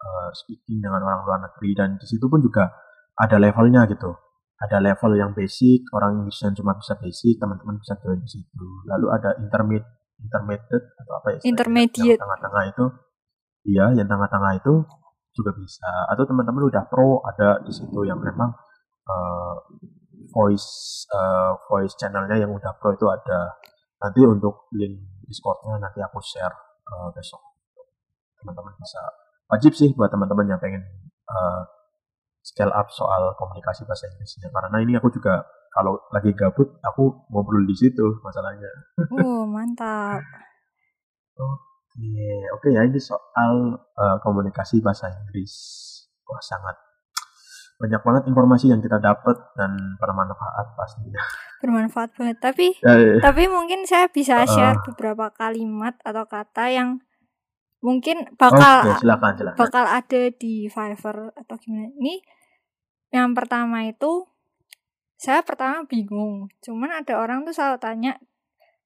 [0.01, 2.73] eh, speaking dengan orang luar negeri dan di situ pun juga
[3.17, 4.13] ada levelnya gitu.
[4.57, 8.65] Ada level yang basic orang Inggris yang cuma bisa basic teman-teman bisa join di situ.
[8.89, 12.17] Lalu ada intermediate intermediate atau apa ya Intermediate.
[12.17, 12.85] yang tengah-tengah itu.
[13.67, 14.73] Iya yang tengah-tengah itu
[15.37, 16.09] juga bisa.
[16.09, 18.49] Atau teman-teman udah pro ada di situ yang memang
[19.05, 19.55] eh,
[20.33, 23.53] voice eh, voice channelnya yang udah pro itu ada.
[24.01, 26.53] Nanti untuk link discordnya nanti aku share
[26.89, 27.41] eh, besok.
[28.41, 29.01] Teman-teman bisa.
[29.47, 30.81] Wajib sih buat teman-teman yang pengen
[31.29, 31.61] eh,
[32.41, 34.49] scale up soal komunikasi bahasa Inggrisnya.
[34.49, 35.45] Karena ini aku juga
[35.77, 38.71] kalau lagi gabut aku ngobrol di situ masalahnya.
[39.21, 40.25] Oh, mantap.
[41.37, 41.76] Oke,
[42.53, 45.53] oke ya ini soal eh, komunikasi bahasa Inggris.
[46.27, 46.77] Wah sangat
[47.77, 51.21] banyak banget informasi yang kita dapat dan bermanfaat pastinya.
[51.61, 52.37] Bermanfaat banget.
[52.41, 57.01] Tapi Eh, tapi mungkin saya bisa share beberapa kalimat atau kata yang
[57.85, 59.57] mungkin bakal silakan silakan.
[59.61, 61.93] bakal ada di Fiverr atau gimana.
[62.01, 62.15] Ini
[63.13, 64.25] yang pertama itu
[65.17, 66.49] saya pertama bingung.
[66.65, 68.13] Cuman ada orang tuh selalu tanya,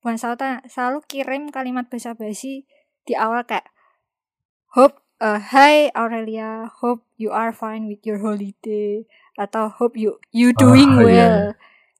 [0.04, 2.68] bukan selalu tanya, selalu kirim kalimat basa-basi
[3.12, 3.68] di awal kayak
[4.72, 9.04] hope uh, hi Aurelia, hope you are fine with your holiday
[9.36, 11.36] atau hope you you doing Ah, iya, well.
[11.44, 11.52] iya.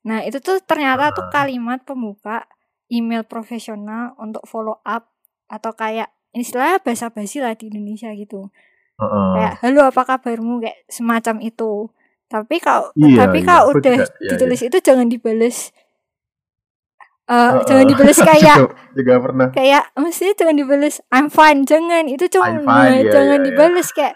[0.02, 1.44] Nah, itu tuh ternyata tuh Ah.
[1.44, 2.48] kalimat pembuka
[2.88, 5.12] email profesional untuk follow up
[5.46, 8.48] atau kayak istilahnya basa-basi lah di Indonesia gitu
[8.96, 9.28] Heeh.
[9.36, 11.92] kayak halo apa kabarmu kayak semacam itu
[12.26, 15.76] tapi kalau Iya, tapi iya, kalau udah juga- iya, ditulis itu jangan dibales
[17.32, 17.64] Eh, Heeh.
[17.64, 19.48] jangan dibales kayak Juga- juga pernah.
[19.56, 23.48] kayak mesti jangan dibales I'm fine jangan itu cuma fine, iya, jangan iya, iya.
[23.48, 24.16] dibales kayak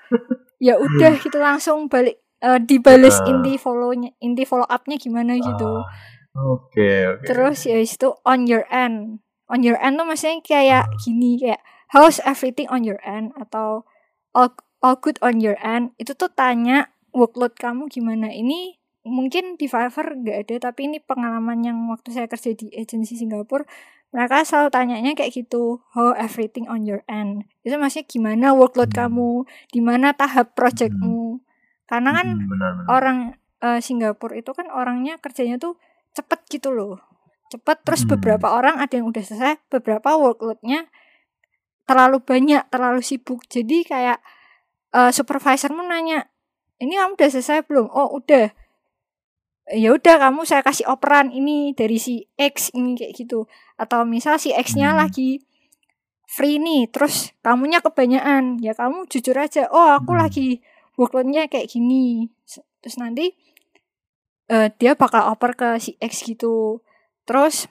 [0.59, 3.31] ya udah gitu langsung balik eh, dibales Heeh.
[3.31, 5.87] inti follownya inti follow upnya gimana gitu Ah,
[6.35, 7.23] Oke, oke.
[7.23, 9.23] Terus ya itu on your end.
[9.47, 11.63] On your end tuh maksudnya kayak gini kayak
[11.95, 13.87] how's everything on your end atau
[14.35, 14.51] all,
[14.83, 15.95] all good on your end.
[15.95, 18.35] Itu tuh tanya workload kamu gimana.
[18.35, 18.75] Ini
[19.05, 23.63] mungkin di Fiverr nggak ada tapi ini pengalaman yang waktu saya kerja di agensi Singapura
[24.09, 27.45] mereka selalu tanyanya kayak gitu how everything on your end?
[27.67, 29.11] Itu maksudnya gimana workload Hmm.
[29.11, 29.31] kamu?
[29.69, 31.43] Di mana tahap projectmu?
[31.85, 32.87] Karena kan Hmm, benar, benar.
[32.89, 33.17] orang
[33.59, 35.75] eh, Singapura itu kan orangnya kerjanya tuh
[36.15, 36.97] cepet gitu loh.
[37.51, 38.15] Cepet terus Hmm.
[38.15, 40.87] beberapa orang ada yang udah selesai beberapa workloadnya
[41.85, 43.43] terlalu banyak terlalu sibuk.
[43.51, 44.23] Jadi kayak
[44.95, 46.31] eh, supervisormu nanya
[46.79, 47.91] ini kamu udah selesai belum?
[47.91, 48.47] Oh udah
[49.73, 53.49] ya udah kamu saya kasih operan ini dari si X ini kayak gitu.
[53.81, 55.01] Atau misal si X-nya Hmm.
[55.01, 55.41] lagi
[56.29, 58.61] free nih terus kamunya kebanyakan.
[58.61, 60.21] Ya kamu jujur aja oh aku Hmm.
[60.21, 60.47] lagi
[60.99, 62.29] workloadnya kayak gini.
[62.81, 63.33] Terus nanti
[64.45, 66.85] eh, dia bakal oper ke si X gitu.
[67.25, 67.65] Terus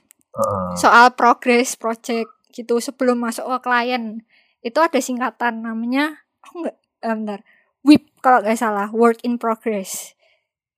[0.75, 4.27] soal progress project gitu sebelum masuk ke klien
[4.67, 6.77] itu ada singkatan namanya aku nggak
[7.07, 7.41] eh, bentar.
[7.87, 10.19] WIP kalau nggak salah work in progress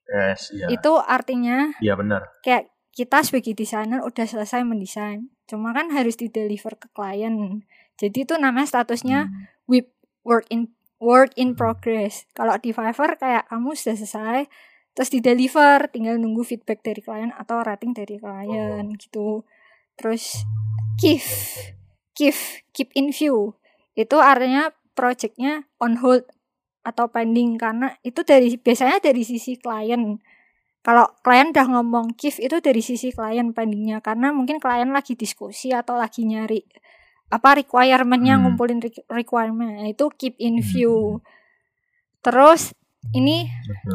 [0.07, 0.67] Yes, iya.
[0.71, 2.23] itu artinya Iya benar.
[2.41, 7.63] kayak kita sebagai desainer udah selesai mendesain cuma kan harus di deliver ke klien
[7.97, 9.47] jadi itu namanya statusnya Hmm.
[9.67, 9.89] WIP
[10.23, 14.41] work in work in progress kalau di Fiverr kayak kamu sudah selesai
[14.93, 19.45] terus di deliver tinggal nunggu feedback dari klien atau rating dari klien gitu
[19.95, 20.41] terus
[20.97, 21.21] keep
[22.17, 22.33] keep
[22.73, 23.53] keep in view
[23.93, 26.25] itu artinya projectnya on hold
[26.87, 30.23] atau pending karena itu dari biasanya dari sisi klien.
[30.87, 35.75] Kalau klien udah ngomong keep itu dari sisi klien pendingnya karena mungkin klien lagi diskusi
[35.75, 36.63] atau lagi nyari
[37.27, 38.55] apa requirementnya Hmm.
[38.55, 40.67] ngumpulin re- requirement Nah, itu keep in Hmm.
[40.67, 40.97] view.
[42.23, 42.75] terus
[43.15, 43.47] ini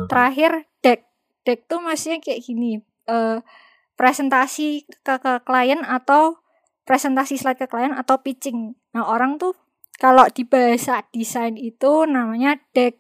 [0.08, 1.04] terakhir deck
[1.44, 2.80] deck tuh maksudnya kayak gini
[3.12, 3.44] uh,
[4.00, 6.40] presentasi ke, ke klien atau
[6.88, 8.72] presentasi slide ke klien atau pitching.
[8.96, 9.52] Nah orang tuh
[10.02, 12.98] kalau di bahasa desain itu namanya deck.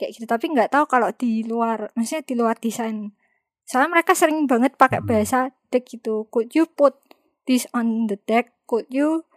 [0.00, 0.24] Kayak gitu.
[0.24, 3.12] Tapi nggak tahu kalau di luar maksudnya di luar desain.
[3.68, 5.08] Soalnya mereka sering banget pakai Hmm.
[5.12, 6.24] bahasa deck gitu.
[6.32, 6.96] Could you put
[7.44, 8.56] this on the deck?
[8.64, 9.28] Could you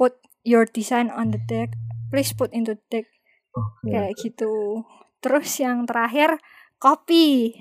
[0.00, 0.16] put
[0.48, 1.76] your design on the deck?
[2.08, 3.06] Please put into the deck.
[3.54, 3.86] Oke.
[3.86, 4.82] kayak gitu.
[5.22, 6.42] Terus yang terakhir
[6.82, 7.54] kopi.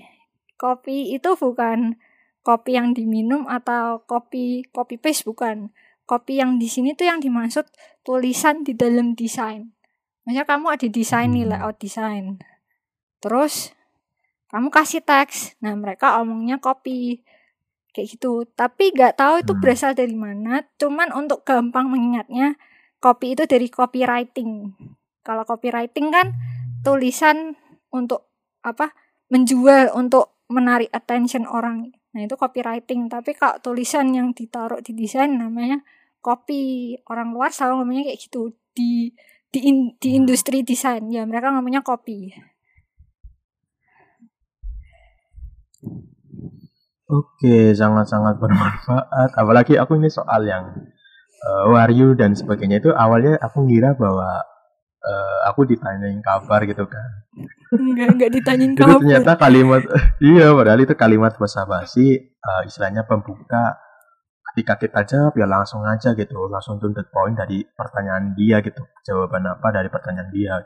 [0.57, 1.99] Kopi itu bukan
[2.41, 5.69] kopi yang diminum atau kopi kopi paste bukan
[6.04, 7.68] kopi yang di sini tuh yang dimaksud
[8.04, 9.72] tulisan di dalam desain.
[10.24, 11.52] Maksudnya kamu ada desain nih Hmm.
[11.56, 12.26] layout desain.
[13.20, 13.72] Terus
[14.52, 15.60] kamu kasih teks.
[15.64, 17.24] Nah mereka omongnya kopi.
[17.94, 18.48] Kayak gitu.
[18.56, 19.62] Tapi nggak tahu itu Hmm.
[19.62, 20.64] berasal dari mana.
[20.80, 22.56] Cuman untuk gampang mengingatnya
[23.04, 24.74] kopi itu dari copywriting.
[25.24, 26.36] Kalau copywriting kan
[26.84, 27.56] tulisan
[27.92, 28.32] untuk
[28.64, 28.96] apa?
[29.32, 33.10] Menjual untuk menarik attention orang nah itu copywriting.
[33.10, 35.81] Tapi kalau tulisan yang ditaruh di desain namanya
[36.22, 36.95] copy.
[37.10, 38.53] Orang luar selalu ngomongnya kayak gitu.
[38.77, 39.11] Di
[39.53, 41.03] di in- di industri desain.
[41.10, 42.31] Ya mereka ngomongnya copy.
[47.14, 49.38] Oke, sangat-sangat bermanfaat.
[49.38, 50.73] Apalagi aku ini soal yang
[51.45, 54.41] uh, Waryu dan sebagainya itu awalnya aku ngira bahwa
[55.04, 57.10] uh, aku ditanyain kabar gitu kan.
[57.74, 59.00] enggak enggak ditanyain Itu kabar.
[59.02, 59.82] ternyata kalimat
[60.34, 63.80] iya padahal itu kalimat basa-basi uh, istilahnya pembuka.
[64.54, 68.86] Ketika kita jawab ya langsung aja gitu langsung to the point dari pertanyaan dia gitu.
[69.02, 70.62] Jawaban apa dari pertanyaan dia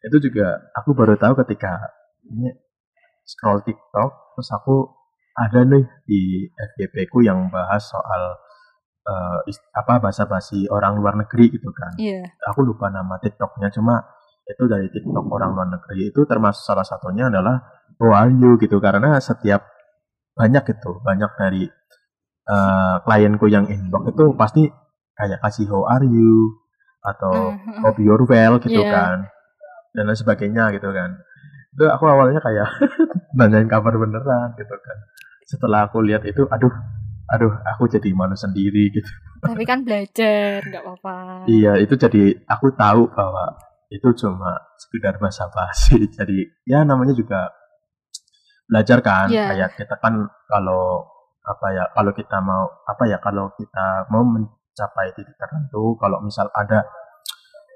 [0.00, 1.76] itu juga aku baru tahu ketika
[2.24, 2.48] ini
[3.28, 4.88] scroll TikTok terus aku
[5.36, 8.40] ada nih di FYP ku yang bahas soal
[9.04, 9.38] uh,
[9.72, 11.94] apa basa-basi orang luar negeri gitu kan.
[11.96, 12.24] Iya.
[12.50, 14.00] Aku lupa nama TikToknya cuma
[14.44, 16.10] itu dari TikTok orang luar negeri.
[16.10, 17.60] Itu termasuk salah satunya adalah
[18.00, 18.80] How are you gitu.
[18.80, 19.60] Karena setiap
[20.32, 21.64] banyak itu banyak dari
[22.48, 24.62] eh, klienku yang inbox itu pasti
[25.12, 26.56] kayak kasih how are you
[27.00, 27.84] atau Mhm.
[27.84, 28.90] hope you're well gitu Iya.
[28.90, 29.18] kan.
[29.92, 31.20] Dan lain sebagainya gitu kan.
[31.70, 32.66] Itu aku awalnya kayak
[33.38, 34.96] nanyain kabar beneran gitu kan.
[35.44, 36.72] Setelah aku lihat itu aduh
[37.30, 42.76] aduh aku jadi malu sendiri gitu tapi kan belajar nggak apa-apa Iya, itu jadi aku
[42.76, 43.56] tahu bahwa
[43.90, 46.06] itu cuma sekedar basa-basi.
[46.16, 47.50] Jadi ya namanya juga
[48.70, 49.26] belajar kan.
[49.26, 49.50] Iya.
[49.50, 50.14] Kayak kita kan
[50.46, 51.10] kalau
[51.42, 56.46] apa ya, kalau kita mau apa ya, kalau kita mau mencapai titik tertentu, kalau misal
[56.54, 56.86] ada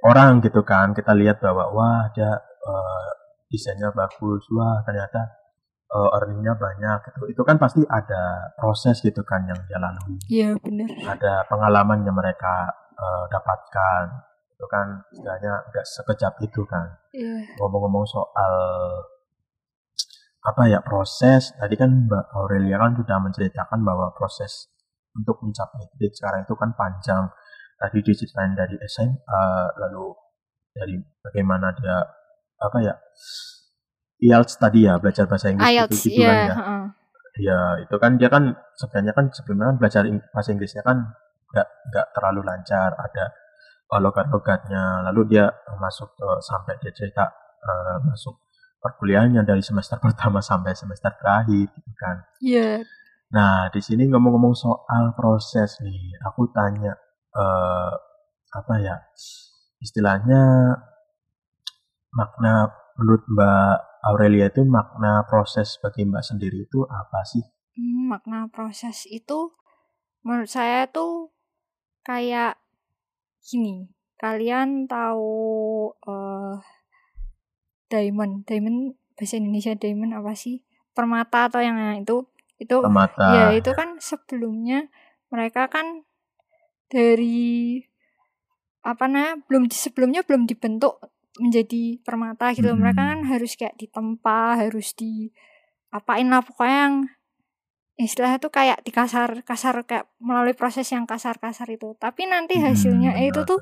[0.06, 2.30] orang gitu kan, kita lihat bahwa wah dia
[2.62, 3.08] eh,
[3.50, 5.43] desainnya bagus, wah ternyata
[5.94, 7.20] eh, earningnya banyak gitu.
[7.30, 10.90] Itu kan pasti ada proses gitu kan yang lalui iya bener.
[11.06, 14.04] Ada pengalaman yang mereka eh, dapatkan
[14.54, 14.86] itu kan.
[15.14, 16.86] Istilahnya nggak sekejap itu kan.
[17.14, 17.46] Iya.
[17.62, 18.54] Ngomong-ngomong soal
[20.44, 24.68] apa ya proses tadi kan Mbak Aurelia kan sudah menceritakan bahwa proses
[25.16, 27.30] untuk mencapai titik sekarang itu kan panjang.
[27.74, 29.46] Tadi diceritain dari SMA
[29.78, 30.14] lalu
[30.74, 32.02] dari bagaimana dia
[32.58, 32.94] apa ya
[34.24, 36.84] IELTS tadi ya belajar bahasa Inggris IELTS gitu, gitu kan iya ya heeh.
[37.34, 41.18] Ya, itu kan dia kan sebenarnya kan sebelumnya kan belajar bahasa Inggrisnya kan
[41.50, 43.24] nggak nggak terlalu lancar, ada
[43.90, 45.02] uh, logat-logatnya.
[45.10, 47.26] Lalu dia uh, masuk ke sampai dia cerita
[47.58, 48.38] uh, masuk
[48.78, 52.22] perkuliahannya dari semester pertama sampai semester terakhir gitu kan.
[52.38, 52.86] iya
[53.34, 56.94] Nah, di sini ngomong-ngomong soal proses nih, aku tanya
[57.34, 57.92] eh
[58.54, 58.94] apa ya?
[59.82, 60.70] Istilahnya
[62.14, 67.40] makna menurut Mbak Aurelia itu makna proses bagi Mbak sendiri itu apa sih?
[67.74, 69.56] Hmm, makna proses itu
[70.24, 71.32] menurut saya tuh
[72.04, 72.60] kayak
[73.44, 76.56] gini kalian tahu eh
[77.92, 80.64] diamond diamond bahasa Indonesia diamond apa sih
[80.96, 82.24] permata atau yang itu
[82.56, 83.26] itu Permata.
[83.34, 84.88] ya itu kan sebelumnya
[85.28, 86.06] mereka kan
[86.88, 87.82] dari
[88.84, 91.00] apa namanya belum sebelumnya belum dibentuk
[91.42, 92.78] menjadi permata gitu Hmm.
[92.78, 95.30] mereka kan harus kayak ditempa harus di
[95.90, 96.94] apain lah pokoknya yang
[97.94, 103.14] istilahnya tuh kayak dikasar kasar kayak melalui proses yang kasar-kasar itu tapi nanti Hmm, hasilnya
[103.18, 103.50] itu benar.
[103.50, 103.60] tuh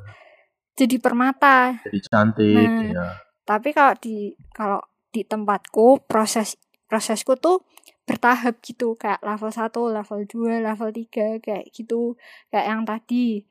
[0.72, 3.06] jadi permata Jadi cantik Nah, ya.
[3.44, 4.80] tapi kalau di kalau
[5.12, 6.56] di tempatku proses
[6.88, 7.60] prosesku tuh
[8.04, 12.16] bertahap gitu kayak level 1, level 2, level 3 kayak gitu.
[12.48, 13.44] Kayak yang tadi.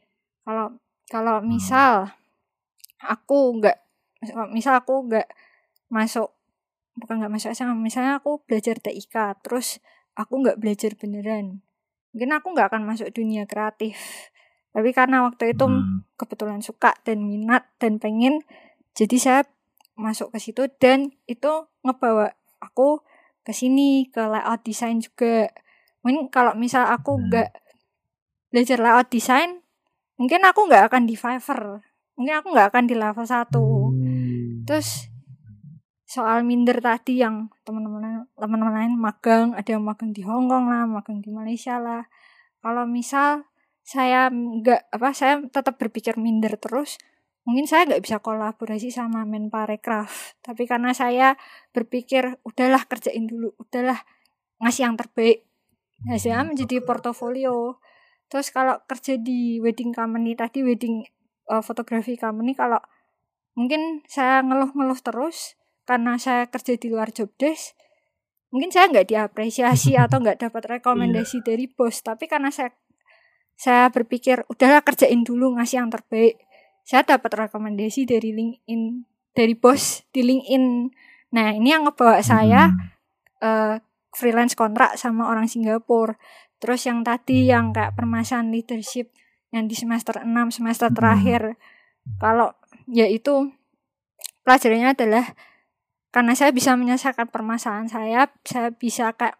[0.43, 0.77] Kalau
[1.07, 2.09] kalau misal
[3.01, 3.77] aku nggak
[4.49, 5.27] misal aku nggak
[5.89, 6.31] masuk
[6.95, 9.79] bukan nggak masuk SMA, misalnya aku belajar TIK terus
[10.13, 11.63] aku nggak belajar beneran.
[12.11, 13.97] Mungkin aku nggak akan masuk dunia kreatif.
[14.71, 16.07] Tapi karena waktu itu Hmm.
[16.15, 18.39] kebetulan suka dan minat dan pengen
[18.93, 19.41] jadi saya
[19.95, 23.03] masuk ke situ dan itu ngebawa aku
[23.41, 25.51] ke sini ke layout design juga
[26.01, 27.27] mungkin kalau misal aku Hmm.
[27.27, 27.49] nggak
[28.47, 29.59] belajar layout design
[30.15, 31.83] mungkin aku nggak akan di Fiverr
[32.15, 33.80] mungkin aku nggak akan di level 1 Hmm.
[34.71, 35.11] Terus
[36.07, 40.87] soal minder tadi yang teman-teman teman-teman lain magang ada yang magang di Hong Kong lah
[40.87, 42.07] magang di Malaysia lah.
[42.63, 43.51] Kalau misal
[43.83, 46.95] saya nggak apa saya tetap berpikir minder terus
[47.43, 50.39] mungkin saya nggak bisa kolaborasi sama Menparekraf.
[50.39, 51.35] Tapi karena saya
[51.75, 53.99] berpikir udahlah kerjain dulu udahlah
[54.63, 55.51] ngasih yang terbaik.
[56.07, 57.75] Hasilnya menjadi portofolio.
[58.31, 61.03] Terus kalau kerja di wedding company tadi wedding
[61.51, 62.79] uh, company kalau
[63.53, 67.75] mungkin saya ngeluh-ngeluh terus karena saya kerja di luar job desk
[68.51, 72.03] mungkin saya nggak diapresiasi atau nggak dapat rekomendasi dari bos.
[72.03, 72.75] Tapi karena saya
[73.55, 76.37] saya berpikir udahlah kerjain dulu ngasih yang terbaik.
[76.83, 80.65] Saya dapat rekomendasi dari LinkedIn dari bos di LinkedIn.
[81.31, 82.89] Nah ini yang ngebawa saya Hmm.
[83.41, 83.75] eh,
[84.11, 86.19] freelance kontrak sama orang Singapura.
[86.61, 89.09] Terus yang tadi yang kayak permasalahan leadership
[89.49, 90.97] yang di semester 6 semester Hmm.
[90.97, 91.41] terakhir.
[92.19, 92.53] Kalau
[92.91, 93.55] yaitu
[94.43, 95.25] pelajarannya adalah
[96.11, 99.39] karena saya bisa menyelesaikan permasalahan saya saya bisa kayak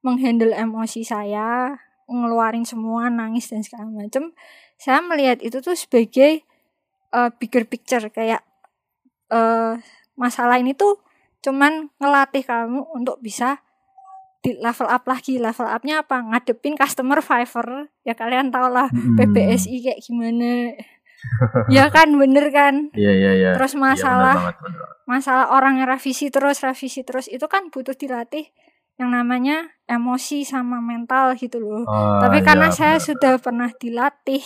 [0.00, 1.76] menghandle emosi saya
[2.08, 4.32] ngeluarin semua nangis dan segala macam
[4.80, 6.46] saya melihat itu tuh sebagai
[7.12, 8.40] uh, bigger picture kayak
[9.28, 9.76] uh,
[10.16, 11.04] masalah ini tuh
[11.44, 13.60] cuman ngelatih kamu untuk bisa
[14.46, 15.42] di level up lagi.
[15.42, 16.22] Level upnya apa?
[16.22, 18.86] Ngadepin customer Fiverr ya kalian tau lah.
[19.18, 20.70] PBSI kayak gimana
[21.72, 23.50] ya kan bener kan Iya iya iya.
[23.52, 25.04] terus Iya, masalah banget, benar banget.
[25.06, 28.46] masalah orang yang revisi terus revisi terus itu kan butuh dilatih
[28.96, 33.06] yang namanya emosi sama mental gitu loh Ah, tapi karena saya benar.
[33.06, 34.44] sudah pernah dilatih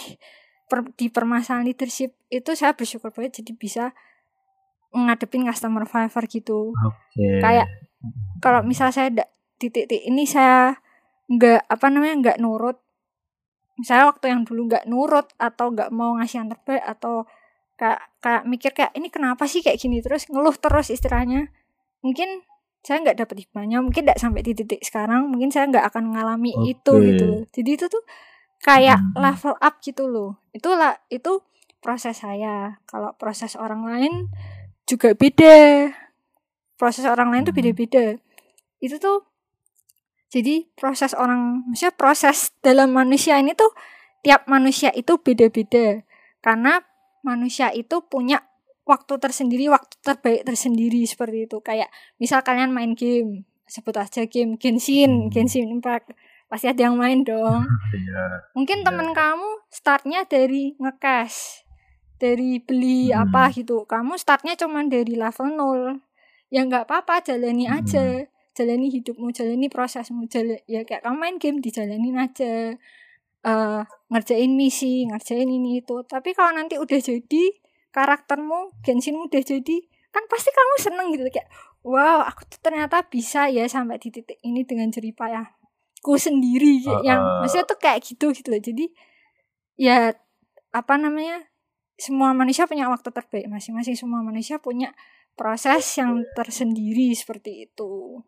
[0.67, 3.85] per- di permasalahan leadership itu saya bersyukur banget jadi bisa
[4.91, 7.39] ngadepin customer Fiverr gitu Oke.
[7.39, 7.71] kayak
[8.39, 10.75] kalau misal saya da- di titik ini saya
[11.27, 12.83] nggak apa namanya nggak nurut
[13.81, 17.25] misalnya waktu yang dulu nggak nurut atau nggak mau ngasih yang terbaik atau
[17.75, 20.05] kayak kayak mikir kayak ini kenapa sih kayak gini?
[20.05, 21.49] Terus ngeluh terus istilahnya.
[22.05, 22.45] Mungkin
[22.81, 26.57] saya nggak dapet hikmahnya mungkin nggak sampai di titik sekarang mungkin saya nggak akan mengalami
[26.65, 27.13] itu Oke.
[27.13, 28.01] gitu jadi itu tuh
[28.65, 29.21] kayak Hmm.
[29.21, 30.41] level up gitu loh.
[30.53, 31.45] Itulah itu
[31.81, 32.81] proses saya.
[32.85, 34.13] Kalau proses orang lain
[34.85, 35.93] juga beda.
[36.77, 37.61] Proses orang lain tuh Hmm.
[37.65, 38.17] beda-beda.
[38.81, 39.29] Itu tuh
[40.31, 43.71] jadi proses orang maksudnya proses dalam manusia ini tuh
[44.23, 46.07] tiap manusia itu beda-beda
[46.41, 46.81] karena
[47.21, 48.41] manusia itu punya
[48.87, 54.59] waktu tersendiri waktu terbaik tersendiri seperti itu kayak misal kalian main game sebut aja game
[54.59, 55.31] Genshin Hmm.
[55.31, 56.11] Genshin Impact
[56.51, 57.63] pasti ada yang main dong
[57.95, 58.51] Iya.
[58.51, 61.63] mungkin Iya, temen kamu startnya dari ngecash
[62.19, 63.31] dari beli Hmm.
[63.31, 66.03] apa gitu kamu startnya cuman dari level 0
[66.51, 67.79] ya nggak apa-apa jalani Hmm.
[67.79, 68.07] aja
[68.51, 72.75] jalani hidupmu jalani prosesmu jala- ya kayak kamu main game dijalanin aja.
[73.41, 73.83] Eh
[74.13, 75.97] ngerjain misi ngerjain ini itu.
[76.05, 77.43] Tapi kalau nanti udah jadi
[77.91, 79.77] karaktermu Genshinmu udah jadi
[80.11, 81.25] kan pasti kamu seneng gitu.
[81.31, 81.49] Kayak
[81.87, 86.85] wow aku tuh ternyata bisa ya sampai di titik ini dengan jeripayahku sendiri.
[86.85, 87.39] Kayak yang Heeh.
[87.47, 88.61] maksudnya tuh kayak gitu gitu loh.
[88.61, 88.87] Jadi
[89.81, 90.13] ya
[90.71, 91.49] apa namanya
[91.97, 93.97] semua manusia punya waktu terbaik masing-masing.
[93.97, 94.93] Semua manusia punya
[95.39, 98.21] proses yang tersendiri seperti itu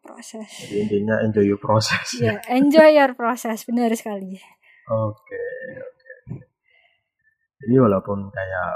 [0.00, 2.16] proses Jadi intinya enjoy your process.
[2.18, 4.40] ya enjoy your process benar sekali
[4.90, 5.38] Oke,
[5.86, 6.10] oke.
[7.62, 8.70] Jadi walaupun kayak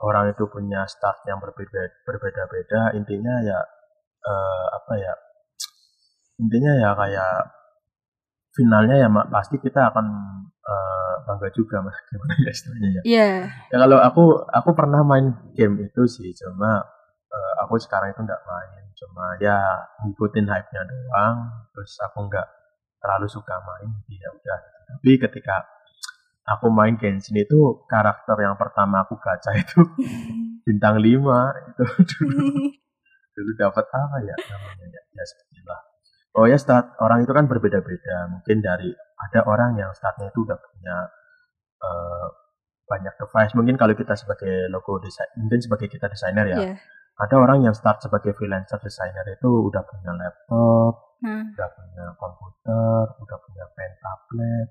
[0.00, 3.60] orang itu punya start yang berbeda berbeda-beda, intinya ya
[4.24, 5.12] eh, apa ya?
[6.40, 7.34] Intinya ya kayak
[8.56, 10.06] finalnya ya mak pasti kita akan
[10.56, 13.02] eh, bangga juga mas gimana ya istilahnya ya.
[13.04, 13.28] ya
[13.68, 16.80] Ya kalau aku aku pernah main game itu sih, cuma
[17.62, 19.58] aku sekarang itu nggak main, cuma ya
[20.02, 21.36] ngikutin hype-nya doang.
[21.70, 22.48] Terus aku nggak
[22.98, 24.58] terlalu suka main, jadi ya udah.
[24.92, 25.56] Tapi ketika
[26.42, 29.78] aku main Genshin itu karakter yang pertama aku gacha itu
[30.66, 31.84] bintang 5 itu
[32.18, 32.38] dulu
[33.34, 35.80] dulu dapat apa ya namanya ya, ya seperti itulah.
[36.32, 38.28] Oh ya start orang itu kan berbeda-beda.
[38.28, 38.90] Mungkin dari
[39.22, 40.96] ada orang yang startnya itu udah punya
[41.80, 42.26] eh,
[42.90, 43.52] banyak device.
[43.56, 46.58] Mungkin kalau kita sebagai logo desain, mungkin sebagai kita desainer ya.
[46.60, 46.74] ya
[47.20, 51.44] Ada orang yang start sebagai freelancer desainer itu udah punya laptop, nah.
[51.44, 54.68] udah punya komputer, udah punya pen tablet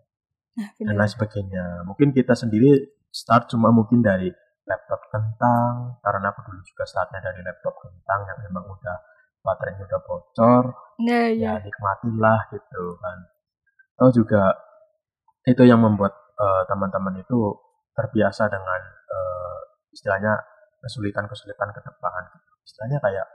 [0.51, 1.65] nah dan lain sebagainya.
[1.87, 4.27] Mungkin kita sendiri start cuma mungkin dari
[4.67, 8.97] laptop kentang karena aku dulu juga startnya dari laptop kentang yang memang udah
[9.41, 10.63] baterainya udah bocor.
[11.01, 13.17] Nah ya ya nikmatilah gitu kan.
[13.97, 14.43] Atau juga
[15.45, 17.39] itu yang membuat eh, teman-teman itu
[17.97, 19.59] terbiasa dengan eh,
[19.91, 20.33] istilahnya
[20.81, 22.23] kesulitan-kesulitan ke depan
[22.65, 23.27] istilahnya kayak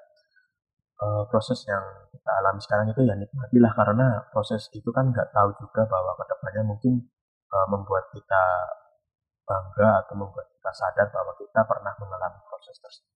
[1.02, 5.54] uh, proses yang kita alami sekarang itu ya nikmatilah karena proses itu kan nggak tahu
[5.62, 6.92] juga bahwa ke depannya mungkin
[7.52, 8.44] uh, membuat kita
[9.46, 13.14] bangga atau membuat kita sadar bahwa kita pernah mengalami proses tersebut.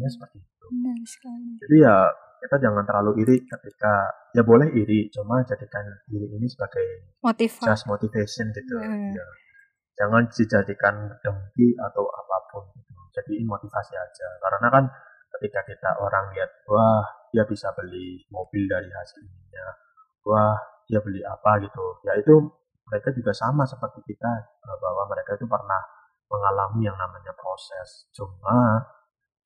[0.00, 0.66] Ya seperti itu.
[0.72, 1.48] Benar sekali.
[1.60, 1.96] Jadi ya
[2.40, 7.84] kita jangan terlalu iri ketika ya boleh iri, cuma jadikan iri ini sebagai motivasi just
[7.84, 8.80] motivation gitu.
[8.80, 9.12] Hmm.
[9.12, 9.26] Ya.
[10.00, 12.96] Jangan dijadikan dengki atau apa pun gitu.
[13.12, 14.28] Jadiin motivasi aja.
[14.40, 14.84] Karena kan
[15.36, 19.66] ketika kita orang lihat wah dia bisa beli mobil dari hasil ininya,
[20.24, 20.56] wah
[20.88, 22.00] dia beli apa gitu.
[22.08, 22.32] Ya itu
[22.88, 25.84] mereka juga sama seperti kita eh, bahwa mereka itu pernah
[26.32, 28.08] mengalami yang namanya proses.
[28.16, 28.80] Cuma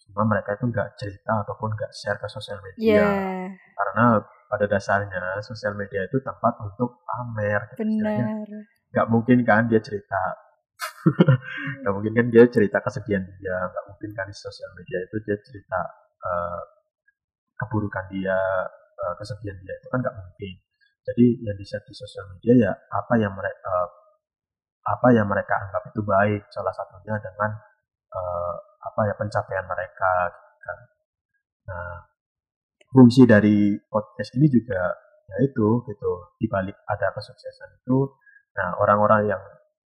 [0.05, 3.49] cuma mereka itu nggak cerita ataupun nggak share ke sosial media yeah.
[3.51, 4.21] karena
[4.53, 8.45] pada dasarnya sosial media itu tempat untuk pamer benar
[8.95, 10.44] nggak mungkin kan dia cerita
[11.85, 15.37] nggak mungkin kan dia cerita kesedihan dia nggak mungkin kan di sosial media itu dia
[15.41, 15.81] cerita
[16.25, 16.63] uh,
[17.61, 18.39] keburukan dia
[18.99, 20.53] uh, kesedihan dia itu kan nggak mungkin
[21.05, 23.89] jadi yang bisa di sosial media ya apa yang mereka uh,
[24.85, 27.57] apa yang mereka anggap itu baik salah satunya dengan
[28.13, 30.79] uh, apa ya pencapaian mereka gitu kan.
[31.65, 31.97] Nah,
[32.93, 34.93] fungsi dari podcast ini juga
[35.25, 38.13] yaitu gitu di balik ada kesuksesan itu
[38.55, 39.43] nah orang-orang yang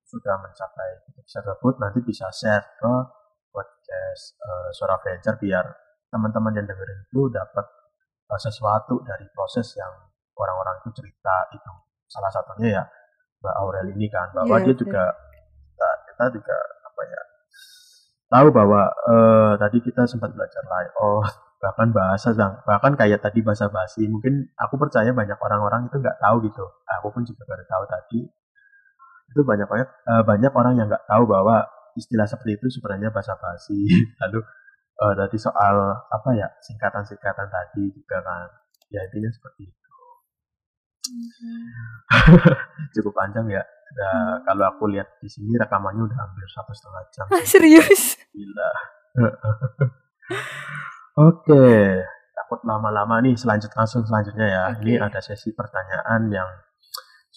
[0.08, 2.92] sudah mencapai titik tersebut nanti bisa share ke
[3.52, 5.64] podcast uh, suara venture biar
[6.08, 7.66] teman-teman yang dengerin itu dapat
[8.32, 9.92] uh, sesuatu dari proses yang
[10.32, 11.72] orang-orang itu cerita itu.
[12.08, 12.84] Salah satunya ya
[13.44, 15.02] Mbak Aurel ini kan bahwa yeah, dia juga
[15.76, 16.56] kita, kita juga
[16.88, 17.22] apa ya
[18.32, 21.20] tahu bahwa uh, tadi kita sempat belajar lain oh
[21.58, 22.32] bahkan bahasa
[22.64, 26.64] bahkan kayak tadi bahasa basi mungkin aku percaya banyak orang-orang itu nggak tahu gitu.
[26.98, 28.20] Aku pun juga baru tahu tadi
[29.28, 33.36] itu banyak banyak uh, banyak orang yang nggak tahu bahwa istilah seperti itu sebenarnya bahasa
[33.36, 33.88] basi
[34.24, 34.40] lalu
[35.00, 35.76] uh, tadi soal
[36.08, 38.48] apa ya singkatan-singkatan tadi juga kan
[38.88, 39.88] ya intinya seperti itu
[42.96, 43.62] cukup panjang ya
[43.96, 44.44] Nah, hmm.
[44.44, 47.26] kalau aku lihat di sini rekamannya udah hampir satu setengah jam.
[47.32, 48.20] Ah, serius?
[48.36, 48.70] Gila.
[51.18, 51.68] Oke,
[52.36, 53.34] takut lama-lama nih.
[53.34, 54.62] Selanjut langsung selanjutnya ya.
[54.76, 54.84] Okay.
[54.84, 56.48] Ini ada sesi pertanyaan yang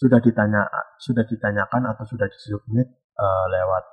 [0.02, 0.66] sudah ditanya
[0.98, 2.90] sudah ditanyakan atau sudah disubmit
[3.22, 3.86] uh, lewat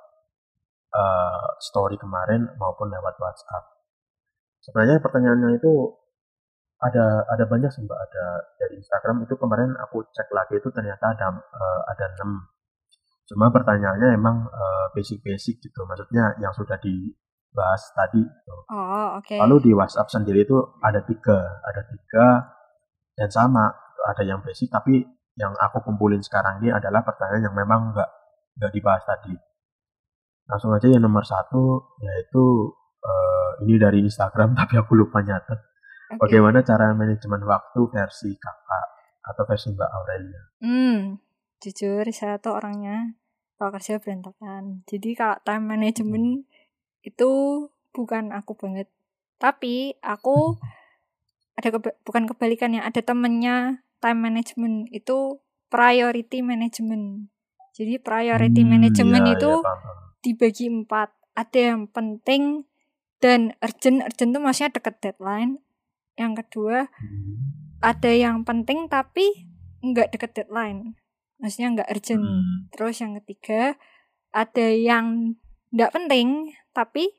[0.97, 3.77] uh, story kemarin maupun lewat WhatsApp.
[4.65, 5.71] Sebenarnya pertanyaannya itu
[6.79, 8.25] ada ada banyak sih mbak ada
[8.55, 12.47] dari Instagram itu kemarin aku cek lagi itu ternyata ada uh, ada enam
[13.27, 18.55] cuma pertanyaannya emang uh, basic-basic gitu maksudnya yang sudah dibahas tadi gitu.
[18.71, 19.37] oh, okay.
[19.43, 22.25] lalu di WhatsApp sendiri itu ada tiga ada tiga
[23.19, 23.75] dan sama
[24.07, 25.03] ada yang basic tapi
[25.39, 28.09] yang aku kumpulin sekarang ini adalah pertanyaan yang memang nggak
[28.59, 29.31] nggak dibahas tadi
[30.51, 32.43] langsung aja yang nomor satu yaitu
[32.99, 35.69] uh, ini dari Instagram tapi aku lupa nyatet
[36.09, 36.41] Okay.
[36.41, 38.87] Bagaimana cara manajemen waktu versi kakak
[39.29, 40.41] atau versi Mbak Aurelia?
[40.57, 41.21] Hmm,
[41.61, 43.13] jujur saya tuh orangnya
[43.61, 44.81] kalau kerja berantakan.
[44.89, 47.05] Jadi kalau time management hmm.
[47.05, 47.29] itu
[47.93, 48.89] bukan aku banget.
[49.37, 50.57] Tapi aku
[51.61, 55.39] ada keba bukan kebalikannya, ada temennya time management itu
[55.71, 57.29] priority management.
[57.75, 59.73] Jadi priority hmm, management ya, itu ya,
[60.25, 61.13] dibagi empat.
[61.37, 62.67] Ada yang penting
[63.23, 64.03] dan urgent.
[64.03, 65.63] Urgent itu maksudnya deket deadline
[66.19, 67.79] yang kedua hmm.
[67.79, 69.47] ada yang penting tapi
[69.79, 70.99] nggak deket deadline
[71.39, 72.67] maksudnya nggak urgent hmm.
[72.75, 73.79] terus yang ketiga
[74.35, 75.39] ada yang
[75.71, 77.15] nggak penting tapi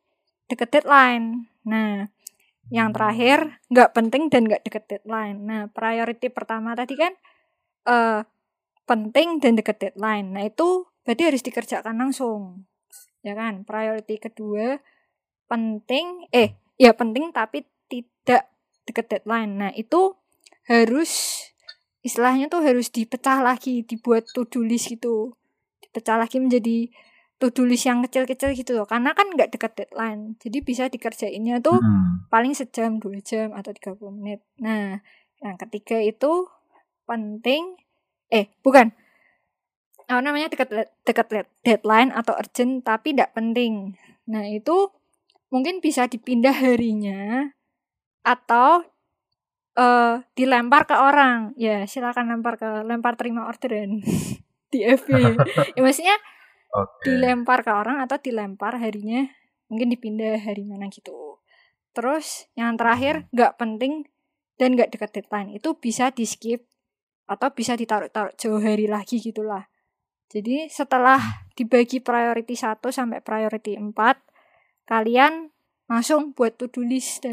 [0.52, 2.12] deket deadline nah
[2.70, 7.12] yang terakhir nggak penting dan nggak deket deadline nah priority pertama tadi kan
[7.90, 8.22] uh,
[8.86, 12.64] penting dan deket deadline nah itu berarti harus dikerjakan langsung
[13.26, 14.78] ya kan priority kedua
[15.51, 18.48] penting eh ya penting tapi tidak
[18.90, 19.52] deket deadline.
[19.55, 20.18] Nah, itu
[20.66, 21.44] harus
[22.01, 25.38] istilahnya tuh harus dipecah lagi, dibuat to-do list gitu.
[25.78, 26.88] Dipecah lagi menjadi
[27.40, 28.84] to-do list yang kecil-kecil gitu loh.
[28.84, 30.36] Karena kan nggak deket deadline.
[30.36, 32.28] Jadi bisa dikerjainnya tuh hmm.
[32.28, 34.44] paling sejam, dua jam, atau 30 menit.
[34.60, 35.00] Nah,
[35.40, 36.46] yang ketiga itu
[37.08, 37.80] penting.
[38.28, 38.92] Eh, bukan.
[40.06, 43.96] Apa namanya dekat dekat deadline atau urgent tapi tidak penting.
[44.28, 44.92] Nah, itu
[45.48, 47.50] mungkin bisa dipindah harinya
[48.22, 48.84] atau
[49.80, 54.04] uh, dilempar ke orang ya silakan lempar ke lempar terima orderan
[54.72, 55.08] di FB
[55.74, 56.16] ya maksudnya
[56.74, 57.05] okay.
[57.06, 59.26] dilempar ke orang atau dilempar harinya
[59.70, 61.38] mungkin dipindah hari mana gitu
[61.94, 63.28] terus yang terakhir hmm.
[63.34, 63.92] nggak penting
[64.59, 66.66] dan nggak dekat deadline itu bisa di skip
[67.30, 69.70] atau bisa ditaruh-taruh jauh hari lagi gitulah
[70.30, 73.94] jadi setelah dibagi priority 1 sampai priority 4
[74.86, 75.51] kalian
[75.90, 77.26] langsung buat to do list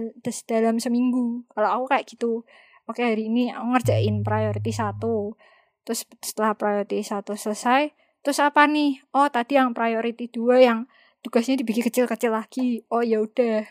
[0.50, 2.42] dalam seminggu kalau aku kayak gitu
[2.90, 5.38] oke hari ini aku ngerjain priority satu
[5.86, 7.94] terus setelah priority satu selesai
[8.28, 9.00] terus apa nih?
[9.16, 10.84] Oh tadi yang priority dua yang
[11.24, 12.84] tugasnya dibikin kecil-kecil lagi.
[12.92, 13.64] Oh ya udah.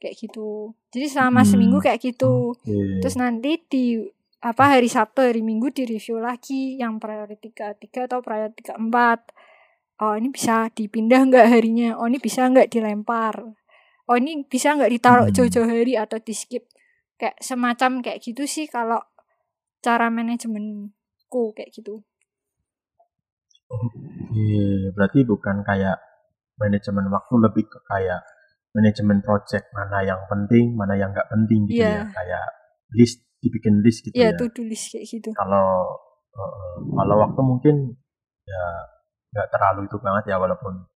[0.00, 0.72] Kayak gitu.
[0.88, 1.50] Jadi selama hmm.
[1.52, 2.56] seminggu kayak gitu.
[2.56, 3.04] okay.
[3.04, 4.00] terus nanti di
[4.40, 9.28] apa hari Sabtu hari Minggu di review lagi yang priority ketiga atau priority keempat.
[10.00, 12.00] Oh ini bisa dipindah nggak harinya?
[12.00, 13.44] Oh ini bisa nggak dilempar?
[14.08, 15.36] Oh ini bisa nggak ditaruh hmm.
[15.36, 16.64] jauh-jauh hari atau di skip?
[17.20, 19.04] Kayak semacam kayak gitu sih kalau
[19.84, 22.07] cara manajemenku kayak gitu
[23.68, 24.48] Oke,
[24.96, 25.96] berarti bukan kayak
[26.56, 28.24] manajemen waktu lebih ke kayak
[28.72, 32.04] manajemen project mana yang penting, mana yang nggak penting gitu yeah.
[32.04, 32.46] ya, kayak
[32.96, 34.40] list dibikin list gitu yeah, ya.
[34.40, 35.30] Iya, list kayak gitu.
[35.36, 35.68] Kalau
[36.32, 37.76] uh, kalau waktu mungkin
[38.48, 38.64] ya
[39.36, 40.88] nggak terlalu itu banget ya walaupun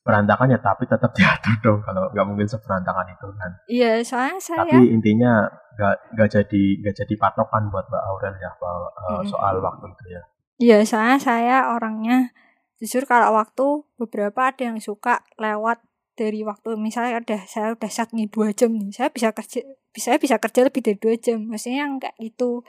[0.00, 4.64] berantakan ya tapi tetap diatur dong kalau nggak mungkin seberantakan itu kan iya soalnya saya
[4.64, 5.44] tapi intinya
[5.76, 9.24] nggak nggak jadi nggak jadi patokan buat mbak Aurel ya soal, mm.
[9.28, 10.22] soal waktu itu ya
[10.60, 12.36] iya soalnya saya orangnya
[12.80, 15.80] jujur kalau waktu beberapa ada yang suka lewat
[16.20, 20.20] dari waktu misalnya ada saya udah set nih dua jam nih saya bisa kerja bisa
[20.20, 22.60] bisa kerja lebih dari dua jam maksudnya yang kayak gitu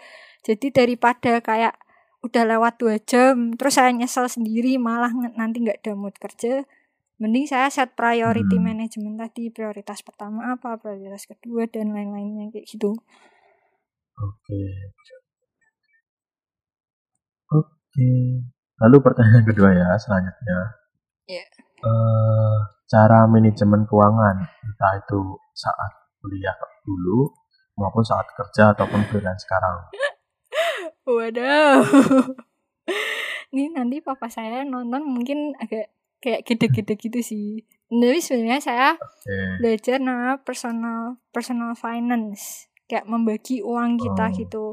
[0.47, 1.75] jadi daripada kayak
[2.23, 6.63] udah lewat dua jam terus saya nyesel sendiri malah nanti nggak ada mood kerja
[7.21, 8.65] mending saya set priority hmm.
[8.65, 12.97] management tadi prioritas pertama apa prioritas kedua dan lain-lainnya kayak gitu
[14.17, 14.91] oke okay.
[17.91, 18.11] Oke
[18.81, 20.59] lalu pertanyaan kedua ya selanjutnya
[21.27, 21.45] yeah.
[21.83, 22.55] uh,
[22.87, 25.91] cara manajemen keuangan entah itu saat
[26.23, 26.55] kuliah
[26.87, 27.29] dulu
[27.75, 29.75] maupun saat kerja ataupun freelance sekarang
[31.05, 31.81] Waduh.
[33.51, 35.91] Ini nanti papa saya nonton mungkin agak
[36.23, 37.65] kayak gede-gede gitu sih.
[37.91, 39.59] Tapi sebenarnya saya okay.
[39.59, 42.71] belajar nama personal personal finance.
[42.87, 44.35] Kayak membagi uang kita oh.
[44.35, 44.65] gitu.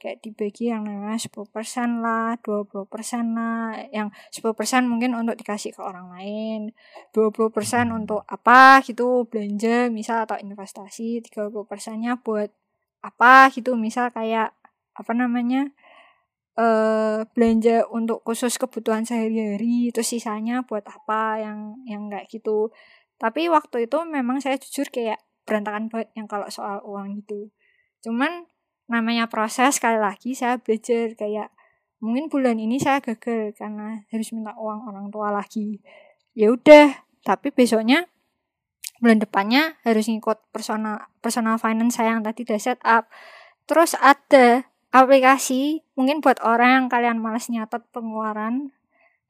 [0.00, 3.76] Kayak dibagi yang namanya 10% lah, 20% lah.
[3.92, 6.72] Yang 10% mungkin untuk dikasih ke orang lain.
[7.12, 7.98] 20% hmm.
[8.00, 11.20] untuk apa gitu, belanja misal atau investasi.
[11.20, 12.48] 30%-nya buat
[13.04, 14.56] apa gitu, misal kayak
[14.96, 15.70] apa namanya
[16.60, 21.58] uh, belanja untuk khusus kebutuhan sehari-hari terus sisanya buat apa yang
[21.88, 22.72] yang nggak gitu
[23.20, 27.52] tapi waktu itu memang saya jujur kayak berantakan banget yang kalau soal uang gitu
[28.04, 28.48] cuman
[28.90, 31.54] namanya proses sekali lagi saya belajar kayak
[32.02, 35.78] mungkin bulan ini saya gagal karena harus minta uang orang tua lagi.
[36.34, 38.10] Ya udah tapi besoknya
[38.98, 43.06] bulan depannya harus ngikut personal personal finance saya yang tadi udah set up.
[43.70, 48.74] Terus ada aplikasi mungkin buat orang yang kalian malas nyatet pengeluaran.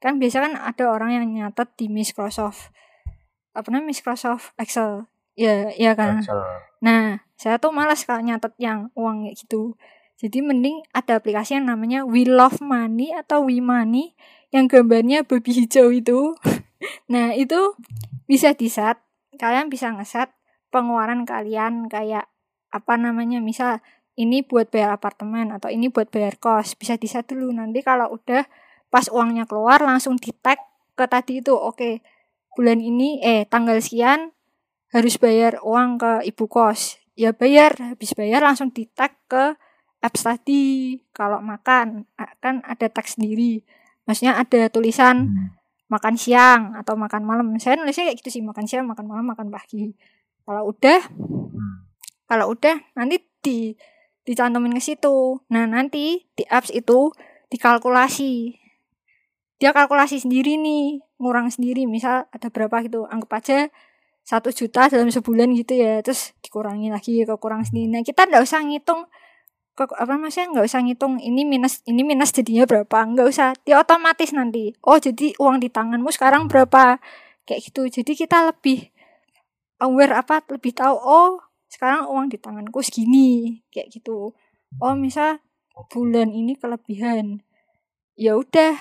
[0.01, 2.73] Kan biasa kan ada orang yang nyatet di Microsoft
[3.51, 6.21] apa namanya Microsoft Excel ya ya kan?
[6.21, 6.37] Excel.
[6.81, 9.73] nah saya tuh malas kalau nyatet yang uang kayak gitu.
[10.21, 14.13] Jadi mending ada aplikasi yang namanya We Love Money atau We Money
[14.53, 16.37] yang gambarnya babi hijau itu.
[17.13, 17.77] Nah itu
[18.25, 18.97] bisa di set
[19.37, 20.33] kalian bisa ngeset
[20.73, 22.25] pengeluaran kalian kayak
[22.73, 23.85] apa namanya misal
[24.17, 27.53] ini buat bayar apartemen atau ini buat bayar kos bisa di set dulu.
[27.53, 28.49] Nanti kalau udah
[28.89, 30.57] pas uangnya keluar langsung di tag
[30.97, 31.93] ke tadi itu oke okay,
[32.57, 34.35] bulan ini eh tanggal sekian
[34.91, 39.55] harus bayar uang ke ibu kos ya bayar habis bayar langsung di tag ke
[40.01, 42.07] apps tadi kalau makan
[42.43, 43.63] kan ada tag sendiri
[44.07, 45.47] maksudnya ada tulisan hmm.
[45.87, 49.47] makan siang atau makan malam saya nulisnya kayak gitu sih makan siang makan malam makan
[49.53, 49.93] pagi
[50.43, 51.75] kalau udah hmm.
[52.27, 53.75] kalau udah nanti di
[54.25, 55.41] dicantumin ke situ.
[55.49, 57.13] Nah, nanti di apps itu
[57.49, 58.57] dikalkulasi.
[59.61, 61.85] Dia kalkulasi sendiri nih, ngurang sendiri.
[61.85, 63.59] Misal ada berapa gitu, anggap aja
[64.21, 67.89] satu juta dalam sebulan gitu ya, terus dikurangi lagi ke kurang sendiri.
[67.89, 69.09] Nah, kita nggak usah ngitung
[69.71, 72.97] ke apa maksudnya nggak usah ngitung ini minus ini minus jadinya berapa.
[73.07, 76.99] Nggak usah dia otomatis nanti oh jadi uang di tanganmu sekarang berapa
[77.47, 77.87] kayak gitu.
[77.87, 78.91] Jadi kita lebih
[79.81, 81.41] aware apa lebih tahu oh
[81.71, 84.35] sekarang uang di tanganku segini kayak gitu.
[84.79, 85.39] Oh misal
[85.89, 87.41] bulan ini kelebihan
[88.19, 88.75] ya udah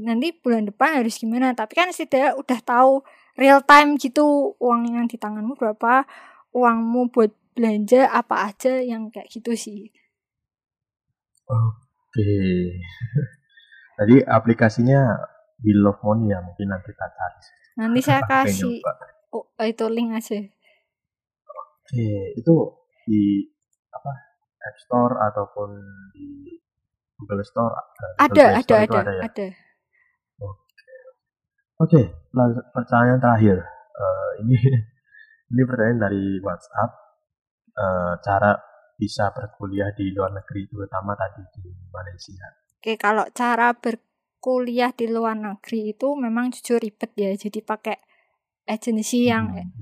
[0.00, 1.52] nanti bulan depan harus gimana?
[1.52, 3.04] Tapi kan setidaknya udah tahu
[3.38, 4.56] real time gitu.
[4.58, 6.06] Uang yang di tanganmu berapa?
[6.54, 9.90] Uangmu buat belanja apa aja yang kayak gitu sih.
[11.50, 12.30] Oke.
[13.98, 15.18] Tadi aplikasinya
[15.60, 17.40] Bill of Money ya mungkin nanti kita cari
[17.80, 18.80] nanti saya kasih.
[19.32, 20.36] oh, itu link aja.
[21.46, 22.54] Oke, itu
[23.08, 23.48] di
[23.92, 24.12] apa?
[24.60, 25.68] App Store ataupun
[26.12, 26.60] di
[27.16, 27.72] Google Store?
[27.72, 29.22] Google ada, ada, Store ada, ada, ya?
[29.24, 29.46] ada.
[31.80, 32.60] Oke, oke.
[32.76, 33.58] Pertanyaan terakhir.
[33.96, 34.56] Uh, ini
[35.50, 36.90] Ini pertanyaan dari WhatsApp.
[37.74, 38.54] Eh, cara
[38.94, 42.46] bisa berkuliah di luar negeri, terutama tadi di Malaysia.
[42.78, 47.32] Oke, kalau cara berkuliah di luar negeri itu memang jujur ribet ya.
[47.34, 47.98] Jadi pakai
[48.68, 49.74] agensi yang Hmm,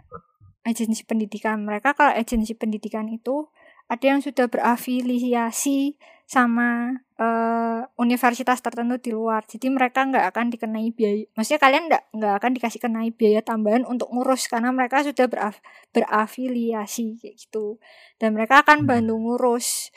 [0.65, 1.61] agensi pendidikan.
[1.67, 3.51] Mereka kalau agensi pendidikan itu
[3.89, 5.97] ada yang sudah berafiliasi
[6.29, 9.49] sama eh, universitas tertentu di luar.
[9.49, 11.25] Jadi mereka nggak akan dikenai biaya.
[11.33, 15.57] Maksudnya kalian nggak nggak akan dikasih kenai biaya tambahan untuk ngurus karena mereka sudah beraf,
[15.97, 17.81] berafiliasi kayak gitu.
[18.21, 18.89] Dan mereka akan Hmm.
[18.93, 19.89] bantu ngurus.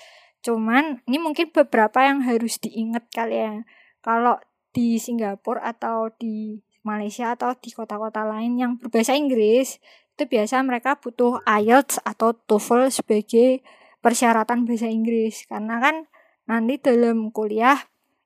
[0.41, 3.67] Cuman ini mungkin beberapa yang harus diingat kalian.
[3.99, 4.39] Kalau
[4.71, 9.77] di Singapura atau di Malaysia atau di kota-kota lain yang berbahasa Inggris
[10.15, 13.61] itu biasa mereka butuh IELTS atau TOEFL sebagai
[14.01, 15.45] persyaratan bahasa Inggris.
[15.47, 16.09] Karena kan
[16.49, 17.77] nanti dalam kuliah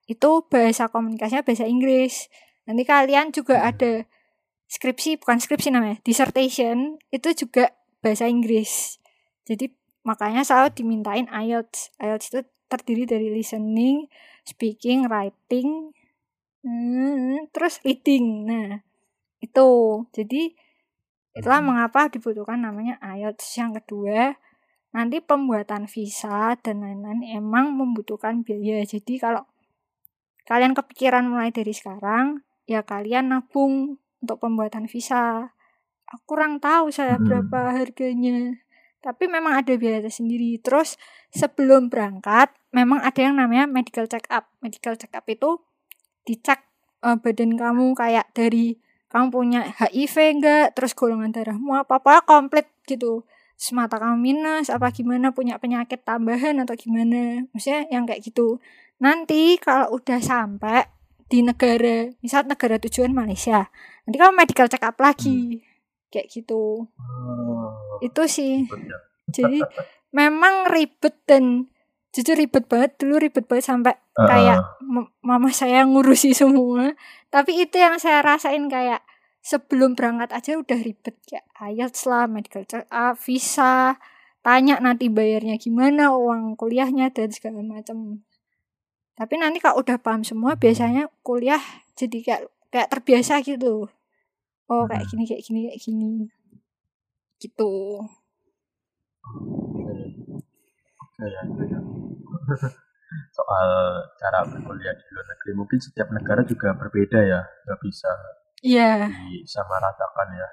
[0.10, 2.32] itu bahasa komunikasinya bahasa Inggris.
[2.66, 4.08] Nanti kalian juga ada
[4.66, 8.98] skripsi bukan skripsi namanya dissertation itu juga bahasa Inggris.
[9.46, 9.70] Jadi
[10.02, 11.94] makanya selalu dimintain IELTS.
[12.02, 14.10] IELTS itu terdiri dari listening
[14.46, 15.94] speaking writing
[16.66, 18.50] hmm, terus reading.
[18.50, 18.82] Nah
[19.42, 19.70] itu.
[20.14, 20.54] Jadi
[21.38, 21.70] itulah Hmm.
[21.74, 23.58] mengapa dibutuhkan namanya IELTS.
[23.58, 24.38] Yang kedua
[24.96, 28.80] nanti pembuatan visa dan lain-lain emang membutuhkan biaya.
[28.88, 29.44] Jadi kalau
[30.48, 35.52] kalian kepikiran mulai dari sekarang ya kalian nabung untuk pembuatan visa.
[36.08, 37.28] Aku kurang tahu saya Hmm.
[37.28, 38.56] berapa harganya.
[39.04, 40.96] Tapi memang ada biaya sendiri terus
[41.30, 45.62] sebelum berangkat memang ada yang namanya medical check up medical check up itu
[46.26, 46.64] dicek
[47.06, 48.82] eh, badan kamu kayak dari
[49.14, 54.91] kamu punya HIV enggak terus golongan darahmu apa apa komplit gitu semata kamu minus apa
[54.91, 57.48] gimana punya penyakit tambahan atau gimana.
[57.56, 58.60] Maksudnya yang kayak gitu.
[58.99, 60.88] Nanti kalau udah sampai
[61.26, 63.65] di negara misal negara tujuan Malaysia
[64.06, 65.65] nanti kamu medical check up lagi
[66.14, 66.86] kayak gitu.
[66.88, 68.64] Oh, itu sih.
[69.27, 69.60] Jadi
[70.19, 71.68] memang ribet dan
[72.15, 72.95] jujur ribet banget.
[72.95, 74.27] Dulu ribet banget sampai Uh-uh.
[74.30, 74.60] kayak
[75.19, 76.95] mama saya ngurusi semua.
[77.34, 79.03] Tapi itu yang saya rasain kayak
[79.46, 84.02] sebelum berangkat aja udah ribet kayak IELTS lah medical check up visa
[84.42, 88.26] tanya nanti bayarnya gimana uang kuliahnya dan segala macam
[89.16, 91.62] tapi nanti kalau udah paham semua biasanya kuliah
[91.96, 93.88] jadi kayak kayak terbiasa gitu.
[94.68, 95.12] Oh kayak Hmm.
[95.16, 96.10] gini kayak gini kayak gini.
[97.40, 97.74] Gitu.
[101.16, 101.42] Ya, ya.
[103.38, 103.68] Soal
[104.20, 108.12] cara berkuliah di luar negeri, mungkin setiap negara juga berbeda ya, nggak bisa
[108.66, 108.90] iya
[109.32, 110.50] disamaratakan ya.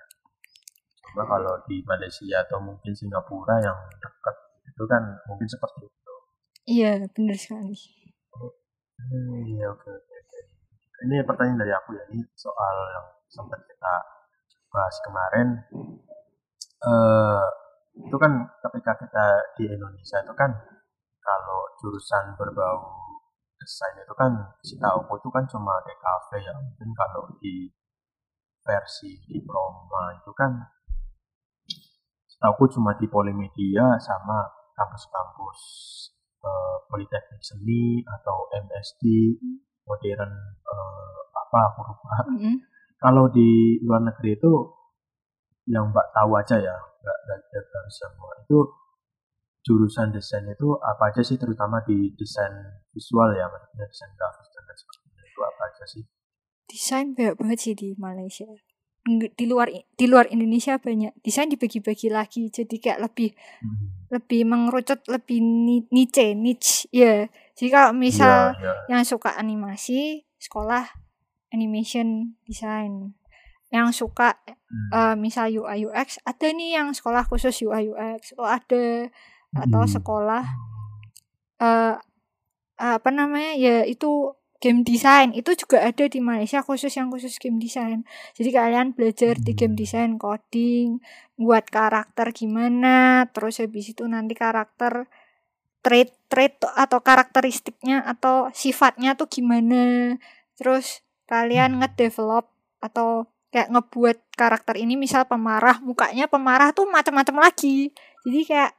[1.09, 4.37] Cuma kalau di Malaysia atau mungkin Singapura yang dekat
[4.69, 6.15] itu kan mungkin seperti itu.
[6.69, 7.77] iya benar sekali
[9.03, 10.15] Hmm, iya oke oke.
[10.23, 10.41] oke.
[11.05, 13.95] Ini pertanyaan dari aku ya, ini soal yang sempat kita
[14.71, 15.49] bahas kemarin.
[16.83, 17.45] Eh,
[18.07, 18.33] itu kan
[18.63, 19.27] ketika kita
[19.59, 20.51] di Indonesia itu kan
[21.23, 22.79] kalau jurusan berbau
[23.59, 24.33] desain itu kan
[24.63, 26.53] setahu itu kan cuma DKV ya.
[26.57, 27.69] Mungkin kalau di
[28.63, 30.55] versi diploma itu kan
[32.27, 35.59] setahu cuma di Polimedia sama kampus-kampus
[36.43, 39.03] eh, Politeknik Seni atau MSD
[39.87, 40.33] modern
[40.63, 42.17] eh, apa aku lupa.
[42.33, 42.55] Mm-mm.
[43.03, 44.53] Kalau di luar negeri itu
[45.71, 47.19] yang Mbak tahu aja ya, nggak
[47.51, 48.31] harus semua.
[48.43, 48.59] Itu
[49.63, 52.51] jurusan desain itu apa aja sih, terutama di desain
[52.91, 55.23] visual ya, maksudnya desain grafis dan lain sebagainya.
[55.31, 56.03] Itu apa aja sih?
[56.73, 58.49] Desain banyak banget sih di Malaysia
[59.35, 63.31] di luar di luar Indonesia banyak desain dibagi-bagi lagi jadi kayak lebih
[63.61, 64.07] Hmm.
[64.09, 68.73] lebih mengerucut lebih ni- niche niche ya jadi kalau misal Iya, iya.
[68.89, 70.87] yang suka animasi sekolah
[71.51, 73.13] animation design
[73.69, 74.89] yang suka Hmm.
[74.93, 79.11] eh, misal UI UX ada nih yang sekolah khusus UI UX oh ada
[79.53, 79.91] atau Hmm.
[79.91, 80.45] sekolah
[81.59, 81.95] eh
[82.75, 84.31] apa namanya ya itu
[84.63, 88.07] game design itu juga ada di Malaysia khusus yang khusus game design
[88.39, 89.83] jadi kalian belajar di game Hmm.
[89.83, 91.03] design coding
[91.35, 95.11] buat karakter gimana terus habis itu nanti karakter
[95.83, 100.15] trait trait atau karakteristiknya atau sifatnya tuh gimana
[100.55, 101.79] terus kalian Hmm.
[101.83, 102.47] ngedevelop
[102.79, 107.91] atau kayak ngebuat karakter ini misal pemarah mukanya pemarah tuh macam-macam lagi
[108.23, 108.73] jadi kayak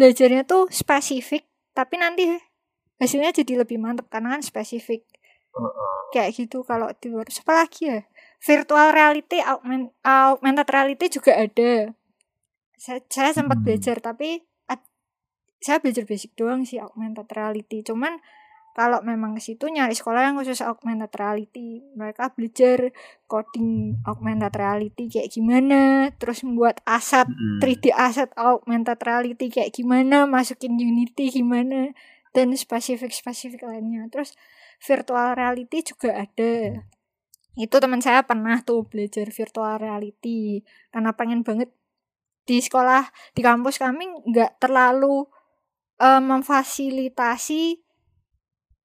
[0.00, 1.44] belajarnya tuh spesifik
[1.76, 2.53] tapi nanti
[2.96, 5.02] hasilnya jadi lebih mantep karena kan spesifik.
[6.10, 8.00] Kayak gitu kalau di luar apa lagi ya?
[8.38, 11.94] Virtual reality augment, augmented reality juga ada.
[12.74, 13.66] Saya, saya sempat Hmm.
[13.66, 14.84] belajar tapi ad-
[15.58, 17.80] saya belajar basic doang sih augmented reality.
[17.80, 18.18] Cuman
[18.74, 21.80] kalau memang ke situ nyari sekolah yang khusus augmented reality.
[21.94, 22.90] Mereka belajar
[23.24, 27.62] coding augmented reality kayak gimana terus membuat aset Mm-mm.
[27.62, 31.94] 3D aset augmented reality kayak gimana masukin Unity gimana
[32.34, 34.10] dan spesifik-spesifik lainnya.
[34.10, 34.34] Terus
[34.82, 36.82] virtual reality juga ada.
[37.54, 40.66] Itu teman saya pernah tuh belajar virtual reality.
[40.90, 41.70] Karena pengen banget
[42.44, 45.24] di sekolah di kampus kami nggak terlalu
[46.02, 47.62] eh, memfasilitasi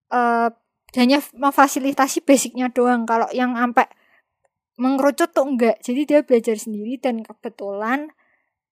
[0.10, 0.50] eh
[0.98, 3.06] hanya memfasilitasi basicnya doang.
[3.06, 3.86] Kalau yang sampai
[4.80, 8.10] mengerucut tuh enggak jadi dia belajar sendiri dan kebetulan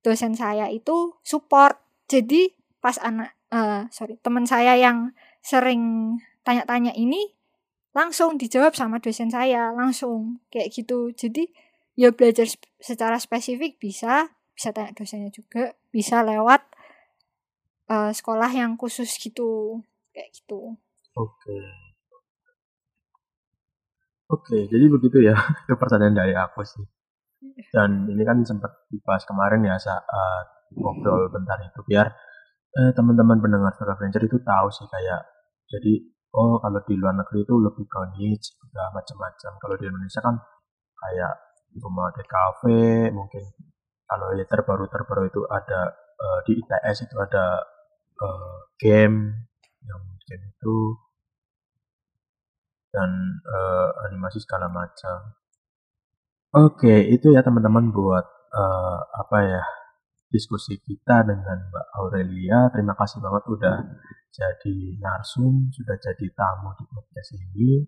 [0.02, 1.78] dosen saya itu support.
[2.08, 7.36] Jadi pas anak eh sorry teman saya yang sering tanya-tanya ini
[7.96, 11.48] langsung dijawab sama dosen saya langsung kayak gitu jadi
[11.98, 12.46] ya belajar
[12.78, 16.62] secara spesifik bisa bisa tanya dosennya juga bisa lewat
[17.90, 20.76] eh, sekolah yang khusus gitu kayak gitu
[21.18, 21.58] Oke.
[24.30, 25.34] Oke, jadi begitu ya.
[25.66, 26.86] Itu pertanyaan dari aku sih.
[27.74, 30.46] Dan ini kan sempat dibahas kemarin ya saat
[30.76, 32.12] ngobrol bentar itu biar
[32.78, 35.22] eh, teman-teman pendengar Suara Venture itu tahu sih kayak
[35.68, 35.94] jadi
[36.38, 37.86] oh kalau di luar negeri itu lebih
[38.18, 39.52] niche udah macam-macam.
[39.58, 40.36] Kalau di Indonesia kan
[40.98, 41.34] kayak
[41.78, 43.44] cuma cafe mungkin
[44.10, 47.46] kalau ya terbaru terbaru itu ada eh, di ITS itu ada
[48.22, 49.18] eh, game
[49.86, 50.78] yang game itu
[52.94, 53.12] dan
[53.44, 55.38] eh, animasi segala macam.
[56.56, 58.26] Oke, itu ya teman-teman buat
[58.56, 59.64] eh, apa ya
[60.28, 62.68] diskusi kita dengan Mbak Aurelia.
[62.72, 63.78] Terima kasih banget udah
[64.32, 67.84] jadi narsum, sudah jadi tamu di podcast ini.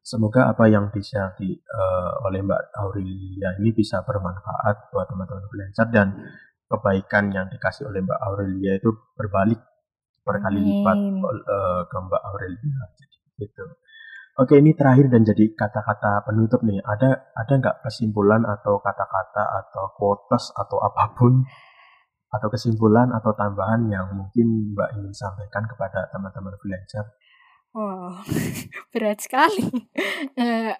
[0.00, 5.86] Semoga apa yang bisa di eh, oleh Mbak Aurelia ini bisa bermanfaat buat teman-teman freelancer
[5.92, 6.08] dan
[6.64, 9.60] kebaikan yang dikasih oleh Mbak Aurelia itu berbalik
[10.24, 12.80] berkali lipat eh, ke Mbak Aurelia.
[12.96, 13.64] Jadi, gitu.
[14.40, 16.80] Oke, ini terakhir dan jadi kata-kata penutup nih.
[16.80, 21.44] Ada ada nggak kesimpulan atau kata-kata atau quotes atau apa pun
[22.32, 27.04] atau kesimpulan atau tambahan yang mungkin Mbak ingin sampaikan kepada teman-teman freelancer?
[27.76, 28.24] Wow,
[28.96, 29.92] berat sekali.
[30.40, 30.72] Eh,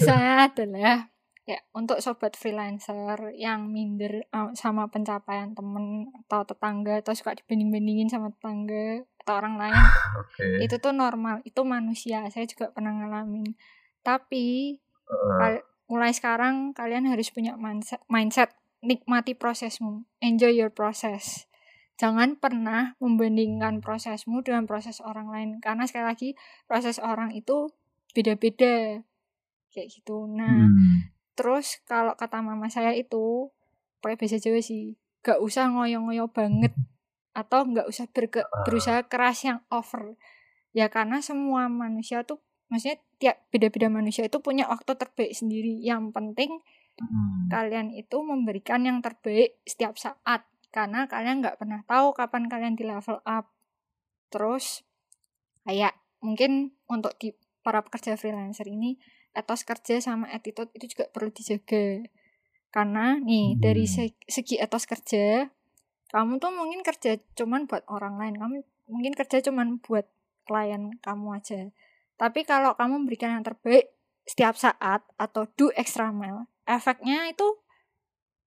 [0.00, 1.12] saya adalah
[1.44, 8.08] ya untuk sobat freelancer yang minder eh, sama pencapaian temen atau tetangga atau suka dibanding-bandingin
[8.08, 9.74] sama tetangga atau orang lain
[10.22, 10.62] Oke.
[10.62, 12.22] itu tuh normal, itu manusia.
[12.30, 13.58] Saya juga pernah ngalamin.
[14.06, 14.78] Tapi
[15.10, 18.54] kal- mulai sekarang kalian harus punya mindset, mindset
[18.86, 21.50] nikmati prosesmu, enjoy your process.
[21.98, 26.28] Jangan pernah membandingkan prosesmu dengan proses orang lain karena sekali lagi
[26.70, 27.72] proses orang itu
[28.14, 29.00] beda-beda
[29.72, 30.28] kayak gitu.
[30.28, 33.50] Nah, hmm, terus kalau kata mama saya itu
[34.04, 36.76] pakai bahasa Jawa sih, gak usah ngoyo-ngoyo banget
[37.36, 40.16] atau nggak usah berke, berusaha keras yang over.
[40.72, 42.40] Ya karena semua manusia tuh
[42.72, 45.76] maksudnya tiap beda-beda manusia itu punya waktu terbaik sendiri.
[45.84, 46.50] Yang penting
[46.96, 52.72] hmm, kalian itu memberikan yang terbaik setiap saat karena kalian nggak pernah tahu kapan kalian
[52.72, 53.52] di level up.
[54.32, 54.80] Terus
[55.68, 55.92] kayak
[56.24, 58.96] mungkin untuk di para pekerja freelancer ini
[59.36, 62.00] etos kerja sama attitude itu juga perlu dijaga.
[62.72, 63.92] Karena nih dari Hmm.
[63.92, 65.52] se- segi etos kerja
[66.10, 68.56] kamu tuh mungkin kerja cuman buat orang lain, kamu
[68.86, 70.06] mungkin kerja cuman buat
[70.46, 71.70] klien kamu aja.
[72.16, 73.92] Tapi kalau kamu memberikan yang terbaik
[74.26, 77.44] setiap saat atau do extra mile, efeknya itu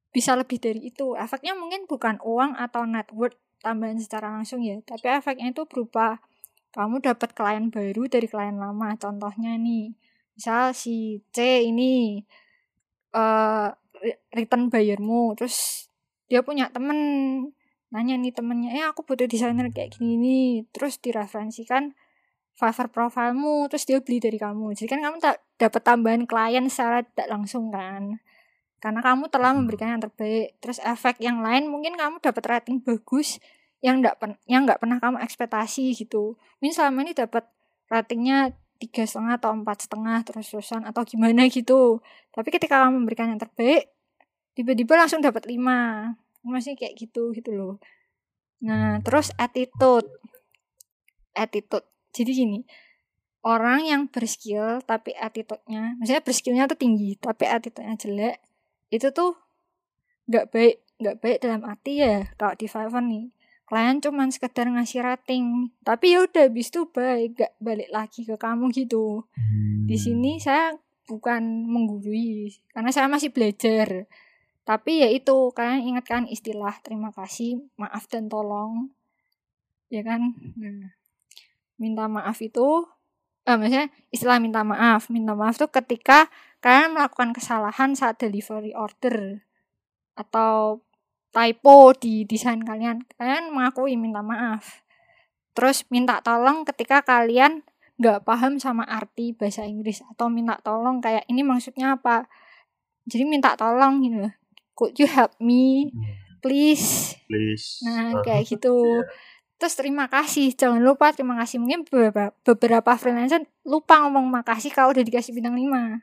[0.10, 1.14] bisa lebih dari itu.
[1.14, 6.24] Efeknya mungkin bukan uang atau net worth tambahan secara langsung ya, tapi efeknya itu berupa
[6.72, 8.96] kamu dapat klien baru dari klien lama.
[8.96, 9.92] Contohnya nih,
[10.40, 12.24] misal si C ini
[14.00, 15.89] re- return bayarmu, terus
[16.30, 16.98] dia punya temen
[17.90, 21.98] nanya nih temennya, eh aku butuh desainer kayak gini nih, terus direferensikan
[22.60, 24.76] Fiverr profilmu, terus dia beli dari kamu.
[24.76, 28.20] Jadi kan kamu tak dapat tambahan klien secara tidak langsung kan.
[28.84, 30.60] Karena kamu telah memberikan yang terbaik.
[30.60, 33.40] Terus efek yang lain mungkin kamu dapat rating bagus
[33.80, 36.36] yang enggak pen yang nggak pernah kamu ekspektasi gitu.
[36.60, 37.48] Mungkin selama ini dapat
[37.88, 42.04] ratingnya tiga setengah atau empat setengah terus terusan atau gimana gitu.
[42.36, 43.88] Tapi ketika kamu memberikan yang terbaik,
[44.60, 46.12] tiba-tiba langsung dapat lima.
[46.44, 47.80] Masih kayak gitu gitu loh.
[48.60, 50.12] Nah, terus attitude.
[51.32, 51.88] Attitude.
[52.12, 52.60] Jadi gini,
[53.48, 58.36] orang yang berskill tapi attitude-nya, maksudnya berskillnya tuh tinggi tapi attitude-nya jelek,
[58.92, 59.38] itu tuh
[60.28, 63.26] nggak baik, nggak baik dalam arti ya kalau di Fiverr nih.
[63.70, 68.34] Klien cuman sekedar ngasih rating, tapi ya udah habis itu baik, gak balik lagi ke
[68.34, 69.30] kamu gitu.
[69.86, 70.02] Di hmm.
[70.10, 70.74] sini saya
[71.06, 74.10] bukan menggurui, karena saya masih belajar.
[74.70, 78.94] Tapi ya itu, kalian ingatkan istilah terima kasih, maaf dan tolong.
[79.90, 80.38] Ya kan?
[80.62, 80.94] Nah,
[81.82, 82.86] minta maaf itu
[83.50, 85.10] eh, maksudnya istilah minta maaf.
[85.10, 86.30] Minta maaf tuh ketika
[86.62, 89.42] kalian melakukan kesalahan saat delivery order
[90.14, 90.86] atau
[91.34, 93.10] typo di desain kalian.
[93.18, 94.86] Kalian mengakui minta maaf.
[95.58, 97.66] Terus minta tolong ketika kalian
[97.98, 102.30] nggak paham sama arti bahasa Inggris atau minta tolong kayak ini maksudnya apa?
[103.10, 104.30] Jadi minta tolong gitu
[104.80, 105.92] could you help me
[106.40, 107.20] please?
[107.28, 107.84] Please.
[107.84, 108.72] Nah Uh, kayak gitu.
[108.80, 109.04] Iya.
[109.60, 111.60] terus terima kasih jangan lupa terima kasih.
[111.60, 116.00] Mungkin beberapa beberapa freelancer lupa ngomong makasih kalau udah dikasih bintang 5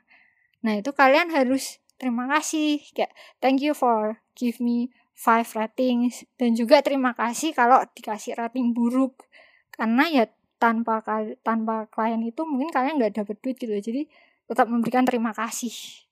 [0.57, 2.77] nah itu kalian harus terima kasih.
[2.93, 6.21] Kayak thank you for give me five ratings.
[6.37, 9.25] Dan juga terima kasih kalau dikasih rating buruk.
[9.73, 10.29] Karena ya
[10.61, 11.01] tanpa
[11.41, 13.73] tanpa klien itu mungkin kalian nggak dapet duit gitu.
[13.73, 14.05] Jadi
[14.45, 16.06] tetap memberikan terima kasih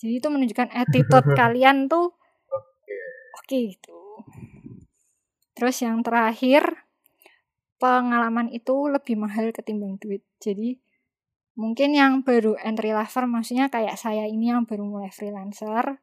[0.00, 2.16] jadi itu menunjukkan attitude kalian tuh
[3.36, 3.52] oke.
[3.52, 4.00] gitu.
[5.52, 6.88] Terus yang terakhir
[7.76, 10.24] pengalaman itu lebih mahal ketimbang duit.
[10.40, 10.80] Jadi
[11.52, 16.00] mungkin yang baru entry level maksudnya kayak saya ini yang baru mulai freelancer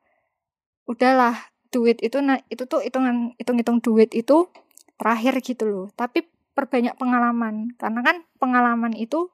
[0.86, 1.34] udahlah
[1.74, 4.45] duit itu nah itu tuh hitungan hitung-hitung duit itu
[5.02, 5.88] terakhir gitu loh.
[5.98, 6.22] Tapi
[6.53, 9.34] perbanyak pengalaman karena kan pengalaman itu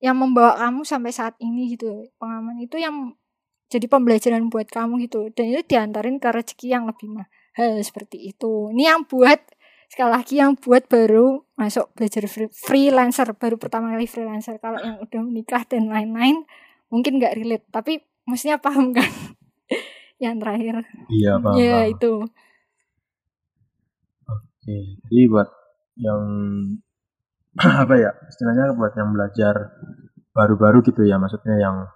[0.00, 3.19] yang membawa kamu sampai saat ini gitu pengalaman itu yang
[3.70, 5.30] jadi pembelajaran buat kamu gitu.
[5.30, 8.74] Dan itu diantarin ke rezeki yang lebih mahal seperti itu.
[8.74, 9.38] Ini yang buat
[9.86, 14.58] sekali lagi yang buat baru masuk belajar free- freelancer baru pertama kali freelancer.
[14.58, 16.42] Kalau yang udah menikah dan lain-lain
[16.90, 17.66] mungkin nggak relate.
[17.70, 19.06] Tapi maksudnya paham kan?
[20.22, 20.74] Yang terakhir.
[21.08, 21.92] Iya paham, ya paham.
[21.96, 22.12] itu.
[24.28, 24.76] Oke,
[25.08, 25.48] jadi buat
[25.96, 26.22] yang
[27.88, 29.54] apa ya istilahnya buat yang belajar
[30.36, 31.88] baru-baru gitu ya maksudnya yang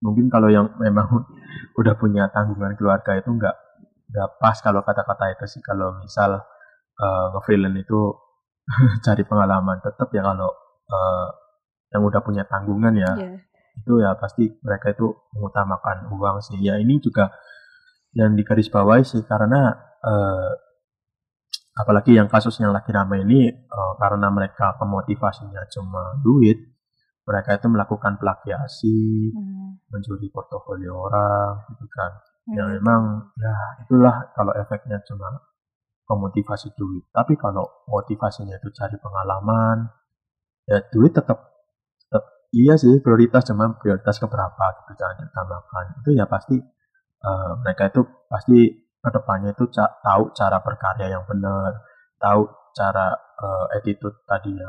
[0.00, 1.06] mungkin kalau yang memang
[1.80, 3.56] udah punya tanggungan keluarga itu nggak
[4.10, 5.62] nggak pas kalau kata-kata itu sih.
[5.62, 6.40] Kalau misal
[6.98, 8.00] uh, nge-freelance itu
[9.06, 10.50] cari pengalaman tetap ya kalau
[10.90, 11.28] uh,
[11.90, 13.34] yang udah punya tanggungan ya ya
[13.80, 16.58] itu ya pasti mereka itu mengutamakan uang sih.
[16.60, 17.32] Ya ini juga
[18.12, 19.70] yang digarisbawahi sih karena
[20.02, 20.50] eh,
[21.78, 26.58] apalagi yang kasus yang lagi ramai ini eh, karena mereka pemotivasinya cuma duit
[27.30, 28.98] mereka itu melakukan plagiasi
[29.34, 32.10] Hmm, mencuri portofolio orang gitu kan.
[32.58, 33.02] Ya hmm, memang
[33.38, 33.54] ya
[33.86, 35.30] itulah kalau efeknya cuma
[36.10, 37.06] pemotivasi duit.
[37.14, 39.86] Tapi kalau motivasinya itu cari pengalaman
[40.70, 41.38] ya duit tetap
[42.06, 42.24] tetap
[42.54, 46.56] iya sih prioritas cuma prioritas keberapa gitu jangan diutamakan itu ya pasti
[47.26, 48.00] eh, mereka itu
[48.30, 48.58] pasti
[49.00, 51.72] ke depannya itu ca- tahu cara berkarya yang benar
[52.22, 52.46] tahu
[52.76, 53.06] cara
[53.42, 54.68] eh, attitude tadi ya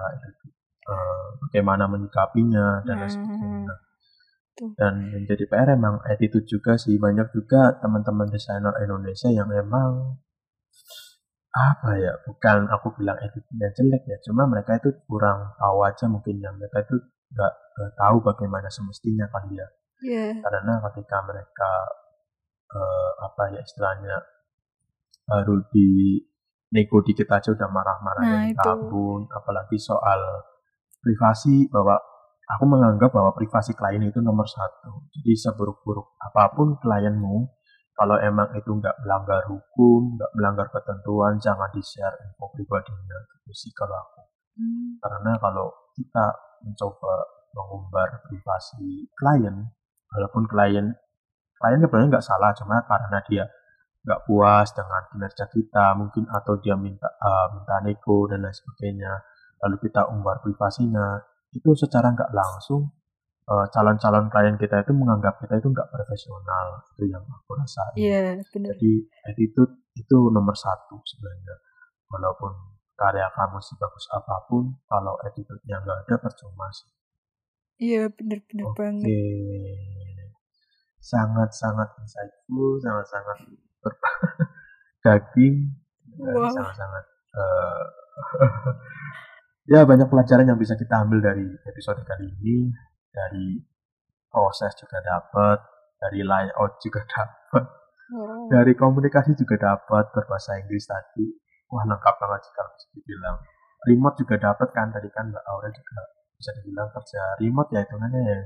[0.86, 3.76] eh, bagaimana menyikapinya dan lain Nah, sebagainya.
[4.52, 4.68] Tuh.
[4.76, 7.00] dan yang jadi PR emang attitude juga sih.
[7.00, 10.20] Banyak juga teman-teman desainer Indonesia yang emang
[11.52, 14.18] apa ya bukan aku bilang attitude-nya jelek ya.
[14.24, 16.52] Cuma mereka itu kurang tahu aja mungkin ya.
[16.52, 16.96] Mereka itu
[17.32, 17.54] nggak
[17.96, 19.68] tahu bagaimana semestinya kali ya.
[20.04, 21.72] Ya karena ketika mereka
[22.72, 24.16] eh, apa ya istilahnya
[25.28, 26.20] baru di
[26.72, 30.20] nego dikit aja udah marah-marah Nah, dan kabun apalagi soal
[31.02, 31.98] privasi bahwa
[32.58, 35.10] aku menganggap bahwa privasi klien itu nomor satu.
[35.18, 37.50] Jadi seburuk-buruk apa pun klienmu
[37.98, 43.52] kalau emang itu nggak melanggar hukum nggak melanggar ketentuan jangan di share info pribadinya gitu
[43.54, 44.22] sih kalau aku.
[44.58, 46.26] Hmm, karena kalau kita
[46.66, 47.14] mencoba
[47.52, 49.56] mengumbar privasi klien
[50.12, 50.88] walaupun klien
[51.60, 53.46] klien sebenarnya nggak salah cuma karena dia
[54.02, 59.14] nggak puas dengan kinerja kita mungkin atau dia minta eh, minta nego dan lain sebagainya
[59.62, 61.22] lalu kita umbar privasinya.
[61.52, 62.90] Itu secara nggak langsung
[63.48, 66.82] eh, calon-calon klien kita itu menganggap kita itu nggak profesional.
[66.96, 67.96] Itu yang aku rasain.
[67.98, 68.76] Iya benar.
[68.78, 68.94] Jadi
[69.28, 71.56] attitude itu nomor satu sebenarnya.
[72.12, 72.52] Walaupun
[72.96, 76.90] karya kamu sebagus apa pun kalau attitude-nya nggak ada percuma sih.
[77.82, 79.10] Iya benar-benar Oke, banget.
[81.02, 83.38] Sangat-sangat insightful, sangat-sangat
[85.04, 85.82] daging,
[86.22, 86.46] Wow.
[86.54, 87.84] sangat-sangat eh,
[89.70, 92.70] ya banyak pelajaran yang bisa kita ambil dari episode kali ini,
[93.12, 93.62] dari
[94.32, 95.60] proses juga dapat,
[96.00, 97.66] dari layout juga dapat,
[98.12, 98.52] Wow.
[98.52, 101.32] dari komunikasi juga dapat berbahasa Inggris tadi,
[101.72, 103.38] wah lengkap banget sih kalau bisa dibilang.
[103.88, 106.06] Remote juga dapat kan tadi kan Mbak Aurel juga
[106.36, 108.40] bisa dibilang kerja remote ya hitungannya ya.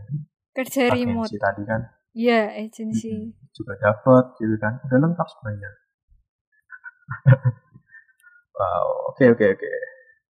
[0.53, 1.27] Kerja remote.
[1.27, 1.81] agensi tadi kan.
[2.13, 3.11] Iya agensi.
[3.51, 4.79] Juga dapat gitu kan.
[4.85, 5.71] Udah lengkap sebenarnya.
[8.55, 9.67] Wow oke oke oke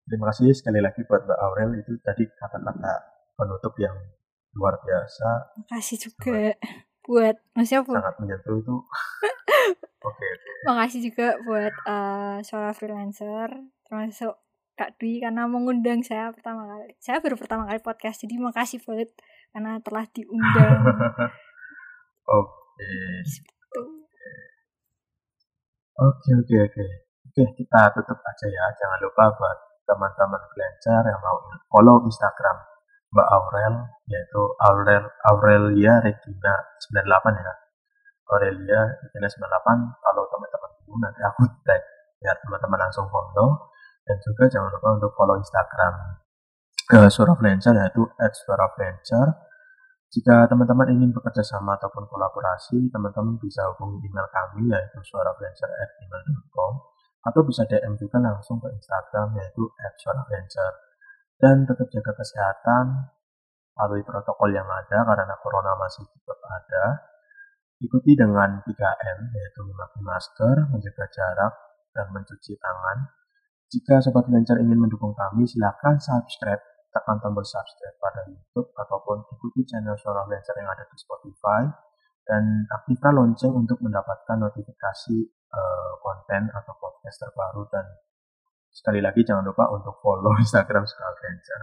[0.06, 2.94] terima kasih sekali lagi buat Mbak Aurel itu tadi kata-kata
[3.36, 3.96] penutup yang
[4.56, 6.56] luar biasa makasih juga
[7.06, 8.76] buat maksudnya bu- sangat menyentuh itu
[10.08, 13.50] oke oke makasih juga buat eh, suara freelancer
[13.86, 14.34] termasuk
[14.76, 17.00] Kak Dwi karena mengundang saya pertama kali.
[17.00, 19.08] Saya baru pertama kali podcast, jadi makasih banget
[19.56, 20.84] karena telah diundang.
[22.28, 22.92] Oke.
[23.24, 23.82] Gitu.
[25.96, 26.86] Oke, oke, oke.
[27.32, 28.66] Oke, kita tutup aja ya.
[28.76, 31.38] Jangan lupa buat teman-teman freelancer yang mau
[31.70, 32.58] follow Instagram
[33.16, 33.76] Mbak Aurel,
[34.12, 36.54] yaitu Aurel Aurelia Regina
[36.92, 37.54] 98 ya.
[38.28, 40.04] Aurelia Regina 98.
[40.04, 41.82] Kalau teman-teman bingung nanti aku tag
[42.20, 43.72] biar teman-teman langsung follow.
[44.06, 45.94] Dan juga jangan lupa untuk follow Instagram
[46.86, 49.28] ke Suara Freelancer yaitu @suarafreelancer.
[50.14, 56.95] Jika teman-teman ingin bekerja sama ataupun kolaborasi, teman-teman bisa hubungi email kami yaitu suarafreelancer@gmail.com
[57.26, 59.66] atau bisa DM juga langsung ke Instagram yaitu
[59.98, 60.72] @suarafreelancer.
[61.36, 62.86] Dan tetap jaga kesehatan,
[63.76, 66.86] melalui protokol yang ada karena corona masih tetap ada.
[67.84, 71.54] Ikuti dengan 3M yaitu memakai masker, menjaga jarak,
[71.92, 73.12] dan mencuci tangan.
[73.68, 79.68] Jika Sobat Freelancer ingin mendukung kami, silakan subscribe, tekan tombol subscribe pada YouTube ataupun ikuti
[79.68, 81.68] channel Freelancer yang ada di Spotify
[82.26, 85.18] dan aktifkan lonceng untuk mendapatkan notifikasi
[85.54, 87.86] uh, konten atau podcast terbaru dan
[88.74, 91.62] sekali lagi jangan lupa untuk follow Instagram Freelancer.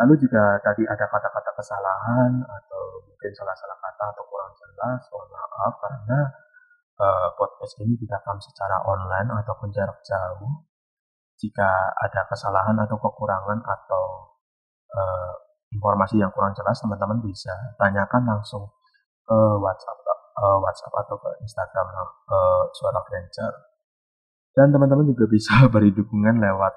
[0.00, 5.74] Lalu juga tadi ada kata-kata kesalahan atau mungkin salah-salah kata atau kurang jelas, mohon maaf
[5.76, 6.18] karena
[6.96, 10.64] uh, podcast ini direkam secara online ataupun jarak jauh
[11.36, 11.68] jika
[12.00, 14.04] ada kesalahan atau kekurangan atau
[14.96, 15.32] uh,
[15.68, 18.68] informasi yang kurang jelas, teman-teman bisa tanyakan langsung
[19.30, 19.98] ke WhatsApp,
[20.42, 21.86] uh, WhatsApp atau ke Instagram
[22.26, 23.54] uh, Suara Freelancer.
[24.50, 26.74] Dan teman-teman juga bisa beri dukungan lewat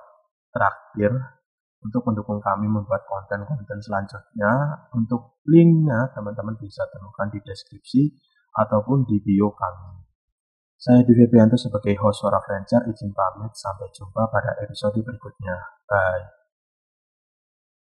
[0.54, 1.42] terakhir
[1.82, 4.86] untuk mendukung kami membuat konten-konten selanjutnya.
[4.94, 8.14] Untuk linknya teman-teman bisa temukan di deskripsi
[8.54, 10.06] ataupun di bio kami.
[10.78, 15.56] Saya Dwi Febrianto sebagai host Suara Francer izin pamit sampai jumpa pada episode berikutnya.
[15.88, 16.43] Bye.